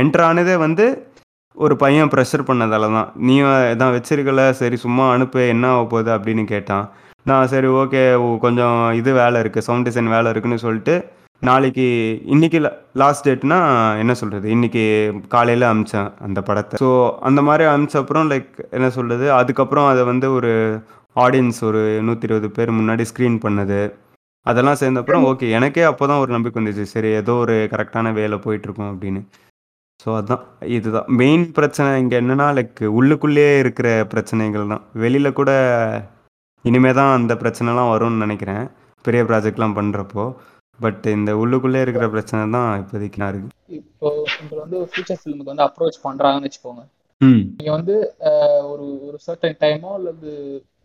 [0.01, 0.85] என்ட்ரானதே ஆனதே வந்து
[1.65, 3.07] ஒரு பையன் ப்ரெஷர் பண்ணதால தான்.
[3.27, 3.35] நீ
[3.73, 6.85] இதான் வச்சிருக்கல சரி சும்மா அனுப்பு என்ன ஆக போகுது அப்படின்னு கேட்டான்.
[7.29, 8.01] நான் சரி ஓகே
[8.43, 10.95] கொஞ்சம் இது வேலை இருக்குது சவுண்ட் டிசைன் வேலை இருக்குன்னு சொல்லிட்டு
[11.41, 11.85] நாளைக்கு
[12.33, 12.59] இன்னைக்கு
[13.01, 13.57] லாஸ்ட் டேட்னா
[14.01, 14.83] என்ன சொல்கிறது இன்னைக்கு
[15.33, 16.75] காலையில் அமிச்சேன் அந்த படத்தை.
[16.83, 16.89] ஸோ
[17.27, 20.51] அந்த மாதிரி அமிச்ச அப்புறம் லைக் என்ன சொல்கிறது அதுக்கப்புறம் அதை வந்து ஒரு
[21.25, 23.79] ஆடியன்ஸ் ஒரு நூற்றி இருபது பேர் முன்னாடி ஸ்க்ரீன் பண்ணது.
[24.45, 26.85] அதெல்லாம் சேர்ந்த அப்புறம் ஓகே எனக்கே அப்போ தான் ஒரு நம்பிக்கை வந்துச்சு.
[26.95, 29.21] சரி ஏதோ ஒரு கரெக்டான வேலை போயிட்டுருக்கோம் அப்படின்னு.
[30.03, 30.43] ஸோ அதான்
[30.77, 31.07] இதுதான்.
[31.21, 34.83] மெயின் பிரச்சனை இங்கே என்னன்னா லைக் உள்ளுக்குள்ளேயே இருக்கிற பிரச்சனைகள் தான்.
[35.03, 35.51] வெளியில் கூட
[36.65, 38.63] இனிமே தான் அந்த பிரச்சனைலாம் வரும்னு நினைக்கிறேன்.
[39.05, 40.25] பெரிய ப்ராஜெக்ட்லாம் பண்ணுறப்போ
[40.79, 43.51] பட் இந்த உள்ளுக்குள்ளே இருக்கிற பிரச்சனை தான் இப்போதைக்கு நான் இருக்கு.
[43.79, 44.07] இப்போ
[44.41, 46.83] உங்களை வந்து ஃபியூச்சர் ஃபிலிமுக்கு வந்து அப்ரோச் பண்றாங்கன்னு வச்சுக்கோங்க.
[47.21, 47.41] ம்.
[47.57, 47.95] நீங்க வந்து
[48.71, 50.31] ஒரு ஒரு சர்டன் டைமோ அல்லது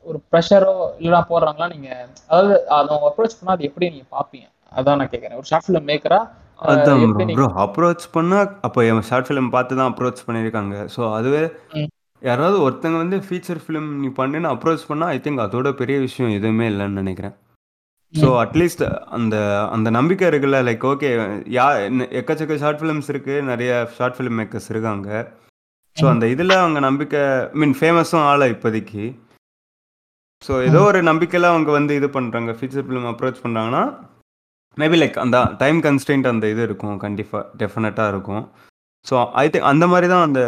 [0.07, 1.91] ஒரு ப்ரெஷரோ இல்லைனா போடுறாங்களா நீங்க?
[2.29, 5.89] அதாவது அதை அவங்க அப்ரோச் பண்ணா அது எப்படி நீங்க பாப்பீங்க அதான் நான் கேட்கறேன் ஒரு ஷார்ட் ஃபிலிம்
[5.91, 6.21] மேக்கரா
[6.63, 10.75] அதான் ப்ரோ அப்ரோச் பண்ணால் அப்போ என் ஷார்ட் ஃபிலிம் பார்த்து தான் அப்ரோச் பண்ணியிருக்காங்க.
[10.95, 11.43] ஸோ அதுவே.
[12.23, 16.67] யாராவது ஒருத்தங்க வந்து ஃபீச்சர் ஃபிலிம் நீ பண்ணுன்னு அப்ரோச் பண்ணால் ஐ திங்க் அதோட பெரிய விஷயம் எதுவுமே
[16.73, 17.35] இல்லைன்னு நினைக்கிறேன்.
[18.15, 18.29] ஸோ.
[18.43, 18.83] அட்லீஸ்ட்
[19.17, 19.37] அந்த
[19.71, 21.11] அந்த நம்பிக்கை இருக்குல்ல லைக் ஓகே
[21.57, 21.67] யா
[22.21, 25.09] எக்கச்சக்க ஷார்ட் ஃபிலிம்ஸ் இருக்குது நிறைய ஷார்ட் ஃபிலிம் மேக்கர்ஸ் இருக்காங்க
[25.97, 26.05] ஸோ.
[26.13, 27.23] அந்த இதில் அவங்க நம்பிக்கை
[27.61, 29.05] மீன் ஃபேமஸும் ஆள இப்போதைக்கு
[30.43, 30.79] ஸோ ஏதோ.
[30.83, 33.83] ஒரு நம்பிக்கையில் அவங்க வந்து இது பண்ணுறாங்க ஃபீச்சர் ஃபிலிம் அப்ரோச் பண்ணுறாங்கன்னா
[34.77, 38.45] மேபி லைக் அந்த டைம் கன்ஸ்டன்ட் அந்த இது இருக்கும் கண்டிப்பாக டெஃபினட்டாக இருக்கும்
[39.07, 40.41] ஸோ ஐ திங்க் அந்த மாதிரி தான் அந்த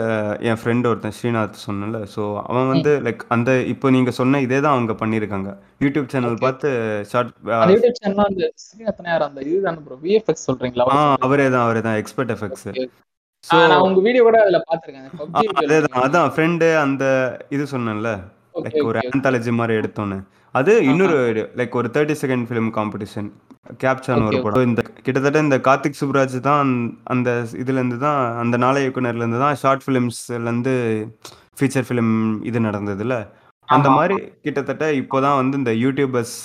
[0.49, 4.75] என் ஃப்ரெண்ட் ஒருத்தன் ஸ்ரீநாத் சொன்னல ஸோ அவன் வந்து லைக் அந்த இப்போ நீங்கள் சொன்ன இதே தான்
[4.77, 5.51] அவங்க பண்ணியிருக்காங்க.
[5.85, 6.69] யூடியூப் சேனல் பார்த்து
[7.13, 9.25] ஷார்ட் அந்த யூடியூப் சேனல் அந்த ஸ்ரீநாத்தன் யார்?
[9.29, 10.87] அந்த இதுதானே ப்ரோ விஎஃப்எக்ஸ் சொல்றீங்களா?
[10.93, 12.67] ஆ அவர் தான் அவரே தான் எக்ஸ்பர்ட் எஃபெக்ட்ஸ்
[13.45, 17.05] ஸோ நான் உங்க வீடியோ கூட அதுல பாத்திருக்கேன் அதே தான் அதான் ஃப்ரெண்டு அந்த
[17.57, 18.11] இது சொன்னேன்ல.
[18.65, 20.19] லைக் ஒரு ஆந்தாலஜி மாதிரி எடுத்தோன்னு.
[20.55, 21.17] அது இன்னொரு
[21.59, 23.29] லைக் ஒரு தேர்ட்டி செகண்ட் ஃபிலிம் காம்படிஷன்
[23.81, 24.67] கேப்சான்னு ஓகே ஒரு படம்.
[24.69, 26.71] இந்த கிட்டத்தட்ட இந்த கார்த்திக் சுப்ராஜ் தான்
[27.13, 27.33] அந்த-
[27.63, 30.75] இதுலேருந்து தான் அந்த நாளை இயக்குனர்லேருந்து தான் ஷார்ட் ஃபிலிம்ஸ்லேருந்து
[31.59, 33.17] ஃபீச்சர் ஃபிலிம் இது நடந்ததுல.
[33.69, 36.37] அந்த மாதிரி கிட்டத்தட்ட இப்போ தான் வந்து இந்த யூடியூபர்ஸ்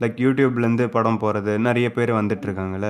[0.00, 2.88] லைக் யூடியூப்லேருந்து படம் போகிறது நிறைய பேர் வந்துட்டு இருக்காங்கல்ல.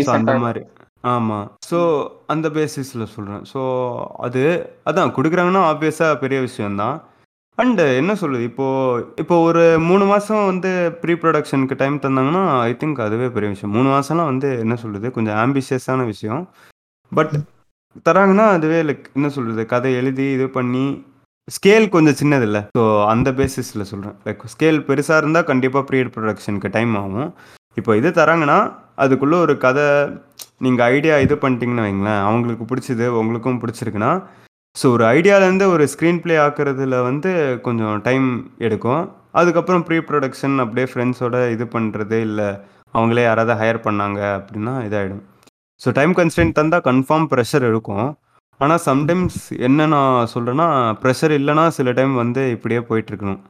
[0.00, 0.62] ஸோ அந்த மாதிரி.
[1.08, 1.78] ஆமாம் ஸோ
[2.26, 3.60] அந்த பேசிஸில் சொல்கிறேன் ஸோ
[4.26, 4.42] அது
[4.86, 6.96] அதான் கொடுக்குறாங்கன்னா ஆப்வியஸாக பெரிய விஷயம்தான்.
[7.62, 10.70] அண்டு என்ன சொல்லுது இப்போது இப்போ ஒரு மூணு மாதம் வந்து
[11.02, 13.72] ப்ரீ ப்ரொடக்ஷனுக்கு டைம் தந்தாங்கன்னா ஐ திங்க் அதுவே பெரிய விஷயம்.
[13.76, 16.42] மூணு மாதம்லாம் வந்து என்ன சொல்லுது கொஞ்சம் ஆம்பிஷியஸான விஷயம்.
[17.12, 17.34] பட்
[18.08, 20.84] தராங்கன்னா அதுவே லைக் என்ன சொல்கிறது கதை எழுதி இது பண்ணி
[21.48, 22.60] ஸ்கேல் கொஞ்சம் சின்னதில்ல.
[22.76, 22.82] ஸோ
[23.12, 27.30] அந்த பேசிஸில் சொல்கிறேன் லைக் ஸ்கேல் பெருசாக இருந்தால் கண்டிப்பாக ப்ரீ ப்ரொடக்ஷனுக்கு டைம் ஆகும்.
[27.80, 28.58] இப்போ இது தராங்கன்னா
[29.04, 29.86] அதுக்குள்ளே ஒரு கதை
[30.64, 32.22] நீங்கள் ஐடியா இது பண்ணிட்டீங்கன்னு வைங்களேன்.
[32.28, 34.12] அவங்களுக்கு பிடிச்சது உங்களுக்கும் பிடிச்சிருக்குன்னா
[34.80, 37.30] ஸோ ஒரு ஐடியாலேருந்து ஒரு ஸ்க்ரீன் ப்ளே ஆக்குறதுல வந்து
[37.66, 38.26] கொஞ்சம் டைம்
[38.66, 39.04] எடுக்கும்.
[39.40, 42.48] அதுக்கப்புறம் ப்ரீ ப்ரொடக்ஷன் அப்படியே ஃப்ரெண்ட்ஸோட இது பண்ணுறது இல்லை
[42.96, 45.22] அவங்களே யாராவது ஹையர் பண்ணாங்க அப்படின்னா இதாகிடும்
[45.80, 48.06] ஸோ டைம் கன்ஸ்டன்ட் தந்தால் கன்ஃபார்ம் ப்ரெஷர் இருக்கும்
[48.60, 50.68] ஆனால் சம்டைம்ஸ் என்ன நான் சொல்கிறேன்னா
[51.02, 53.40] ப்ரெஷர் இல்லைன்னா சில டைம் வந்து இப்படியே போயிட்டுருக்கணும்.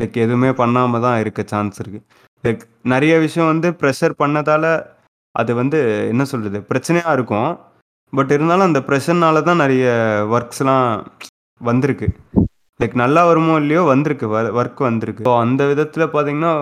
[0.00, 2.04] லைக் எதுவுமே பண்ணாமல் தான் இருக்க சான்ஸ் இருக்குது
[2.44, 2.62] லைக்
[2.92, 4.70] நிறைய விஷயம் வந்து ப்ரெஷர் பண்ணதால்
[5.34, 5.80] அது வந்து
[6.12, 7.50] என்ன சொல்கிறது பிரச்சனையாக இருக்கும்.
[8.18, 9.86] பட் இருந்தாலும் அந்த ப்ரெஷர்னால தான் நிறைய
[10.36, 10.86] ஒர்க்ஸ்லாம்
[11.68, 12.06] வந்திருக்கு.
[12.80, 14.26] லைக் நல்லா வருமோ இல்லையோ வந்திருக்கு
[14.60, 15.24] ஒர்க் வந்திருக்கு.
[15.28, 16.52] ஸோ அந்த விதத்தில் பார்த்தீங்கன்னா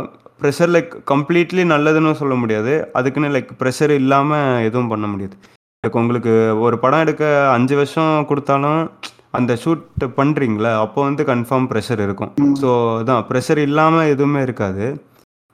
[0.41, 2.73] ப்ரெஷர் லைக் கம்ப்ளீட்லி நல்லதுன்னு சொல்ல முடியாது.
[2.99, 5.37] அதுக்குன்னு லைக் ப்ரெஷர் இல்லாமல் எதுவும் பண்ண முடியாது.
[5.85, 6.33] லைக் உங்களுக்கு
[6.67, 7.25] ஒரு படம் எடுக்க
[7.57, 8.81] அஞ்சு வருஷம் கொடுத்தாலும்
[9.39, 9.85] அந்த ஷூட்
[10.19, 12.33] பண்ணுறீங்களா அப்போ வந்து கன்ஃபார்ம் ப்ரெஷர் இருக்கும்.
[12.63, 12.71] ஸோ
[13.01, 14.87] அதான் ப்ரெஷர் இல்லாமல் எதுவுமே இருக்காது.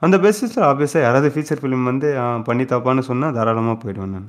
[0.03, 2.09] அந்த பேசிஸில் ஆப்வியஸாக யாராவது ஃபீச்சர் ஃபிலிம் வந்து
[2.49, 4.28] பண்ணி தப்பான்னு சொன்னால் தாராளமாக போயிடுவேன் நான்.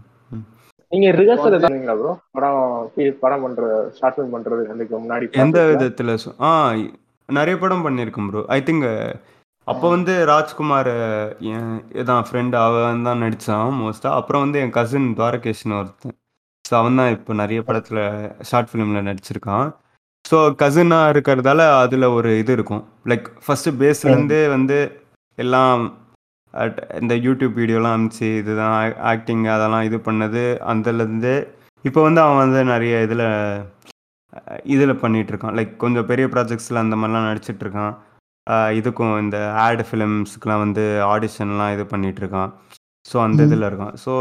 [0.96, 2.60] நீங்க ரிஹர்சல் எதாவது ப்ரோ படம்
[3.24, 3.64] படம் பண்ற
[3.98, 5.62] ஷார்ட் ஃபிலிம் பண்றது அதுக்கு முன்னாடி எந்த?
[5.72, 6.14] விதத்தில்
[6.48, 6.52] ஆ
[7.30, 8.86] நிறைய படம் பண்ணியிருக்கேன் ப்ரோ ஐ திங்க்
[9.68, 10.90] அப்போ வந்து ராஜ்குமார்
[11.52, 11.70] என்
[12.02, 16.16] இதான் ஃப்ரெண்ட் அவன் தான் நடித்தான் மோஸ்ட்டாக அப்புறம் வந்து என் கசின் துவாரகேஷ்னு ஒருத்தன்.
[16.66, 18.02] ஸோ அவன் தான் இப்போ நிறைய படத்தில்
[18.50, 19.68] ஷார்ட் ஃபிலிமில் நடிச்சிருக்கான்.
[20.26, 22.84] ஸோ கசினாக இருக்கிறதால அதில் ஒரு இது இருக்கும்.
[23.12, 24.78] லைக் ஃபஸ்ட்டு பேஸ்லேருந்தே வந்து
[25.38, 25.82] எல்லாம்
[27.00, 28.76] இந்த யூடியூப் வீடியோலாம் அனுப்பிச்சு இதுதான்
[29.12, 31.34] ஆக்டிங் அதெல்லாம் இது பண்ணது அதுலேருந்து
[31.86, 33.26] இப்போ வந்து அவன் வந்து நிறைய இதில்
[34.74, 37.94] இதில் பண்ணிட்டு இருக்கான் லைக் கொஞ்சம் பெரிய ப்ராஜெக்ட்ஸில் அந்த மாதிரிலாம்
[38.48, 42.52] அஹ் இதுக்கும் இந்த ஆட் ஃபிலிம்ஸ்க்குலாம் வந்து ஆடிஷன்லாம் இது பண்ணிட்டு இருக்கான்
[43.06, 43.40] ஸோ அந்த.
[43.46, 43.94] இதில் இருக்கான்.
[44.04, 44.12] ஸோ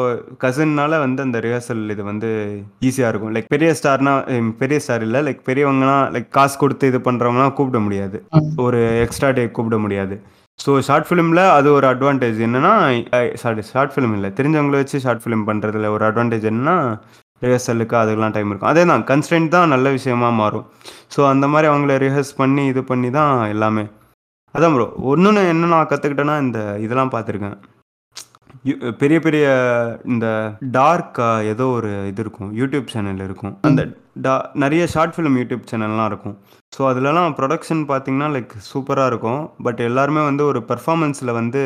[0.42, 2.30] கசின்னால வந்து அந்த ரிஹர்சல் இது வந்து
[2.82, 3.32] ஈஸியாக இருக்கும்.
[3.34, 4.12] லைக் பெரிய ஸ்டார்னா
[4.58, 8.18] பெரிய ஸ்டார் இல்லை லைக் பெரியவங்கலாம் லைக் காசு கொடுத்து இது பண்ணுறவங்களாம் கூப்பிட முடியாது.
[8.58, 10.16] ஒரு எக்ஸ்ட்ரா டே கூப்பிட முடியாது.
[10.62, 12.72] ஸோ ஷார்ட் ஃபிலிமில் அது ஒரு அட்வான்டேஜ் என்னென்னா
[13.42, 14.28] சாரி ஷார்ட் ஃபிலிம் இல்லை.
[14.38, 16.76] தெரிஞ்சவங்கள வச்சு ஷார்ட் ஃபிலிம் பண்ணுறதுல ஒரு அட்வான்டேஜ் என்னன்னா
[17.42, 18.70] ரிஹர்சலுக்கு அதுக்கெல்லாம் டைம் இருக்கும்.
[18.72, 20.66] அதே தான் கன்ஸ்டன்ட் தான் நல்ல விஷயமா மாறும்.
[21.14, 23.84] ஸோ அந்த மாதிரி அவங்கள ரிஹர்ஸ் பண்ணி இது பண்ணி தான் எல்லாமே.
[24.56, 27.56] அதான் ப்ரோ ஒன்று என்ன நான் கற்றுக்கிட்டேன்னா இந்த இதெல்லாம் பார்த்துருக்கேன்.
[29.00, 29.46] பெரிய பெரிய
[30.12, 30.26] இந்த
[30.76, 31.20] டார்க்
[31.52, 33.54] ஏதோ ஒரு இது இருக்கும் யூடியூப் சேனல் இருக்கும்.
[33.68, 33.82] அந்த
[34.26, 34.34] டா
[34.64, 36.36] நிறைய ஷார்ட் ஃபிலிம் யூடியூப் சேனல்லாம் இருக்கும்.
[36.76, 39.42] ஸோ அதுலலாம் ப்ரொடக்ஷன் பார்த்தீங்கன்னா லைக் சூப்பராக இருக்கும்.
[39.66, 41.62] பட் எல்லாருமே வந்து ஒரு பெர்ஃபார்மன்ஸில் வந்து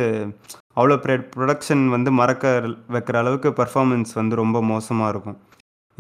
[0.79, 0.97] அவ்வளோ
[1.37, 2.53] ப்ரொடக்ஷன் வந்து மறக்க
[2.97, 5.39] வைக்கிற அளவுக்கு பெர்ஃபார்மன்ஸ் வந்து ரொம்ப மோசமாக இருக்கும்.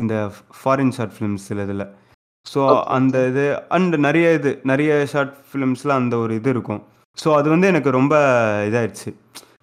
[0.03, 0.15] இந்த
[0.61, 1.87] ஃபாரின் ஷார்ட் ஃபிலிம்ஸ் சில இதில்.
[2.47, 2.61] ஸோ
[2.99, 3.45] அந்த இது
[3.77, 6.83] அண்ட் நிறைய இது நிறைய ஷார்ட் ஃபிலிம்ஸில் அந்த ஒரு இது இருக்கும்.
[7.19, 8.15] ஸோ அது வந்து எனக்கு ரொம்ப
[8.69, 9.11] இதாயிடுச்சு.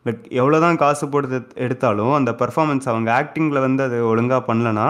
[0.06, 4.88] லைக் எவ்வளோ தான் காசு போட்டு எடுத்தாலும் அந்த பெர்ஃபார்மன்ஸ் அவங்க ஆக்டிங்கில் வந்து அது ஒழுங்காக பண்ணலனா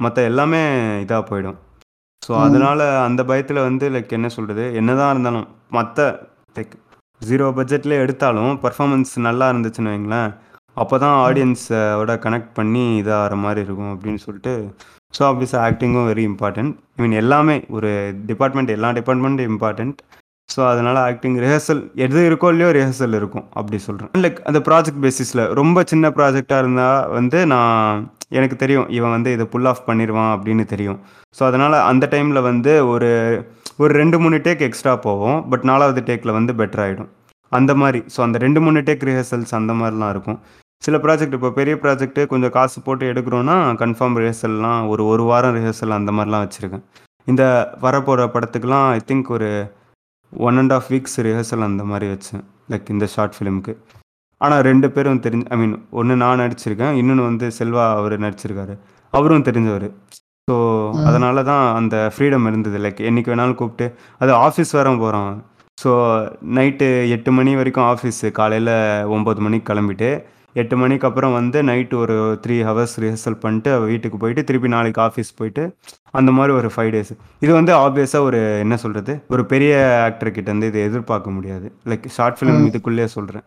[0.00, 0.60] மற்ற எல்லாமே
[1.04, 1.58] இதாக போயிடும்.
[2.22, 2.32] ஸோ.
[2.44, 5.98] அதனால் அந்த பயத்தில் வந்து லைக் என்ன சொல்கிறது என்னதான் இருந்தாலும் மற்ற
[6.56, 6.74] லைக்
[7.20, 10.30] ஜீரோ பட்ஜெட்லேயே எடுத்தாலும் பர்ஃபார்மன்ஸ் நல்லா இருந்துச்சுன்னு வைங்களேன்
[10.76, 14.52] அப்போ தான் ஆடியன்ஸோட கனெக்ட் பண்ணி இதாகிற மாதிரி இருக்கும் அப்படின்னு சொல்லிட்டு
[15.14, 17.90] ஸோ ஆப்வியஸாக ஆக்டிங்கும் வெரி இம்பார்ட்டன்ட் ஐ மீன் எல்லாமே ஒரு
[18.26, 19.98] டிபார்ட்மெண்ட் எல்லா டிபார்ட்மெண்ட்டும் இம்பார்ட்டன்ட்
[20.54, 25.42] ஸோ அதனால் ஆக்டிங் ரிஹர்சல் எது இருக்கோ இல்லையோ ரிஹர்சல் இருக்கும் அப்படி சொல்கிறேன் லைக் அந்த ப்ராஜெக்ட் பேசிஸில்
[25.60, 28.00] ரொம்ப சின்ன ப்ராஜெக்டாக இருந்தால் வந்து நான்
[28.38, 30.98] எனக்கு தெரியும் இவன் வந்து இதை புல் ஆஃப் பண்ணிடுவான் அப்படின்னு தெரியும்.
[31.36, 33.10] ஸோ அதனால் அந்த டைமில் வந்து ஒரு
[33.82, 37.10] ஒரு ரெண்டு மூணு டேக் எக்ஸ்ட்ரா போவோம் பட் நாலாவது டேக்கில் வந்து பெட்டர் ஆகிடும்
[37.52, 38.00] அந்த மாதிரி.
[38.14, 40.38] ஸோ அந்த ரெண்டு மூணு டேக் ரிஹர்சல்ஸ் அந்த மாதிரிலாம் இருக்கும்.
[40.82, 45.98] சில ப்ராஜெக்ட் இப்போ பெரிய ப்ராஜெக்ட்டு கொஞ்சம் காசு போட்டு எடுக்கிறோன்னா கன்ஃபார்ம் ரிஹர்சல்லாம் ஒரு ஒரு வாரம் ரிஹர்சல்
[45.98, 46.84] அந்த மாதிரிலாம் வச்சுருக்கேன்.
[47.26, 47.42] இந்த
[47.84, 49.50] வரப்போகிற படத்துக்கெலாம் ஐ திங்க் ஒரு
[50.32, 53.72] one and half weeks rehearsal அந்த மாதிரி வச்சேன் லைக் இந்த ஷார்ட் ஃபிலிமுக்கு
[54.40, 58.74] ஆனால் ரெண்டு பேரும் தெரிஞ்சு ஐ மீன் ஒன்று நான் நடிச்சிருக்கேன் இன்னொன்று வந்து செல்வா அவர் நடிச்சிருக்காரு.
[59.12, 59.86] அவரும் தெரிஞ்சவர்.
[60.48, 60.54] ஸோ.
[61.04, 62.78] அதனால தான் அந்த ஃப்ரீடம் இருந்தது.
[62.78, 63.86] லைக் என்னைக்கு வேணாலும் கூப்பிட்டு
[64.18, 65.30] அது ஆஃபீஸ் வேற போகிறோம்
[65.78, 65.90] ஸோ
[66.54, 68.72] நைட்டு எட்டு மணி வரைக்கும் ஆஃபீஸு காலையில்
[69.08, 70.10] ஒம்பது மணிக்கு கிளம்பிட்டு
[70.56, 75.30] எட்டு மணிக்கு அப்புறம் வந்து நைட்டு ஒரு த்ரீ ஹவர்ஸ் ரிஹர்சல் பண்ணிட்டு வீட்டுக்கு போயிட்டு திருப்பி நாளைக்கு ஆஃபீஸ்
[75.40, 75.64] போயிட்டு
[76.18, 77.12] அந்த மாதிரி ஒரு ஃபைவ் டேஸ்
[77.44, 79.74] இது வந்து ஆப்வியஸாக ஒரு என்ன சொல்கிறது ஒரு பெரிய
[80.08, 81.68] ஆக்டர் கிட்ட இருந்து இதை எதிர்பார்க்க முடியாது.
[81.92, 82.66] Like short film.
[82.70, 83.46] இதுக்குள்ளேயே சொல்கிறேன்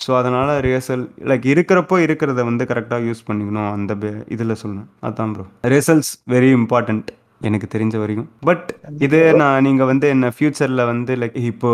[0.00, 3.68] ஸோ அதனால் ரிஹர்சல் லைக் இருக்கிறப்போ இருக்கிறத வந்து கரெக்டாக யூஸ் பண்ணிக்கணும்.
[3.76, 3.92] அந்த
[4.36, 4.88] இதில் சொல்லணும்.
[5.08, 7.10] அதான் ப்ரோ ரிஹர்சல்ஸ் வெரி இம்பார்ட்டண்ட்
[7.46, 8.28] எனக்கு தெரிஞ்ச வரைக்கும்.
[8.48, 8.68] பட்
[9.06, 11.70] இது நான் நீங்கள் வந்து என்ன ஃப்யூச்சரில் வந்து லைக் இப்போ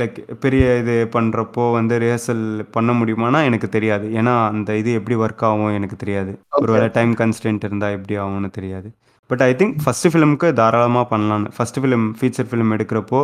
[0.00, 2.44] லைக் பெரிய இது பண்ணுறப்போ வந்து ரிஹர்சல்
[2.76, 4.06] பண்ண முடியுமானா எனக்கு தெரியாது.
[4.20, 6.32] ஏன்னா அந்த இது எப்படி ஒர்க் ஆகும் எனக்கு தெரியாது.
[6.62, 8.88] ஒருவேளை டைம் கன்ஸ்டன்ட் இருந்தால் எப்படி ஆகும்னு தெரியாது.
[9.30, 13.20] பட் ஐ திங்க் ஃபஸ்ட்டு ஃபிலிமுக்கு தாராளமாக பண்ணலான்னு ஃபஸ்ட்டு ஃபிலிம் ஃபீச்சர் ஃபிலிம் எடுக்கிறப்போ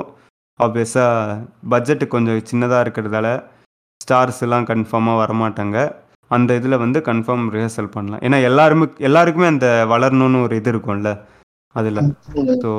[0.61, 1.39] ஆப்வியஸாக
[1.72, 3.29] பட்ஜெட்டு கொஞ்சம் சின்னதாக இருக்கிறதால
[4.01, 5.79] ஸ்டார்ஸ் எல்லாம் கன்ஃபார்மாக வரமாட்டாங்க.
[6.31, 8.22] அந்த இதில் வந்து கன்ஃபார்ம் ரிஹர்சல் பண்ணலாம்.
[8.27, 11.11] ஏன்னா எல்லாருமே எல்லாருக்குமே அந்த வளரணும்னு ஒரு இது இருக்கும்ல
[11.75, 12.01] அதில்.
[12.64, 12.70] ஸோ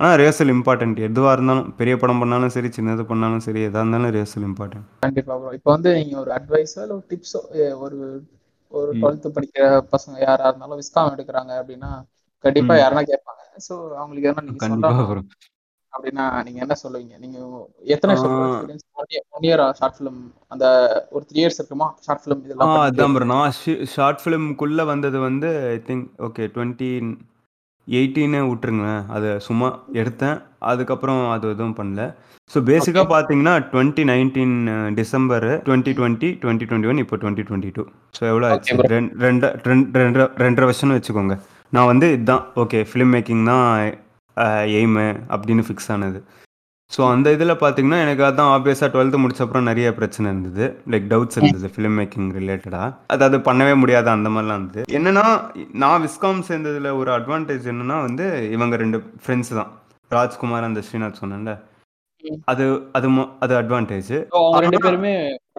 [0.00, 4.46] ஆனால் ரிஹர்சல் இம்பார்ட்டன்ட் எதுவாக இருந்தாலும் பெரிய படம் பண்ணாலும் சரி சின்னது பண்ணாலும் சரி எதாக இருந்தாலும் ரிஹர்சல்
[4.48, 7.40] இம்பார்ட்டன்ட் கண்டிப்பா ப்ரோ இப்போ வந்து நீங்க ஒரு அட்வைஸோ இல்லை ஒரு டிப்ஸோ
[7.82, 7.98] ஒரு
[8.72, 8.98] ஒரு ம்.
[9.00, 11.90] டுவெல்த் படிக்கிற பசங்க யாரா இருந்தாலும் விஸ்காம் எடுக்கிறாங்க அப்படின்னா
[12.44, 12.80] கண்டிப்பா ம்.
[12.82, 13.36] யாருன்னா கேட்பாங்க.
[13.66, 15.22] ஸோ அவங்களுக்கு எதனா நீங்க கண்டிப்பா சொல்லலாம் ப்ரோ
[15.92, 17.14] அப்படின்னா நீங்க என்ன சொல்லுவீங்க?
[17.18, 17.38] நீங்க
[17.94, 18.12] எத்தனை
[19.30, 20.20] ஒன் இயர் ஷார்ட் ஃபிலிம்
[20.52, 20.64] அந்த
[21.12, 21.88] ஒரு த்ரீ இயர்ஸ் இருக்குமா?
[22.06, 23.56] ஷார்ட் ஃபிலிம் இதெல்லாம் அதான் நான்
[23.94, 26.90] ஷார்ட் ஃபிலிம்குள்ளே வந்தது வந்து ஐ திங்க் ஓகே டுவெண்ட்டி
[27.98, 29.68] எயிட்டீனே விட்டுருங்க அது சும்மா
[30.00, 30.36] எடுத்தேன்.
[30.70, 32.02] அதுக்கப்புறம் அது எதுவும் பண்ணல.
[32.52, 33.04] ஸோ பேசிக்காக.
[33.14, 34.56] பார்த்தீங்கன்னா twenty nineteen
[34.98, 37.84] December twenty twenty twenty twenty one இப்போ டுவெண்ட்டி டுவெண்ட்டி டூ
[38.18, 38.76] ஸோ எவ்வளோ ஆச்சு.
[38.94, 41.36] ரெண்டு ரெண்டு ரெண்டு ரெண்டரை ரெண்டரை வருஷம்னு வச்சுக்கோங்க.
[41.76, 43.64] நான் வந்து இதுதான் ஓகே ஃபிலிம் மேக்கிங் தான்
[44.80, 46.20] எய்மு அப்படின்னு ஃபிக்ஸ் ஆனது.
[46.90, 50.64] ஸோ அந்த இதில் பார்த்தீங்கன்னா எனக்கு அதான் ஆப்வியஸாக டுவெல்த்து முடிச்ச அப்புறம் நிறைய பிரச்சனை இருந்தது.
[50.90, 54.84] லைக் டவுட்ஸ் இருந்தது ஃபிலிம் மேக்கிங் ரிலேட்டடாக அதாவது பண்ணவே முடியாது அந்த மாதிரிலாம் இருந்தது.
[54.98, 55.24] என்னன்னா
[55.82, 58.26] நான் விஸ்காம் சேர்ந்ததில் ஒரு அட்வான்டேஜ் என்னன்னா வந்து
[58.56, 59.70] இவங்க ரெண்டு ஃப்ரெண்ட்ஸ் தான்.
[60.10, 61.52] ராஜ்குமார் அந்த ஸ்ரீநாத் சொன்னேன்ல.
[62.52, 62.64] அது
[62.96, 63.08] அது
[63.44, 64.12] அது அட்வான்டேஜ்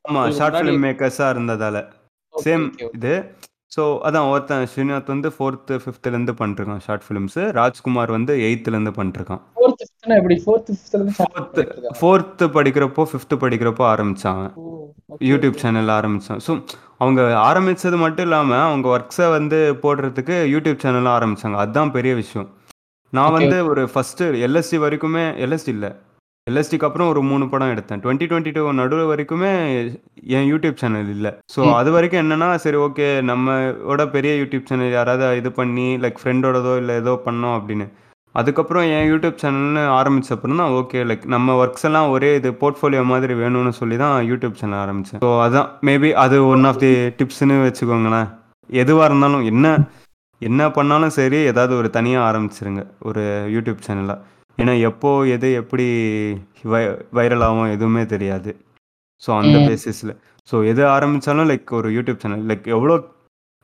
[0.04, 1.78] ஆமாம் ஷார்ட் ஃபிலிம் மேக்கர்ஸாக இருந்ததால.
[2.34, 2.66] சேம்.
[2.98, 3.14] இது.
[3.72, 9.42] ஸோ அதான் ஒருத்தன் ஸ்ரீநாத் வந்து ஃபோர்த்து ஃபிஃப்த்துலேருந்து பண்ணிருக்கான் ஷார்ட் ஃபிலிம்ஸு ராஜ்குமார் வந்து எயித்துலேருந்து பண்ணிருக்கான்
[11.20, 11.64] ஃபோர்த்து?
[12.00, 14.44] ஃபோர்த்து படிக்கிறப்போ ஃபிஃப்த்து படிக்கிறப்போ ஆரம்பிச்சாங்க.
[15.30, 15.58] யூடியூப்.
[15.64, 16.52] சேனல் ஆரம்பித்தான் ஸோ
[16.98, 22.50] அவங்க ஆரம்பித்தது மட்டும் இல்லாமல் அவங்க ஒர்க்ஸை வந்து போடுறதுக்கு யூடியூப் சேனலும் ஆரம்பித்தாங்க அதுதான் பெரிய விஷயம்.
[23.14, 25.92] நான் வந்து ஒரு ஃபஸ்ட்டு எல்எஸ்டி வரைக்குமே எல்எஸ்டி இல்லை.
[26.48, 28.00] எல்எஸ்டிக்கு அப்புறம் ஒரு மூணு படம் எடுத்தேன்.
[28.04, 29.50] டுவெண்ட்டி டுவெண்ட்டி டூ நடுவு வரைக்குமே
[30.38, 31.32] என் யூடியூப் சேனல் இல்லை.
[31.54, 31.60] ஸோ.
[31.80, 36.96] அது வரைக்கும் என்னன்னா சரி ஓகே நம்மளோட பெரிய யூடியூப் சேனல் யாராவது இது பண்ணி லைக் ஃப்ரெண்டோடதோ இல்லை
[37.02, 37.86] ஏதோ பண்ணோம் அப்படின்னு.
[38.36, 43.04] அதுக்கப்புறம் என் யூடியூப் சேனல்னு ஆரம்பிச்ச அப்புறம் தான் ஓகே லைக் நம்ம ஒர்க்ஸ் எல்லாம் ஒரே இது போர்ட்ஃபோலியோ
[43.12, 47.58] மாதிரி வேணும்னு சொல்லி தான் யூடியூப் சேனல் ஆரம்பித்தேன் ஸோ அதான் மேபி அது ஒன் ஆஃப் தி டிப்ஸ்னு
[47.66, 48.30] வச்சுக்கோங்களேன்.
[48.70, 49.66] எதுவாக இருந்தாலும் என்ன
[50.42, 53.24] என்ன பண்ணாலும் சரி ஏதாவது ஒரு தனியாக ஆரம்பிச்சிருங்க ஒரு
[53.56, 54.20] யூடியூப் சேனலாக
[54.62, 55.88] ஏன்னா எப்போ எது எப்படி
[56.74, 56.84] வை
[57.18, 58.52] வைரல் ஆகும் எதுவுமே தெரியாது.
[59.24, 59.58] ஸோ அந்த.
[59.70, 60.14] பேசிஸில்
[60.50, 62.96] ஸோ எது ஆரம்பித்தாலும் லைக் ஒரு யூடியூப் சேனல் லைக் எவ்வளோ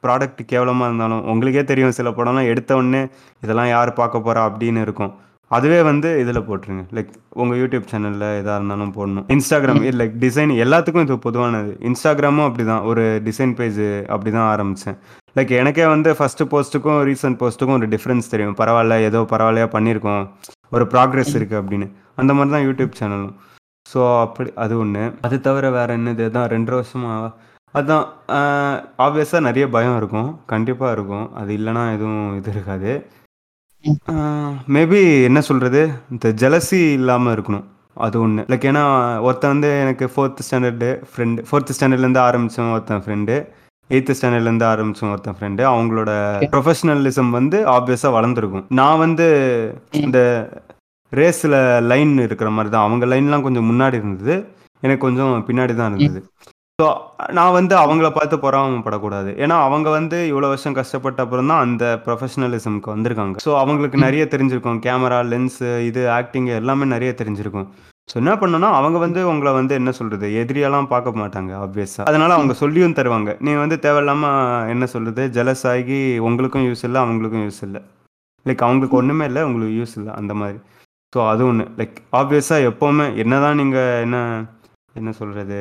[0.04, 3.02] ப்ராடக்ட் கேவலமாக இருந்தாலும் உங்களுக்கே தெரியும் சில படம்லாம் எடுத்த உடனே
[3.44, 5.14] இதெல்லாம் யார் பார்க்க போகிறா அப்படின்னு இருக்கும்.
[5.52, 6.84] அதுவே வந்து இதில் போட்டுருங்க.
[6.96, 9.26] லைக் உங்கள் யூடியூப் சேனலில் எதாக இருந்தாலும் போடணும்.
[9.36, 11.72] இன்ஸ்டாகிராம் லைக் டிசைன் எல்லாத்துக்கும் இது பொதுவானது.
[11.90, 13.82] இன்ஸ்டாகிராமும் அப்படி தான் ஒரு டிசைன் பேஜ்
[14.14, 14.98] அப்படி தான் ஆரம்பித்தேன்
[15.40, 18.56] லைக் எனக்கே வந்து ஃபஸ்ட்டு போஸ்ட்டுக்கும் ரீசன்ட் போஸ்ட்டுக்கும் ஒரு டிஃப்ரென்ஸ் தெரியும்.
[18.62, 20.24] பரவாயில்ல ஏதோ பரவாயில்லையா பண்ணியிருக்கோம்.
[20.76, 21.88] ஒரு ப்ராக்ரெஸ் இருக்குது அப்படின்னு.
[22.22, 23.36] அந்த மாதிரி தான் யூடியூப் சேனலும்
[23.92, 26.24] ஸோ அப்படி அது ஒன்று அது தவிர வேறு என்னது?
[26.30, 27.12] அதான் ரெண்டரை வருஷமா
[27.78, 28.06] அதான்
[29.06, 30.30] ஆப்வியஸாக நிறைய பயம் இருக்கும்.
[30.52, 31.26] கண்டிப்பாக இருக்கும்.
[31.40, 32.92] அது இல்லைன்னா எதுவும் இது இருக்காது.
[34.76, 35.82] மேபி என்ன சொல்கிறது
[36.14, 37.66] இந்த ஜலசி இல்லாமல் இருக்கணும்.
[38.06, 38.84] அது ஒன்று லைக் ஏன்னா
[39.28, 43.36] ஒருத்தன் வந்து எனக்கு ஃபோர்த் ஸ்டாண்டர்டு ஃப்ரெண்டு ஃபோர்த் ஸ்டாண்டர்ட்லேருந்து ஆரம்பித்தோம் ஒருத்தன் ஃப்ரெண்டு
[43.94, 46.12] எயித்து ஸ்டாண்டர்ட்லேருந்து ஆரம்பித்தோம் ஒருத்தன் ஃப்ரெண்டு அவங்களோட
[46.54, 48.66] ப்ரொஃபஷனலிசம் வந்து ஆப்வியஸாக வளர்ந்துருக்கும்.
[48.80, 49.28] நான் வந்து
[50.06, 50.20] இந்த
[51.12, 51.58] ரேஸில்
[51.92, 52.86] லைன் இருக்கிற மாதிரி தான்.
[52.88, 54.36] அவங்க லைன்லாம் கொஞ்சம் முன்னாடி இருந்தது.
[54.86, 56.22] எனக்கு கொஞ்சம் பின்னாடி தான் இருந்தது.
[56.80, 56.88] ஸோ
[57.38, 59.30] நான் வந்து அவங்கள பார்த்து பொறாமப்படக்கூடாது.
[59.44, 63.42] ஏன்னா அவங்க வந்து இவ்வளோ வருஷம் கஷ்டப்பட்ட அப்புறம் தான் அந்த ப்ரொஃபஷனலிசம்க்கு வந்திருக்காங்க.
[63.46, 64.82] ஸோ அவங்களுக்கு நிறைய தெரிஞ்சிருக்கும்.
[64.86, 67.68] கேமரா லென்ஸு இது ஆக்டிங் எல்லாமே நிறைய தெரிஞ்சிருக்கும்.
[68.10, 72.54] ஸோ என்ன பண்ணணும்னா அவங்க வந்து உங்களை வந்து என்ன சொல்கிறது எதிரியெல்லாம் பார்க்க மாட்டாங்க ஆப்வியஸாக அதனால அவங்க
[72.62, 73.32] சொல்லியும் தருவாங்க.
[73.46, 77.82] நீ வந்து தேவையில்லாமல் என்ன சொல்கிறது ஜெலஸ் ஆகி உங்களுக்கும் யூஸ் இல்லை அவங்களுக்கும் யூஸ் இல்லை.
[78.46, 80.60] லைக் அவங்களுக்கு ஒன்றுமே இல்லை உங்களுக்கு யூஸ் இல்லை அந்த மாதிரி.
[81.14, 84.18] ஸோ அது ஒன்று லைக் ஆப்வியஸாக எப்போவுமே என்னதான் நீங்கள் என்ன
[85.00, 85.60] என்ன சொல்கிறது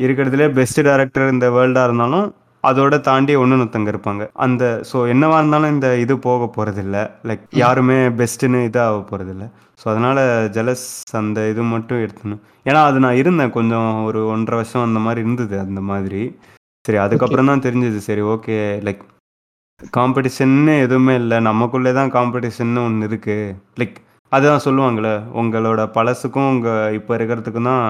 [0.00, 2.28] இருக்கிறதுலே பெஸ்ட் டேரக்டர் இந்த வேர்ல்டாக இருந்தாலும்
[2.68, 4.22] அதோட தாண்டி ஒன்று ஒருத்தங்க இருப்பாங்க.
[4.44, 6.96] அந்த ஸோ என்னவா இருந்தாலும் இந்த இது போக போகிறதில்ல
[7.28, 9.46] லைக் யாருமே பெஸ்ட்டுன்னு இதாக போகிறதில்ல
[9.80, 10.20] ஸோ அதனால்
[10.56, 10.86] ஜெலஸ்
[11.20, 15.56] அந்த இது மட்டும் எடுத்துணும் ஏன்னா அது நான் இருந்தேன் கொஞ்சம் ஒரு ஒன்றரை வருஷம் அந்த மாதிரி இருந்தது
[15.66, 16.22] அந்த மாதிரி.
[16.84, 17.98] சரி அதுக்கப்புறம் தான் தெரிஞ்சது.
[18.08, 18.56] சரி ஓகே
[18.86, 19.02] லைக்
[19.96, 21.38] காம்படிஷன்னு எதுவுமே இல்லை.
[21.48, 23.96] நமக்குள்ளே தான் காம்படிஷன்னு ஒன்று இருக்குது லைக்
[24.32, 27.84] அதுதான் சொல்லுவாங்களே உங்களோட பழசுக்கும் உங்கள் இப்போ இருக்கிறதுக்கும் தான்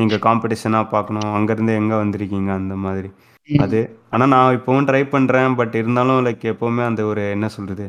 [0.00, 1.30] நீங்கள் காம்படிஷனாக பார்க்கணும்.
[1.36, 3.10] அங்கேருந்து எங்கே வந்திருக்கீங்க அந்த மாதிரி.
[3.64, 3.80] அது.
[4.14, 7.86] ஆனால் நான் இப்போவும் ட்ரை பண்ணுறேன் பட் இருந்தாலும் லைக் எப்போவுமே அந்த ஒரு என்ன சொல்கிறது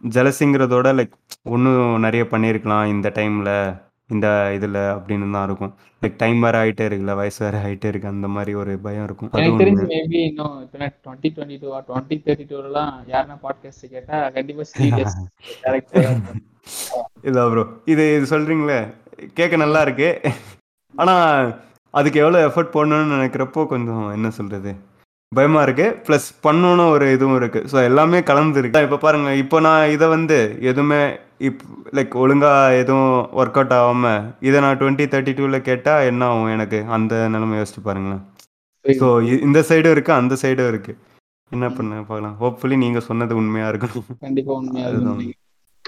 [0.00, 1.14] ஜலசிங்கிறதோட லைக்
[1.56, 3.56] இன்னும் நிறைய பண்ணியிருக்கலாம் இந்த டைமில்
[4.14, 5.72] இந்த இதில் அப்படின்னு தான் இருக்கும்.
[6.02, 8.12] லைக் டைம் வேறு ஆகிட்டே இருக்குல்ல வயசு வேறு ஆகிட்டே இருக்கு.
[8.14, 9.30] அந்த மாதிரி ஒரு பயம் இருக்கும்.
[9.32, 14.18] அது எனக்கு தெரிஞ்சு மேபி இன்னும் இப்போ twenty twenty two twenty thirty டூலாம் யாருன்னா பாட்காஸ்ட் கேட்டா
[14.36, 14.64] கண்டிப்பா
[15.64, 16.08] கேரக்டர்
[17.28, 18.80] இல்லை ப்ரோ இது இது சொல்கிறீங்களே
[19.38, 20.10] கேட்க நல்லா இருக்கு.
[20.94, 21.38] ஆனால்
[21.98, 24.72] அதுக்கு எவ்வளோ எஃபர்ட் போடணும்னு நினைக்கிறப்போ கொஞ்சம் என்ன சொல்கிறது
[25.32, 30.06] பயமாக இருக்குது ப்ளஸ் பண்ணணும் ஒரு இதுவும் இருக்குது ஸோ எல்லாமே கலந்துருக்கு இப்போ பாருங்கள் இப்போ நான் இதை
[30.16, 30.36] வந்து
[30.70, 31.00] எதுவுமே
[31.48, 31.62] இப்
[31.96, 33.08] லைக் ஒழுங்காக எதுவும்
[33.40, 36.78] ஒர்க் அவுட் ஆகாமல் இதை நான் டுவெண்ட்டி தேர்ட்டி டூவில் கேட்டால் என்ன ஆகும் எனக்கு?
[36.96, 38.22] அந்த நிலைமை யோசிச்சு பாருங்களேன்.
[38.84, 39.08] ஸோ
[39.46, 40.98] இந்த சைடும் இருக்குது அந்த சைடும் இருக்குது
[41.50, 42.36] என்ன பண்ண பார்க்கலாம்.
[42.42, 44.06] ஹோப்ஃபுல்லி நீங்கள் சொன்னது உண்மையாக இருக்கணும்.
[44.26, 45.20] கண்டிப்பா உண்மையா அதுதான்.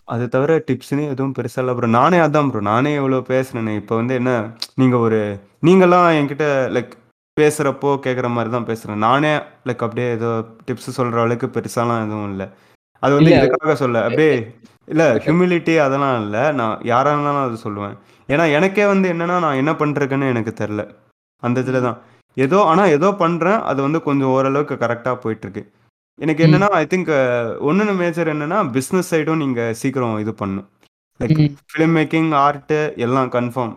[0.09, 3.72] அது தவிர டிப்ஸ்னு எதுவும் பெருசாக இல்லை ப்ரோ நானே அதான் ப்ரோ நானே எவ்வளோ பேசுனேனே.
[3.80, 4.32] இப்போ வந்து என்ன
[4.80, 5.18] நீங்கள் ஒரு
[5.66, 6.46] நீங்களாம் என்கிட்ட
[6.76, 6.92] லைக்
[7.36, 9.32] பேசுகிறப்போ கேட்குற மாதிரி தான் பேசுகிறேன் நானே
[9.68, 10.30] லைக் அப்படியே ஏதோ
[10.66, 12.46] டிப்ஸ் சொல்கிற அளவுக்கு பெருசாலாம் எதுவும் இல்லை.
[13.02, 13.40] அது வந்து இல்ல.
[13.40, 14.32] இதுக்காக சொல்ல அப்படியே
[14.88, 16.42] இல்லை ஹியூமிலிட்டி அதெல்லாம் இல்லை.
[16.61, 17.96] நான் யாராக இருந்தாலும் அது சொல்லுவேன்.
[18.28, 20.82] ஏன்னா எனக்கே வந்து என்னன்னா நான் என்ன பண்ணுறேன்னு எனக்கு தெரில
[21.42, 21.98] அந்த இதில் தான்
[22.36, 25.62] ஏதோ ஆனால் ஏதோ பண்ணுறேன் அது வந்து கொஞ்சம் ஓரளவுக்கு கரெக்டாக போயிட்டுருக்கு.
[26.18, 26.42] எனக்கு.
[26.46, 27.10] என்னன்னா ஐ திங்க்
[27.68, 30.66] ஒன்று மேஜர் என்னன்னா பிஸ்னஸ் சைடும் நீங்கள் சீக்கிரம் இது பண்ணும்
[31.20, 31.40] லைக்.
[31.70, 33.74] ஃபிலிம் மேக்கிங் ஆர்ட்டு எல்லாம் கன்ஃபார்ம்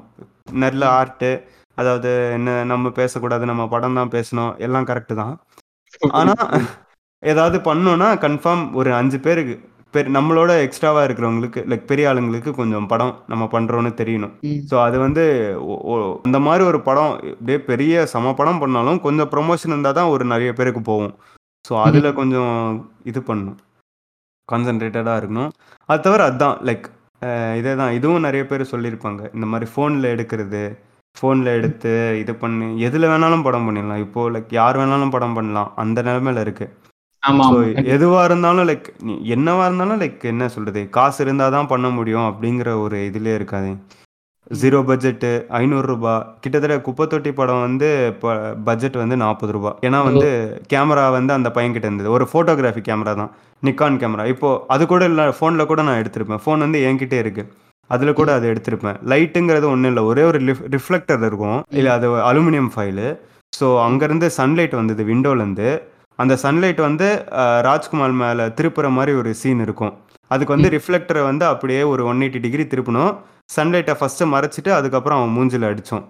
[0.64, 1.32] நல்ல ஆர்ட்டு
[1.78, 5.34] அதாவது என்ன நம்ம பேசக்கூடாது நம்ம படம் தான் பேசணும் எல்லாம் கரெக்டு தான்
[6.20, 6.66] ஆனால்
[7.24, 9.56] ஏதாவது பண்ணோன்னா கன்ஃபார்ம் ஒரு அஞ்சு பேருக்கு
[9.94, 14.34] பேர் நம்மளோட எக்ஸ்ட்ராவாக இருக்கிறவங்களுக்கு லைக் பெரிய ஆளுங்களுக்கு கொஞ்சம் படம் நம்ம பண்ணுறோன்னு தெரியணும்.
[14.70, 15.24] ஸோ அது வந்து
[16.28, 20.52] அந்த மாதிரி ஒரு படம் அப்படியே பெரிய சம படம் பண்ணாலும் கொஞ்சம் ப்ரொமோஷன் இருந்தால் தான் ஒரு நிறைய
[20.60, 21.14] பேருக்கு போகும்
[21.68, 22.54] ஸோ அதில் கொஞ்சம்
[23.12, 23.58] இது பண்ணணும்
[24.52, 25.52] கான்சன்ட்ரேட்டடாக இருக்கணும்.
[25.90, 26.88] அது தவிர அதுதான் லைக்
[27.60, 29.22] இதே தான் இதுவும் நிறைய பேர் சொல்லியிருப்பாங்க.
[29.36, 30.62] இந்த மாதிரி ஃபோனில் எடுக்கிறது
[31.18, 31.92] ஃபோனில் எடுத்து
[32.22, 34.04] இது பண்ணி எதில் வேணாலும் படம் பண்ணிடலாம்.
[34.06, 35.70] இப்போது லைக் யார் வேணாலும் படம் பண்ணலாம்.
[35.84, 36.74] அந்த நிலமையில இருக்குது.
[37.96, 38.88] எதுவாக இருந்தாலும் லைக்
[39.36, 43.72] என்னவா இருந்தாலும் லைக் என்ன சொல்கிறது காசு இருந்தால் தான் பண்ண முடியும் அப்படிங்கிற ஒரு இதுலேயே இருக்காது.
[44.52, 45.30] ஜீரோ பட்ஜெட்டு
[45.60, 48.30] ஐநூறுரூபா கிட்டத்தட்ட குப்பை தொட்டி படம் வந்து இப்போ
[48.68, 49.72] பட்ஜெட் வந்து நாற்பது ரூபா.
[49.88, 50.30] ஏன்னா வந்து
[50.74, 52.10] கேமரா வந்து அந்த பையன்கிட்ட இருந்தது.
[52.18, 53.32] ஒரு ஃபோட்டோகிராஃபி கேமரா தான்.
[53.68, 56.42] நிக்கான் கேமரா இப்போ அது கூட இல்லை ஃபோனில் கூட நான் எடுத்திருப்பேன்.
[56.46, 57.46] ஃபோன் வந்து என்கிட்டே இருக்கு.
[57.90, 58.98] அதில் கூட அது எடுத்திருப்பேன்.
[59.12, 60.04] லைட்டுங்கிறது ஒன்றும் இல்லை.
[60.12, 60.40] ஒரே ஒரு
[60.76, 61.60] ரிஃப்ளெக்டர் இருக்கும்.
[61.80, 63.08] இல்லை அது அலுமினியம் ஃபைலு
[63.60, 65.70] ஸோ அங்கேருந்து சன்லைட் வந்தது விண்டோலேருந்து
[66.20, 67.08] அந்த சன்லைட் வந்து
[67.68, 69.94] ராஜ்குமார் மேலே திருப்புற மாதிரி ஒரு சீன் இருக்கும்.
[70.34, 73.14] அதுக்கு வந்து ரிஃப்ளெக்டரை வந்து அப்படியே ஒரு ஒன் எயிட்டி டிகிரி திருப்பணும்.
[73.50, 76.06] சன்லைட்டை ஃபஸ்ட்டு மறைச்சிட்டு அதுக்கப்புறம் அவன் மூஞ்சில் அடித்தோம்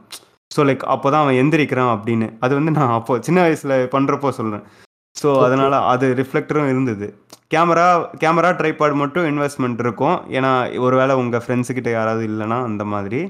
[0.56, 2.28] ஸோ லைக் அப்போ தான் அவன் எந்திரிக்கிறான் அப்படின்னு.
[2.44, 4.64] அது வந்து நான் அப்போ சின்ன வயசில் பண்ணுறப்போ சொல்கிறேன்
[5.16, 7.08] ஸோ அதனால் அது ரிஃப்ளெக்டரும் இருந்தது.
[7.54, 7.86] கேமரா
[8.24, 10.18] கேமரா ட்ரைபாட் மட்டும் இன்வெஸ்ட்மெண்ட் இருக்கும்.
[10.38, 10.52] ஏன்னா
[10.86, 13.22] ஒருவேளை உங்கள் ஃப்ரெண்ட்ஸுக்கிட்ட யாராவது இல்லைன்னா அந்த மாதிரி.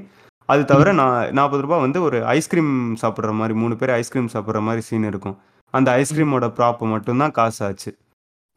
[0.50, 4.84] அது தவிர நான் நாற்பது ரூபாய் வந்து ஒரு ஐஸ்கிரீம் சாப்பிட்ற மாதிரி மூணு பேர் ஐஸ்கிரீம் சாப்பிட்ற மாதிரி
[4.90, 5.38] சீன் இருக்கும்.
[5.74, 7.92] அந்த ஐஸ்கிரீமோட ப்ராப்பு மட்டும்தான் காசு ஆச்சு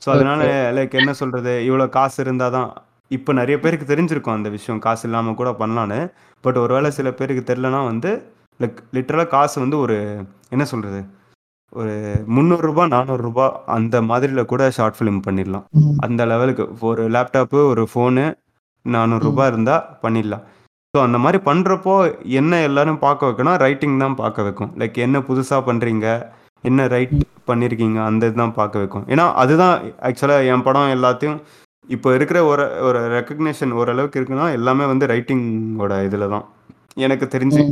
[0.03, 0.43] ஸோ அதனால
[0.77, 2.71] லைக் என்ன சொல்கிறது இவ்வளோ காசு இருந்தால் தான்
[3.17, 4.83] இப்போ நிறைய பேருக்கு தெரிஞ்சிருக்கும் அந்த விஷயம்.
[4.87, 5.99] காசு இல்லாமல் கூட பண்ணலான்னு
[6.45, 8.11] பட் ஒருவேளை சில பேருக்கு தெரிலனா வந்து
[8.63, 9.97] லைக் லிட்டரலாக காசு வந்து ஒரு
[10.55, 11.01] என்ன சொல்கிறது
[11.81, 11.93] ஒரு
[12.37, 13.45] முந்நூறுரூபா நானூறுரூபா
[13.77, 15.65] அந்த மாதிரியில் கூட ஷார்ட் ஃபிலிம் பண்ணிடலாம்.
[16.07, 16.65] அந்த லெவலுக்கு.
[16.89, 18.25] ஒரு லேப்டாப்பு ஒரு ஃபோனு
[18.85, 20.45] நானூறுரூபா இருந்தால் பண்ணிடலாம்.
[20.95, 21.95] ஸோ அந்த மாதிரி பண்ணுறப்போ
[22.41, 23.59] என்ன எல்லாரும் பார்க்க வைக்கணும்?
[23.65, 24.71] ரைட்டிங் தான் பார்க்க வைக்கும்.
[24.81, 26.07] லைக் என்ன புதுசாக பண்ணுறீங்க
[26.65, 27.17] என்ன ரைட்
[27.51, 29.07] பண்ணியிருக்கீங்க அந்த இதுதான் பார்க்க வைக்கும்.
[29.13, 29.75] ஏன்னா அதுதான்
[30.09, 31.39] ஆக்சுவலாக என் படம் எல்லாத்தையும்
[31.89, 36.45] இப்போ இருக்கிற ஒரு ஒரு ரெக்கக்னேஷன் ஓரளவுக்கு இருக்குன்னா எல்லாமே வந்து ரைட்டிங்கோட இதில் தான்.
[37.07, 37.62] எனக்கு தெரிஞ்சு.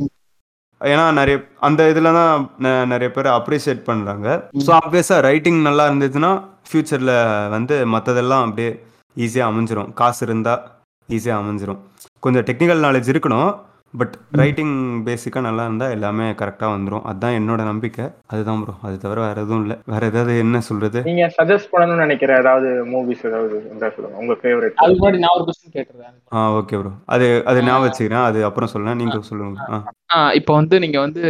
[0.80, 1.36] ஏன்னா நிறைய
[1.66, 2.34] அந்த இதில் தான்
[2.92, 4.26] நிறைய பேர் அப்ரிஷியேட் பண்ணுறாங்க
[4.66, 6.32] ஸோ ஆப்வியஸாக ரைட்டிங் நல்லா இருந்துச்சுன்னா
[6.68, 7.14] ஃப்யூச்சரில்
[7.56, 8.70] வந்து மற்றதெல்லாம் அப்படியே
[9.24, 9.90] ஈஸியாக அமைஞ்சிரும்.
[10.00, 10.62] காசு இருந்தால்
[11.16, 11.80] ஈஸியாக அமைஞ்சிரும்.
[12.26, 13.50] கொஞ்சம் டெக்னிக்கல் நாலேஜ் இருக்கணும்.
[13.95, 14.74] பட் ரைட்டிங்
[15.07, 18.05] பேசிக்காக நல்லா இருந்தால் எல்லாமே கரெக்டாக வந்துடும் அதுதான் என்னோட நம்பிக்கை.
[18.26, 19.76] அதுதான் ப்ரோ அது தவிர வேறு எதுவும் இல்லை.
[19.86, 24.16] வேறு ஏதாவது என்ன சொல்கிறது நீங்க சஜஸ்ட் பண்ணணும்னு நினைக்கிற ஏதாவது மூவிஸ் ஏதாவது இருந்தா சொல்லுங்க.
[24.16, 26.14] உங்க ஃபேவரட் அதுக்கு முன்னாடி நான் ஒரு கொஸ்டின் கேட்டுறேன்.
[26.32, 28.24] ஆ ஓகே ப்ரோ அது அது ஞாபகம் வச்சுக்கிறேன்.
[28.24, 29.66] அது அப்புறம் சொல்லலாம் நீங்கள் சொல்லுங்க.
[30.11, 30.20] ஆ.
[30.32, 31.24] இப்போ வந்து நீங்க வந்து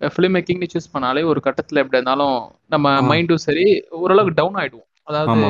[0.00, 2.36] ஃபிலிம் மேக்கிங்னு சூஸ் பண்ணாலே ஒரு கட்டத்துல எப்படி இருந்தாலும்
[2.68, 2.88] நம்ம.
[3.08, 3.66] மைண்டும் சரி
[3.98, 4.88] ஓரளவுக்கு டவுன் ஆயிடுவோம்.
[5.06, 5.46] அதாவது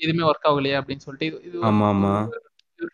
[0.00, 2.12] எதுவுமே ஒர்க் ஆகலையே அப்படின்னு சொல்லிட்டு இது ஆமா, ஆமா.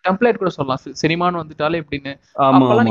[0.05, 0.81] டெம்ப்ளேட் கூட சொல்லலாம்.
[1.03, 2.13] சினிமான்னு வந்துட்டாலே எப்படின்னு.
[2.47, 2.89] அப்பெல்லாம்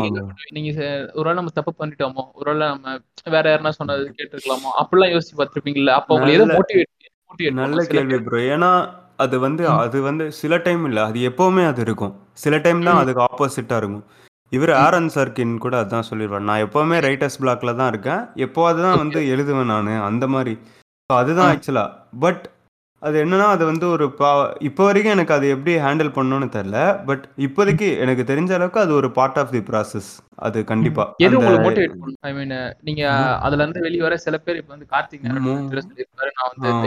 [0.52, 2.98] நீங்க ச- ஒருவேளை நம்ம தப்பு பண்ணிட்டோமோ ஒருவேளை நம்ம
[3.30, 5.90] வேற யாருன்னா சொன்னது கேட்டிருக்கலாமோ அப்படிலாம் யோசிச்சு பார்த்திருப்பீங்கல்ல?
[5.90, 8.72] அப்போ உங்களுக்கு ஏதோ மோட்டிவேட் நல்ல கேள்வி ப்ரோ ஏன்னா
[9.18, 12.14] அது வந்து அது வந்து சில டைம் இல்லை அது எப்பவுமே அது இருக்கும்.
[12.34, 14.06] சில டைம் தான் அதுக்கு ஆப்போசிட்டாக இருக்கும்.
[14.52, 18.22] இவர் ஆரன் சர்க்கின் கூட அதான் சொல்லிடுவார் நான் எப்பவுமே ரைட்டர்ஸ் பிளாக்ல தான் இருக்கேன்.
[18.38, 20.54] எப்போவாது தான் வந்து எழுதுவேன் நான் அந்த மாதிரி.
[21.10, 21.54] அதுதான் ஆ.
[21.54, 21.90] ஆக்சுவலாக
[22.20, 22.44] பட்
[23.02, 24.30] அது என்னன்னா அது வந்து ஒரு பா
[24.68, 26.78] இப்போ வரைக்கும் எனக்கு அது எப்படி ஹேண்டில் பண்ணணும்னு தெரில
[27.08, 30.08] பட் இப்போதைக்கு எனக்கு தெரிஞ்ச அளவுக்கு அது ஒரு பார்ட் ஆஃப் தி ப்ராசஸ்
[30.40, 32.18] அது கண்டிப்பாக எது உங்களுக்கு மோட்டிவேட் பண்ணும்?
[32.24, 33.02] ஐ மீன் நீங்க
[33.46, 36.80] அதுல இருந்து வெளிய வர சில பேர் இப்ப வந்து கார்த்திக் சொல்லியிருப்பாரு நான் வந்து ஆ.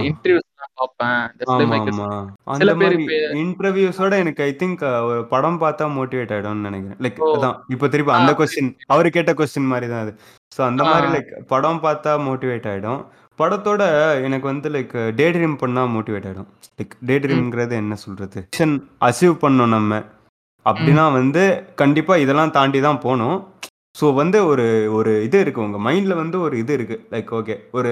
[0.78, 1.20] பார்ப்பேன்.
[1.32, 2.08] இந்த film ஆமா makers ஆமா.
[2.52, 4.82] சில அந்த பேர் மாதிரி இப்ப இன்டர்வியூஸோட எனக்கு ஐ திங்க்
[5.30, 6.98] படம் பார்த்தா மோட்டிவேட் ஆயிடும்னு நினைக்கிறேன்.
[7.04, 7.30] Like oh.
[7.36, 10.12] அதான் இப்போ திருப்பி ஆ, அந்த புரியுது, கொஸ்டின் அவர் கேட்ட கொஸ்டின் மாதிரி தான் அது.
[10.52, 11.14] ஸோ அந்த மாதிரி ஆ.
[11.16, 13.00] லைக் படம் பார்த்தா மோட்டிவேட் ஆயிடும்.
[13.40, 13.82] படத்தோட
[14.26, 16.48] எனக்கு வந்து லைக் டே ட்ரீம் பண்ணா மோட்டிவேட் ஆயிடும்.
[16.78, 18.40] லைக் டே ட்ரீம்ங்கிறது என்ன சொல்றது?
[19.08, 20.00] அச்சீவ் பண்ணோம் நம்ம.
[20.66, 21.42] அப்படின்னா வந்து
[21.82, 23.38] கண்டிப்பா இதெல்லாம் தாண்டி தான் போகணும்.
[23.98, 24.64] ஸோ வந்து ஒரு
[24.96, 25.60] ஒரு இது இருக்கு.
[25.66, 26.96] உங்க மைண்ட்ல வந்து ஒரு இது இருக்கு.
[27.12, 27.90] லைக் ஓகே ஒரு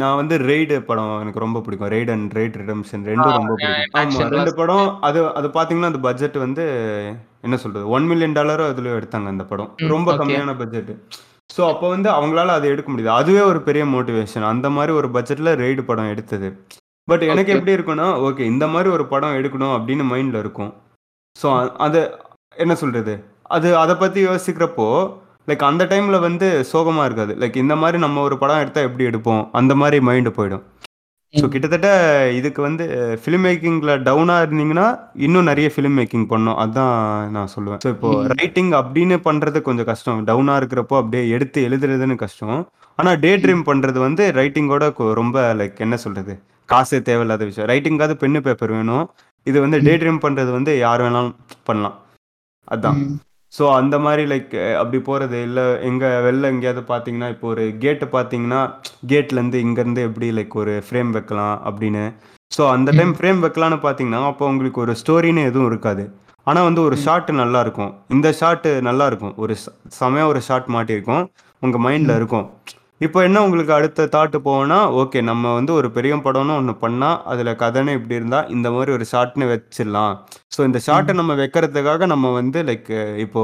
[0.00, 1.90] நான் வந்து ரெய்டு படம் எனக்கு ரொம்ப பிடிக்கும்.
[1.94, 3.92] ரெய்ட் அண்ட் ரெய்ட் ரிடம்ஷன் ரெண்டும் ரொம்ப பிடிக்கும்.
[3.98, 4.54] ஆமா action ரெண்டு.
[4.60, 6.64] படம் அது அது பாத்தீங்கன்னா அந்த பட்ஜெட் வந்து
[7.48, 7.84] என்ன சொல்றது?
[7.96, 9.70] ஒன் மில்லியன் டாலரோ அதுல எடுத்தாங்க அந்த படம்.
[9.94, 10.16] ரொம்ப.
[10.22, 10.92] கம்மியான பட்ஜெட்
[11.56, 13.10] ஸோ அப்போ வந்து அவங்களால அதை எடுக்க முடியுது.
[13.20, 16.48] அதுவே ஒரு பெரிய மோட்டிவேஷன் அந்த மாதிரி ஒரு பட்ஜெட்ல ரெய்டு படம் எடுத்தது.
[17.08, 17.52] பட் எனக்கு.
[17.52, 20.70] எப்படி இருக்கும்னா ஓகே இந்த மாதிரி ஒரு படம் எடுக்கணும் அப்படின்னு மைண்ட்ல இருக்கும்.
[21.36, 21.48] ஸோ
[21.86, 22.00] அது
[22.56, 23.14] என்ன சொல்றது?
[23.56, 24.86] அது அதை பத்தி யோசிக்கிறப்போ
[25.48, 27.32] லைக் அந்த டைம்ல வந்து சோகமா இருக்காது.
[27.34, 29.42] லைக் இந்த மாதிரி நம்ம ஒரு படம் எடுத்தா எப்படி எடுப்போம்?
[29.52, 30.64] அந்த மாதிரி மைண்டு போயிடும்.
[31.34, 31.48] ஸோ.
[31.48, 31.88] கிட்டத்தட்ட
[32.32, 32.84] இதுக்கு வந்து
[33.22, 36.56] ஃபிலிம் மேக்கிங்கில் டவுனாக இருந்தீங்கன்னா இன்னும் நிறைய ஃபிலிம் மேக்கிங் பண்ணோம்.
[36.56, 36.94] அதான்
[37.30, 37.80] நான் சொல்லுவேன்.
[37.84, 38.10] ஸோ இப்போ.
[38.38, 40.24] ரைட்டிங் அப்படின்னு பண்ணுறது கொஞ்சம் கஷ்டம்.
[40.24, 42.68] டவுனாக இருக்கிறப்போ அப்படியே எடுத்து எழுதுறதுன்னு கஷ்டம்.
[42.98, 46.34] ஆனால் டே ட்ரீம் பண்ணுறது வந்து ரைட்டிங்கோட ரொம்ப லைக் என்ன சொல்கிறது
[46.68, 47.68] காசே தேவையில்லாத விஷயம்.
[47.68, 49.06] ரைட்டிங்காவது பென்னு பேப்பர் வேணும்.
[49.46, 51.96] இது வந்து டே ட்ரீம் பண்ணுறது வந்து யார் வேணாலும் பண்ணலாம்.
[52.68, 52.98] அதான்.
[52.98, 53.16] ம்.
[53.58, 55.80] ஸோ அந்த மாதிரி லைக் அப்படி போகிறது இல்லை.
[55.80, 58.60] எங்கே வெளில எங்கேயாவது பார்த்தீங்கன்னா இப்போ ஒரு கேட்டு பார்த்தீங்கன்னா
[59.06, 62.04] கேட்லேருந்து இங்கேருந்து எப்படி லைக் ஒரு ஃப்ரேம் வைக்கலாம் அப்படின்னு.
[62.56, 66.04] ஸோ அந்த டைம் ஃப்ரேம் வைக்கலான்னு பார்த்தீங்கன்னா அப்போ உங்களுக்கு ஒரு ஸ்டோரின்னு எதுவும் இருக்காது.
[66.44, 69.34] ஆனால் வந்து ஒரு ஷாட் நல்லா இருக்கும் இந்த ஷாட்டு நல்லா இருக்கும்.
[69.36, 71.24] ஒரு ச- செமையா ஒரு ஷாட் மாட்டியிருக்கும்
[71.62, 72.46] உங்கள் மைண்டில் இருக்கும்.
[73.00, 77.50] இப்போ என்ன உங்களுக்கு அடுத்த தாட்டு போவோம்னா ஓகே நம்ம வந்து ஒரு பெரிய படம்னு ஒன்று பண்ணால் அதில்
[77.62, 80.14] கதைன்னு இப்படி இருந்தால் இந்த மாதிரி ஒரு ஷாட்னு வச்சிடலாம்.
[80.54, 82.90] ஸோ இந்த ஷாட்டை நம்ம வைக்கிறதுக்காக நம்ம வந்து லைக்
[83.24, 83.42] இப்போ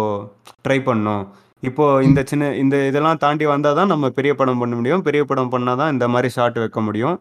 [0.66, 1.24] ட்ரை பண்ணோம்.
[1.62, 5.04] இப்போ இந்த சின்ன இந்த இதெல்லாம் தாண்டி வந்தால் தான் நம்ம பெரிய படம் பண்ண முடியும்.
[5.08, 7.16] பெரிய படம் பண்ணால் தான் இந்த மாதிரி ஷாட் வைக்க முடியும்.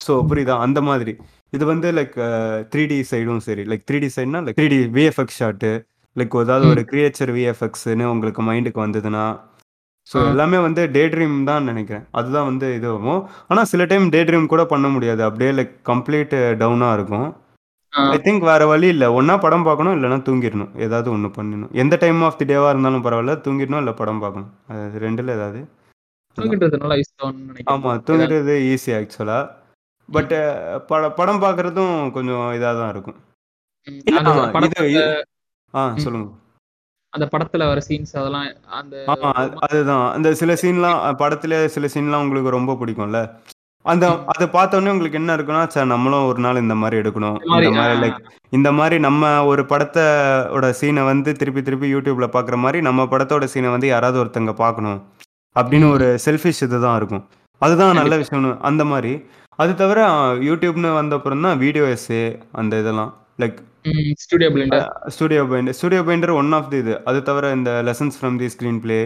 [0.00, 0.54] ஸோ புரியுதா?
[0.66, 1.12] அந்த மாதிரி.
[1.56, 2.14] இது வந்து லைக்
[2.72, 3.64] த்ரீ டி சைடும் சரி.
[3.72, 5.72] Like three D சைட்னா like three D VFX shot
[6.16, 9.24] like ஏதாவது ஒரு கிரியேச்சர் விஎஃப்எக்ஸ்னு உங்களுக்கு மைண்டுக்கு வந்ததுன்னா
[10.06, 10.16] ஸோ.
[10.30, 12.04] எல்லாமே வந்து டே ட்ரீம் தான் நினைக்கிறேன்.
[12.18, 15.22] அதுதான் வந்து இது ஆகும் ஆனால் சில டைம் டே ட்ரீம் கூட பண்ண முடியாது.
[15.28, 17.28] அப்படியே லைக் கம்ப்ளீட் டவுனாக இருக்கும்.
[18.12, 19.08] ஐ திங்க் வேற வழி இல்லை.
[19.18, 20.72] ஒன்றா படம் பார்க்கணும் இல்லைன்னா தூங்கிடணும்.
[20.86, 21.72] ஏதாவது ஒன்று பண்ணணும்.
[21.82, 23.34] எந்த டைம் ஆஃப் தி டேவாக இருந்தாலும் பரவாயில்ல.
[23.44, 24.50] தூங்கிடணும் இல்லை படம் பார்க்கணும்.
[24.74, 25.60] அது ரெண்டில் ஏதாவது.
[27.72, 29.50] ஆமாம் தூங்குறது ஈஸி ஆக்சுவலாக
[30.08, 30.32] பட்
[30.88, 33.18] பட படம் பார்க்குறதும் கொஞ்சம் இதாக தான் இருக்கும்
[34.12, 34.20] ஆ,
[34.54, 35.04] படத்துல இது
[35.74, 36.26] ஆ சொல்லுங்க.
[37.14, 38.46] அந்த படத்துல வர சீன்ஸ் அதெல்லாம்
[38.78, 38.94] அந்த
[39.66, 40.06] அதுதான்.
[40.12, 43.20] அந்த சில சீன்லாம் படத்துல சில சீன்லாம் உங்களுக்கு ரொம்ப பிடிக்கும்ல?
[43.84, 47.36] அந்த அதை பார்த்தோன்னே உங்களுக்கு என்ன இருக்குன்னா சார் நம்மளும் ஒரு நாள் இந்த மாதிரி எடுக்கணும்.
[47.46, 48.00] இந்த மாதிரி.
[48.02, 48.18] லைக்
[48.50, 53.70] இந்த மாதிரி நம்ம ஒரு படத்தோட சீனை வந்து திருப்பி திருப்பி யூடியூப்ல பார்க்குற மாதிரி நம்ம படத்தோட சீனை
[53.70, 54.98] வந்து யாராவது ஒருத்தங்க பார்க்கணும்.
[55.56, 57.24] அப்படின்னு ஒரு செல்ஃபிஷ் இதுதான் இருக்கும்.
[57.60, 59.12] அதுதான் நல்ல விஷயம்னு அந்த மாதிரி.
[59.58, 60.00] அது தவிர
[60.48, 63.12] யூடியூப்னு வந்த அப்புறம் தான் வீடியோ எஸ்ஸே அந்த இதெல்லாம்.
[63.38, 63.58] Like
[64.22, 66.94] studio Blender studio binder studio binder one of the இது.
[67.04, 68.48] அது தவிர இந்த lessons from the
[68.84, 68.98] screenplay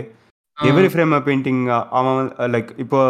[0.58, 1.62] every frame painting
[1.98, 2.20] அவன்
[2.54, 3.00] லைக் இப்போ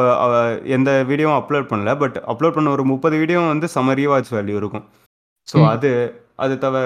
[0.77, 4.85] எந்த வீடியோவும் அப்லோட் பண்ணல பட் அப்லோட் பண்ண ஒரு முப்பது வீடியோ வந்து சம ரீவாட்ச் வேல்யூ இருக்கும்.
[5.49, 5.57] ஸோ.
[5.75, 5.91] அது
[6.37, 6.83] அது தவிர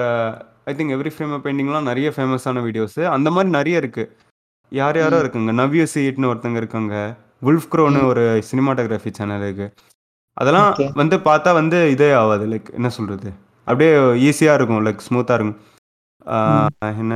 [0.66, 4.04] ஐ திங்க் எவ்ரி ஃப்ரேம் பெயிண்டிங்லாம் நிறைய ஃபேமஸான வீடியோஸ் அந்த மாதிரி நிறைய இருக்கு.
[4.72, 5.22] யார் யாரோ ம்.
[5.22, 5.52] இருக்குங்க.
[5.60, 6.94] நவ்யூ சீட்னு ஒருத்தங்க இருக்காங்க.
[7.42, 9.66] உல்ஃப் க்ரோன்னு ஒரு சினிமாட்டோகிராஃபி சேனல் இருக்கு.
[10.36, 10.70] அதெல்லாம்.
[11.00, 12.44] வந்து பார்த்தா வந்து இதே ஆகாது.
[12.52, 13.30] லைக் என்ன சொல்றது?
[13.66, 13.90] அப்படியே
[14.28, 15.60] ஈஸியாக இருக்கும் லைக் ஸ்மூத்தாக இருக்கும்.
[17.02, 17.14] என்ன?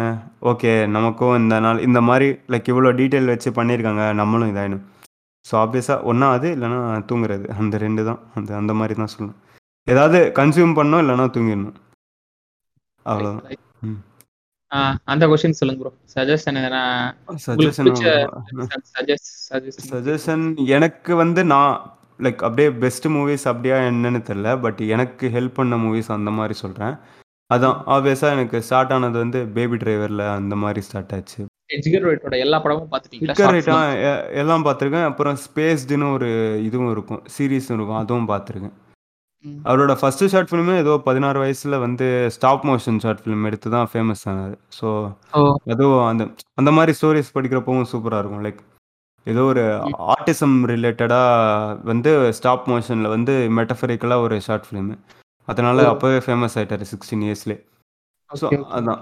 [0.51, 4.85] ஓகே நமக்கும் இந்த நாள் இந்த மாதிரி லைக் இவ்வளோ டீட்டெயில் வச்சு பண்ணியிருக்காங்க நம்மளும் இதாயிடும்
[5.47, 6.81] ஸோ ஆப்வியஸாக ஒன்றா அது இல்லைன்னா
[7.11, 7.47] தூங்குறது.
[7.61, 8.21] அந்த ரெண்டு தான்.
[8.39, 9.39] அந்த அந்த மாதிரி தான் சொல்லணும்.
[9.87, 11.77] ஏதாவது கன்சியூம் பண்ணோம் இல்லைன்னா தூங்கிடணும்.
[13.07, 13.45] அவ்வளோதான்.
[15.13, 16.81] அந்த கொஸ்டின் சொல்லுங்க ப்ரோ சஜஷன் எதனா
[17.45, 17.91] சஜஷன்
[19.91, 20.45] சஜஷன்
[20.77, 21.75] எனக்கு வந்து நான்
[22.19, 26.95] லைக் அப்படியே பெஸ்ட் மூவிஸ் அப்படியா என்னன்னு தெரில பட் எனக்கு ஹெல்ப் பண்ண மூவிஸ் அந்த மாதிரி சொல்கிறேன்
[27.51, 31.43] அதான் ஆப்வியஸாக எனக்கு ஸ்டார்ட் ஆனது வந்து பேபி டிரைவரில் அந்த மாதிரி ஸ்டார்ட் ஆச்சு.
[32.47, 33.77] எல்லா படமும் பார்த்துட்டீங்களா?
[34.43, 35.07] எல்லாம் பார்த்துருக்கேன்.
[35.11, 36.29] அப்புறம் ஸ்பேஸ்டுன்னு ஒரு
[36.69, 38.75] இதுவும் இருக்கும் சீரீஸும் இருக்கும் அதுவும் பார்த்துருக்கேன்.
[39.69, 42.07] அவரோட ஃபர்ஸ்ட் ஷார்ட் ஃபிலிமே ஏதோ பதினாறு வயசில் வந்து
[42.37, 44.89] ஸ்டாப் மோஷன் ஷார்ட் ஃபிலிம் எடுத்து தான் ஃபேமஸ் ஆனது ஸோ
[45.73, 46.25] அதுவும் அந்த
[46.61, 48.45] அந்த மாதிரி ஸ்டோரிஸ் படிக்கிறப்பவும் சூப்பராக இருக்கும்.
[48.47, 48.61] லைக்
[49.27, 49.63] ஏதோ ஒரு
[50.13, 51.29] ஆர்டிசம் ரிலேட்டடாக
[51.85, 54.95] வந்து ஸ்டாப் மோஷனில் வந்து மெட்டஃபரிக்கலாக ஒரு ஷார்ட் ஃபிலிமு
[55.49, 55.79] அதனால.
[55.93, 57.59] அப்போவே ஃபேமஸ் ஆயிட்டாரு சிக்ஸ்டீன் இயர்ஸ்லேயே
[58.31, 58.47] ஸோ.
[58.77, 59.01] அதான்.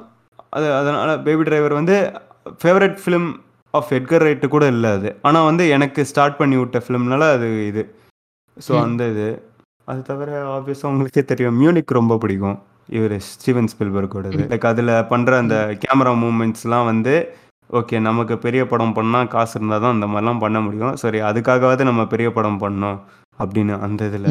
[0.50, 1.96] அது அதனால பேபி டிரைவர் வந்து
[2.62, 3.28] favourite film
[3.74, 5.10] of Edgar Wright கூட இல்லை அது.
[5.22, 7.82] ஆனால் வந்து எனக்கு ஸ்டார்ட் பண்ணி விட்ட ஃபிலிம்னால அது இது.
[8.56, 8.72] ஸோ.
[8.82, 9.28] அந்த இது.
[9.88, 11.56] அது தவிர ஆப்வியஸாக உங்களுக்கே தெரியும்.
[11.60, 12.58] மியூனிக் ரொம்ப பிடிக்கும்.
[12.88, 17.14] இவர் ஸ்டீவன் ஸ்பில்பர்கோடது லைக் அதில் பண்ணுற அந்த கேமரா மூமெண்ட்ஸ்லாம் வந்து
[17.70, 20.96] ஓகே நமக்கு பெரிய படம் பண்ணால் காசு இருந்தால் தான் அந்த மாதிரிலாம் பண்ண முடியும்.
[21.02, 22.98] சரி அதுக்காகவாவது நம்ம பெரிய படம் பண்ணோம்
[23.38, 24.28] அப்படின்னு அந்த இதில்.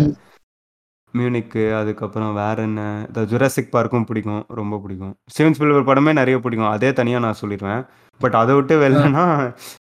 [1.14, 2.82] மியூனிக்கு அதுக்கப்புறம் வேற என்ன?
[3.08, 5.14] இந்த ஜுராசிக் பார்க்கும் பிடிக்கும் ரொம்ப பிடிக்கும்.
[5.32, 7.84] ஸ்டீவன் ஸ்பில்பர் படமே நிறைய பிடிக்கும் அதே தனியாக நான் சொல்லிடுவேன்.
[8.20, 9.26] பட் அதை விட்டு வெளிலனா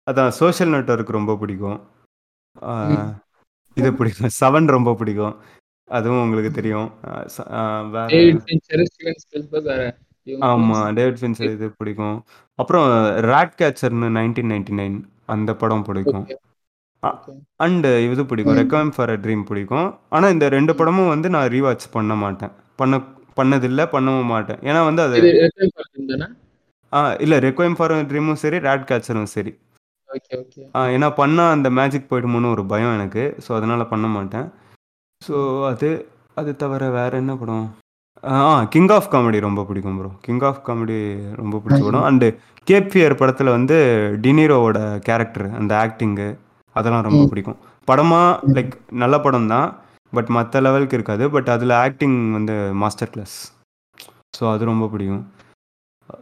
[0.10, 1.80] அதான் சோஷியல் நெட்வொர்க் ரொம்ப பிடிக்கும்.
[3.78, 4.34] இது பிடிக்கும்.
[4.40, 5.36] செவன் ரொம்ப பிடிக்கும்.
[5.88, 6.90] அதுவும் உங்களுக்கு தெரியும்.
[10.28, 12.18] டேவிட் ஃபின்ச்சர் ஆமா டேவிட் ஃபின்சர் இது பிடிக்கும்.
[12.60, 12.86] அப்புறம்
[13.26, 14.98] ராட் கேச்சர்னு நைன்டீன் நைன்டி நைன்
[15.28, 16.26] அந்த படம் பிடிக்கும்.
[17.60, 18.60] அண்ட் இது பிடிக்கும்.
[18.78, 18.94] ம்.
[18.96, 19.88] ஃபார் அ ட்ரீம் பிடிக்கும்.
[20.10, 22.54] ஆனால் இந்த ரெண்டு படமும் வந்து நான் ரீவாட்ச் பண்ண மாட்டேன்.
[22.76, 22.96] பண்ண
[23.38, 24.60] பண்ணதில்லை பண்ணவும் மாட்டேன்.
[24.62, 25.70] ஏன்னா வந்து அது இது
[26.12, 26.28] தானே?
[26.94, 29.52] ஆ இல்லை ரெக்வைம் ஃபார் ட்ரீமும் சரி ரேட் கேச்சரும் சரி.
[30.10, 33.24] ஓகே ஓகே ஆ, ஏன்னா பண்ணால் அந்த மேஜிக் போயிடுமோன்னு ஒரு பயம் எனக்கு.
[33.46, 34.48] ஸோ அதனால் பண்ண மாட்டேன்.
[35.22, 35.36] ஸோ
[35.66, 35.90] அது
[36.38, 37.66] அது தவிர வேற என்ன படம்?
[38.24, 38.36] ஆ
[38.74, 41.00] கிங் ஆஃப் காமெடி ரொம்ப பிடிக்கும் ப்ரோ கிங் ஆஃப் காமெடி
[41.36, 42.06] ரொம்ப பிடிச்ச படம்.
[42.10, 42.28] அண்டு
[42.68, 43.78] கேப் ஃபியர் படத்தில் வந்து
[44.24, 46.28] டினிரோவோட கேரக்டர் அந்த ஆக்டிங்கு
[46.76, 47.30] அதெல்லாம் ரொம்ப ம்.
[47.32, 47.58] பிடிக்கும்.
[47.88, 49.68] படமாக லைக் நல்ல படம் தான்
[50.14, 51.24] பட் மற்ற லெவலுக்கு இருக்காது.
[51.30, 53.36] பட் அதில் ஆக்டிங் வந்து மாஸ்டர் கிளாஸ்
[54.38, 55.24] ஸோ அது ரொம்ப பிடிக்கும்.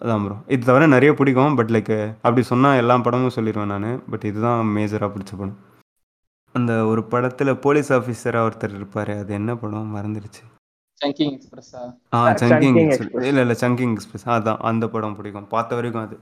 [0.02, 1.94] அதான் ப்ரோ இது தவிர நிறைய பிடிக்கும் பட் லைக்
[2.26, 4.02] அப்படி சொன்னால் எல்லா படமும் சொல்லிடுவேன் நான்.
[4.12, 5.58] பட் இதுதான் மேஜராக பிடிச்ச படம்.
[6.56, 9.12] அந்த ஒரு படத்தில் போலீஸ் ஆஃபீஸராக ஒருத்தர் இருப்பார்.
[9.22, 9.96] அது என்ன படம்?
[9.96, 10.44] மறந்துடுச்சு.
[11.02, 12.30] சங்கிங் எக்ஸ்பிரஸா ஆ?
[12.36, 13.24] சங்கிங்.
[13.24, 15.48] இல்லை இல்லை சங்கிங் எக்ஸ்பிரஸ் அதான் அந்த படம் பிடிக்கும்.
[15.48, 16.20] பார்த்த வரைக்கும் அது.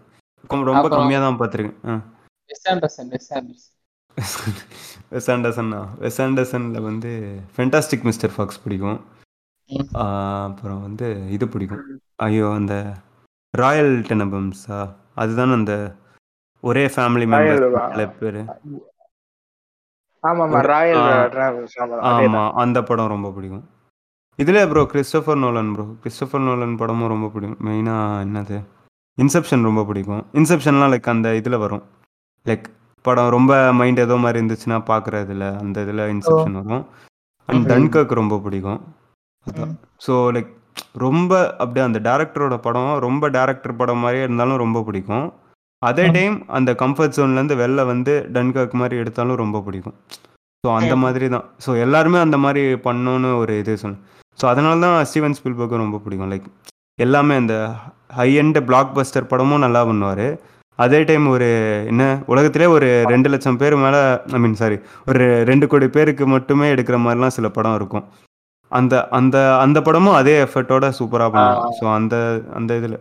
[0.65, 2.01] ரொம்ப- கம்மியாக தான் பார்த்துருக்கேன்.
[2.47, 4.55] வெஸ் ஆண்டர்சன் வெஸ் ஆண்டர்சன்
[5.11, 9.05] வெஸ் ஆண்டர்சன்னா வெஸ் ஆண்டர்சனில் வந்து ஃபென்டாஸ்டிக் மிஸ்டர் ஃபாக்ஸ் பிடிக்கும்.
[9.93, 12.01] அப்புறம் வந்து இது பிடிக்கும்.
[12.15, 12.93] ஐயோ அந்த
[13.57, 15.95] ராயல் டெனபம்ஸா அதுதானே அந்த
[16.61, 18.45] ஒரே ஃபேமிலி ராயல் மெம்பர்ஸ் பேர்.
[22.01, 23.69] ஆமா அந்த படம் ரொம்ப பிடிக்கும்.
[24.39, 27.59] இதில் bro Christopher Nolan bro Christopher Nolan படமும் ரொம்ப பிடிக்கும்.
[27.67, 28.57] மெயினாக என்னது?
[29.17, 30.23] இன்செப்ஷன் ரொம்ப பிடிக்கும்.
[30.33, 31.83] இன்செப்ஷன்லாம் லைக் அந்த இதில் வரும்.
[32.45, 32.65] லைக்
[33.05, 36.83] படம் ரொம்ப மைண்ட் ஏதோ மாதிரி இருந்துச்சுன்னா பார்க்குற இதில் அந்த இதில் இன்செப்ஷன் வரும்.
[37.49, 37.67] அண்ட் ம்.
[37.71, 38.81] டன்கர்க் ரொம்ப பிடிக்கும்.
[40.05, 40.51] ஸோ லைக்
[40.95, 45.27] ரொம்ப அப்படியே அந்த டேரக்டரோட படம் ரொம்ப டேரக்டர் படம் மாதிரியே இருந்தாலும் ரொம்ப பிடிக்கும்.
[45.81, 46.05] அதே.
[46.09, 49.97] டைம் அந்த கம்ஃபர்ட் ஜோன்லேருந்து வெளில வந்து டன்கர்க் மாதிரி எடுத்தாலும் ரொம்ப பிடிக்கும்.
[50.65, 50.95] ஸோ அந்த.
[51.03, 54.01] மாதிரி தான் ஸோ எல்லாருமே அந்த மாதிரி பண்ணணும்னு ஒரு இது சொன்னேன்
[54.39, 56.29] ஸோ அதனால தான் ஸ்டீவன் ஸ்பில்பர்க்கும் ரொம்ப பிடிக்கும்.
[56.33, 56.45] லைக்
[57.05, 57.55] எல்லாமே அந்த
[58.17, 60.27] ஹை எண்ட் பிளாக் பஸ்டர் படமும் நல்லா பண்ணுவார்.
[60.79, 61.47] அதே டைம் ஒரு
[61.91, 64.01] என்ன உலகத்திலே ஒரு ரெண்டு லட்சம் பேர் மேலே
[64.35, 64.77] ஐ மீன் சாரி
[65.09, 68.05] ஒரு ரெண்டு கோடி பேருக்கு மட்டுமே எடுக்கிற மாதிரிலாம் சில படம் இருக்கும்.
[68.71, 71.75] அந்த அந்த அந்த படமும் அதே எஃபர்ட்டோட சூப்பராக பண்ணுவாங்க.
[71.79, 72.15] ஸோ அந்த
[72.59, 72.97] அந்த இதில்.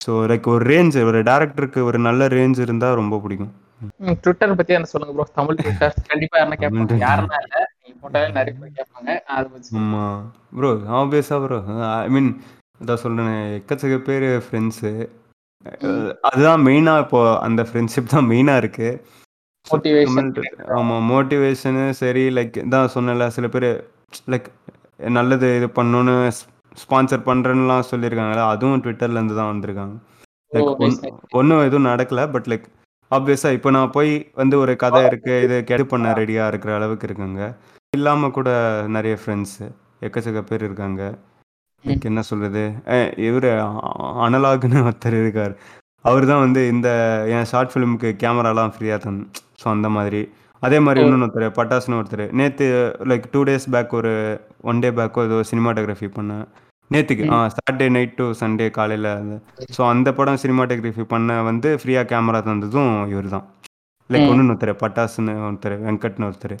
[0.00, 3.52] ஸோ லைக் ஒரு ரேஞ்ச் ஒரு டேரக்டருக்கு ஒரு நல்ல ரேஞ்ச் இருந்தால் ரொம்ப பிடிக்கும்.
[4.22, 7.58] ட்விட்டர் பத்தி என்ன சொல்லுங்க ப்ரோ தமிழ் ட்விட்டர் கண்டிப்பா யாருன்னா கேட்பாங்க யாருன்னா இல்ல
[8.02, 9.10] போட்டாலே நிறைய பேர் கேட்பாங்க.
[9.80, 10.18] ஆமாம்
[10.56, 11.58] ப்ரோ ஆப்வியஸாக ப்ரோ
[11.98, 12.30] ஐ மீன்
[12.80, 14.92] இதான் சொல்கிறேன் எக்கச்சக்க பேர் ஃப்ரெண்ட்ஸு
[16.28, 18.28] அதுதான் மெயினாக இப்போ அந்த ஃப்ரெண்ட்ஷிப் தான்
[18.58, 18.90] இருக்குது
[19.66, 20.26] Motivation.
[20.76, 23.66] ஆமாம் மோட்டிவேஷனு சரி லைக் தான் சொன்னல சில பேர்
[24.32, 24.46] லைக்
[25.16, 26.14] நல்லது இது பண்ணணுன்னு
[26.82, 29.94] ஸ்பான்சர் பண்ணுறேன்னுலாம் சொல்லியிருக்காங்கல்ல அதுவும் ட்விட்டர்லேருந்து தான் வந்திருக்காங்க.
[30.52, 31.18] லைக்.
[31.40, 32.66] ஒன்றும் எதுவும் நடக்கல பட் லைக்
[33.10, 37.42] ஆப்வியஸாக இப்போ நான் போய் வந்து ஒரு கதை இருக்குது இது கெடு பண்ண ரெடியாக இருக்கிற அளவுக்கு இருக்குங்க.
[37.98, 38.50] இல்லாமல் கூட
[38.96, 39.66] நிறைய ஃப்ரெண்ட்ஸு
[40.06, 41.02] எக்கச்சக்க பேர் இருக்காங்க.
[41.84, 42.62] லைக் என்ன சொல்கிறது
[43.28, 43.48] இவர்
[44.26, 45.54] அனலாக்னு ஒருத்தர் இருக்கார்.
[46.08, 46.88] அவர் தான் வந்து இந்த
[47.36, 49.24] என் ஷார்ட் ஃபிலிமுக்கு கேமராலாம் ஃப்ரீயாக தந்து
[49.62, 50.20] ஸோ அந்த மாதிரி.
[50.62, 51.04] அதே மாதிரி ஓ.
[51.06, 52.24] இன்னொன்று ஒருத்தர் பட்டாசுன்னு ஒருத்தர்.
[52.38, 52.66] நேற்று
[53.10, 54.12] லைக் டூ டேஸ் பேக் ஒரு
[54.70, 56.46] ஒன் டே பேக்கோ ஏதோ சினிமாட்டோகிராஃபி பண்ணேன்.
[56.90, 59.08] நேற்றுக்கு ஆ சாட்டர்டே நைட் டு சண்டே காலையில்
[59.74, 63.46] ஸோ அந்த படம் சினிமாட்டோகிராஃபி பண்ண வந்து ஃப்ரீயாக கேமரா தந்ததும் இவர் தான்
[64.10, 64.30] லைக் ம்.
[64.44, 66.56] ஒருத்தர் பட்டாசுன்னு ஒருத்தர் வெங்கட்னு ஒருத்தர்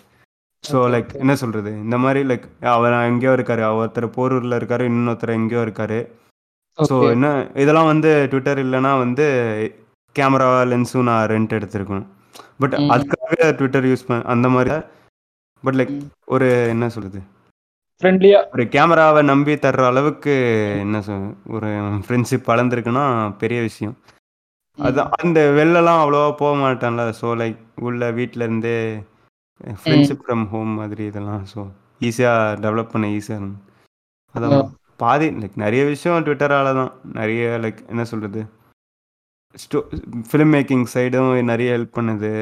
[0.64, 1.10] ஸோ லைக்.
[1.22, 5.98] என்ன சொல்கிறது இந்த மாதிரி லைக் அவர் எங்கேயோ இருக்காரு ஒருத்தர் போரூரில் இருக்காரு இன்னொருத்தர் எங்கேயோ இருக்காரு
[6.78, 6.96] ஸோ.
[7.14, 7.28] என்ன
[7.62, 9.26] இதெல்லாம் வந்து ட்விட்டர் இல்லைன்னா வந்து
[10.16, 12.08] கேமரா லென்ஸும் நான் ரெண்ட் எடுத்திருக்கணும்
[12.60, 12.90] பட் ம்.
[12.94, 14.76] அதுக்காக ட்விட்டர் யூஸ் பண்ண அந்த மாதிரி
[15.64, 16.06] பட் லைக் ம்.
[16.28, 17.20] ஒரு என்ன சொல்கிறது
[18.00, 20.34] ஃப்ரெண்ட்லியா ஒரு கேமராவை நம்பி தர்ற அளவுக்கு
[20.82, 21.70] என்ன சொல் ஒரு
[22.04, 23.04] ஃப்ரெண்ட்ஷிப் வளர்ந்துருக்குன்னா
[23.40, 23.94] பெரிய விஷயம்.
[24.78, 27.04] அது அந்த வெளிலலாம் அவ்வளோவா போக மாட்டான்ல.
[27.20, 28.76] ஸோ லைக் உள்ள வீட்டில் இருந்தே
[29.80, 31.62] ஃப்ரெண்ட்ஷிப் ஃப்ரம் ஹோம் மாதிரி இதெல்லாம் ஸோ
[32.08, 33.64] ஈஸியாக டெவலப் பண்ண ஈஸியாக இருக்கும்.
[34.34, 34.70] அதான்.
[35.02, 36.92] பாதி லைக் நிறைய விஷயம் ட்விட்டரால தான்.
[37.18, 38.40] நிறைய லைக் என்ன சொல்கிறது
[39.64, 39.78] ஸ்டோ
[40.30, 42.32] ஃபிலிம் மேக்கிங் சைடும் நிறைய ஹெல்ப் பண்ணுது.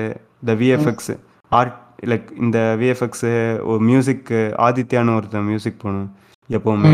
[0.42, 1.12] இந்த விஎஃப்எக்ஸ்
[1.52, 1.74] ஆர்ட்
[2.10, 3.30] லைக் இந்த விஎஃப்எக்ஸு
[3.70, 6.10] ஒரு மியூசிக்கு ஆதித்யான்னு ஒருத்தன் மியூசிக் பண்ணும்
[6.50, 6.92] எப்போவுமே.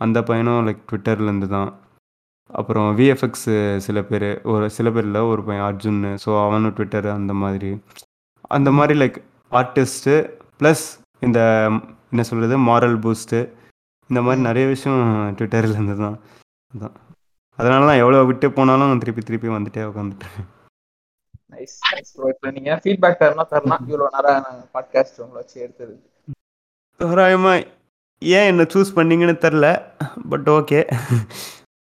[0.00, 1.70] அந்த பையனும் லைக் ட்விட்டர்லேருந்து தான்.
[2.50, 3.48] அப்புறம் விஎஃப்எக்ஸ்
[3.86, 7.70] சில பேர் ஒரு சில பேர் இல்லை ஒரு பையன் அர்ஜுன் ஸோ அவனும் ட்விட்டர் அந்த மாதிரி.
[8.56, 9.18] அந்த மாதிரி லைக்
[9.52, 10.14] ஆர்டிஸ்ட்டு
[10.60, 10.84] ப்ளஸ்
[11.26, 11.40] இந்த
[12.12, 13.40] என்ன சொல்கிறது மாரல் பூஸ்ட்டு
[14.10, 15.02] இந்த மாதிரி நிறைய விஷயம்
[15.38, 16.16] ட்விட்டர்லேருந்து தான்.
[16.72, 16.96] அதான்.
[17.58, 20.44] அதனால தான் எவ்வளோ விட்டு போனாலும் திருப்பி திருப்பி வந்துட்டே உட்காந்துட்டேன்
[21.54, 25.94] நைஸ் நைஸ் ப்ரோ இப்போ நீங்க ஃபீட்பேக் தரணும் தரணும் இவ்வளோ நேரம் பாட்காஸ்ட் உங்களை வச்சு எடுத்தது.
[27.00, 27.66] தோராயமாக
[28.22, 29.68] ஏன் என்னை சூஸ் பண்ணீங்கன்னு தெரில
[30.28, 30.80] பட் ஓகே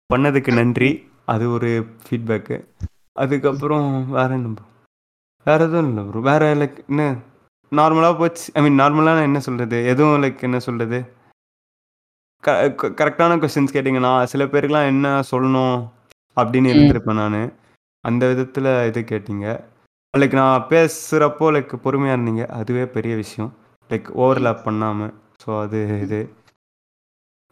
[0.09, 0.91] பண்ணதுக்கு நன்றி.
[1.25, 1.69] அது ஒரு
[2.05, 2.55] ஃபீட்பேக்கு
[3.13, 3.87] அதுக்கப்புறம்
[4.17, 4.61] வேற என்ன?
[5.45, 7.03] வேற எதுவும் இல்லை ப்ரோ வேற லைக் என்ன
[7.71, 8.45] நார்மலாக போச்சு.
[8.53, 10.99] ஐ மீன் நார்மலாக என்ன சொல்கிறது எதுவும் லைக் என்ன சொல்கிறது
[12.43, 12.51] க
[12.99, 15.75] கரெக்டான கொஸ்டின்ஸ் கேட்டிங்கன்னா சில பேருக்குலாம் என்ன சொல்லணும்
[16.41, 16.71] அப்படின்னு.
[16.73, 17.41] இருந்திருப்பேன் நான்.
[18.03, 19.45] அந்த விதத்தில் இது கேட்டீங்க.
[20.13, 22.45] லைக் நான் பேசுகிறப்போ லைக் பொறுமையாக இருந்தீங்க.
[22.57, 23.51] அதுவே பெரிய விஷயம்.
[23.89, 26.19] லைக் ஓவர்லேப் பண்ணாமல் ஸோ அது இது.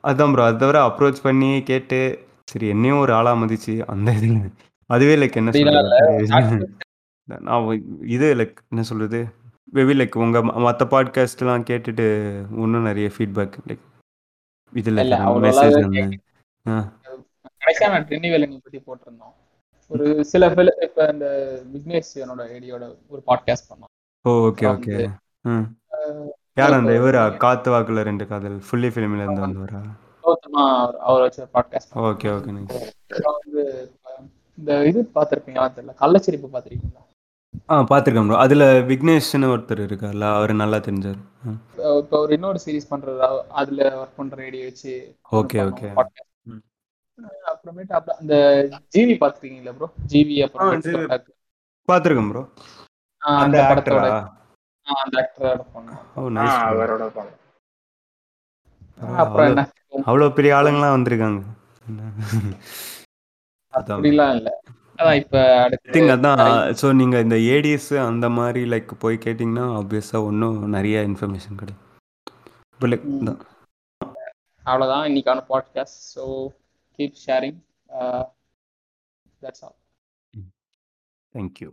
[0.03, 1.99] அதான் ப்ரோ அது தவிர அப்ரோச் பண்ணி கேட்டு
[2.47, 4.37] சரி என்னையும் ஒரு ஆளாக மதிச்சு அந்த இதில்.
[4.89, 6.67] அதுவே லைக் என்ன சொல்கிறது
[7.45, 7.65] நான்
[8.09, 9.19] இது லைக் என்ன சொல்கிறது
[9.73, 12.05] மேபி லைக் உங்கள் மற்ற பாட்காஸ்ட்லாம் கேட்டுட்டு
[12.57, 13.83] இன்னும் நிறைய ஃபீட்பேக் லைக்
[14.73, 15.01] இதில்
[15.43, 16.01] மெசேஜ் அந்த
[16.65, 16.77] ஆ.
[17.61, 19.35] கடைசியா நான் ட்ரினி வேலனி பத்தி போட்டிருந்தோம்.
[19.91, 21.27] ஒரு சில பேர் இப்ப இந்த
[21.73, 23.91] விக்னேஷ் என்னோட ஐடியோட ஒரு பாட்காஸ்ட் பண்ணோம்
[24.25, 24.95] ஓகே ஓகே
[26.57, 27.21] யார் அந்த இவரா?
[27.37, 29.81] காத்து வாக்குல ரெண்டு காதல் ஃபுல்லி ஃபிலிம்ல இருந்து வந்தவரா?
[31.01, 32.77] அவர் வச்ச பாட்காஸ்ட் ஓகே ஓகே வந்து
[34.57, 35.67] இந்த இது பார்த்திருப்பீங்களா?
[35.75, 35.93] தெரியல.
[35.99, 37.03] கள்ளச்சிரிப்பு பார்த்திருக்கீங்களா?
[37.69, 41.19] ஆ பார்த்துருக்கேன் ப்ரோ அதில் விக்னேஷ்னு ஒருத்தர் இருக்கார்ல அவர் நல்லா தெரிஞ்சார்.
[41.99, 44.93] இப்போ ஒரு இன்னொரு சீரிஸ் பண்றது அவ- அதுல ஒர்க் பண்ற ரேடியோ வச்சு
[45.31, 45.91] Okay, okay.
[47.49, 48.35] அப்புறமேட்டு அப்புறம் அந்த
[48.95, 50.69] ஜிவி பார்த்திருக்கீங்களா ப்ரோ ஜிவி அப்புறம்
[51.87, 52.43] பார்த்துருக்கேன் ப்ரோ
[53.21, 54.07] அந்த படத்தோட
[54.87, 55.93] அந்த ஆக்டரோட பொண்ணு.
[56.15, 57.33] ஓ ஆ, நைஸ் அவரோட பொண்ணு.
[59.17, 59.63] அப்புறம் என்ன?
[60.05, 61.39] அவ்வளோ பெரிய ஆளுங்களாம் வந்திருக்காங்க.
[63.73, 63.97] அதான்.
[63.97, 64.49] அப்படிலாம் இல்ல.
[64.99, 66.41] அதான் இப்ப அடுத்து அதான்.
[66.97, 71.85] நீங்கள் இந்த ஏடிஎஸ் அந்த மாதிரி லைக் போய் கேட்டிங்கன்னா ஆப்வியஸாக இன்னும் நிறைய இன்ஃபர்மேஷன் கிடைக்கும்.
[72.73, 73.23] இப்போ லைக் ம்.
[73.25, 73.39] தான்
[74.63, 75.05] அவ்வளவுதான்.
[75.09, 76.25] இன்னைக்கான podcast so
[76.99, 77.59] keep sharing
[79.41, 79.77] that's all
[81.35, 81.69] thank you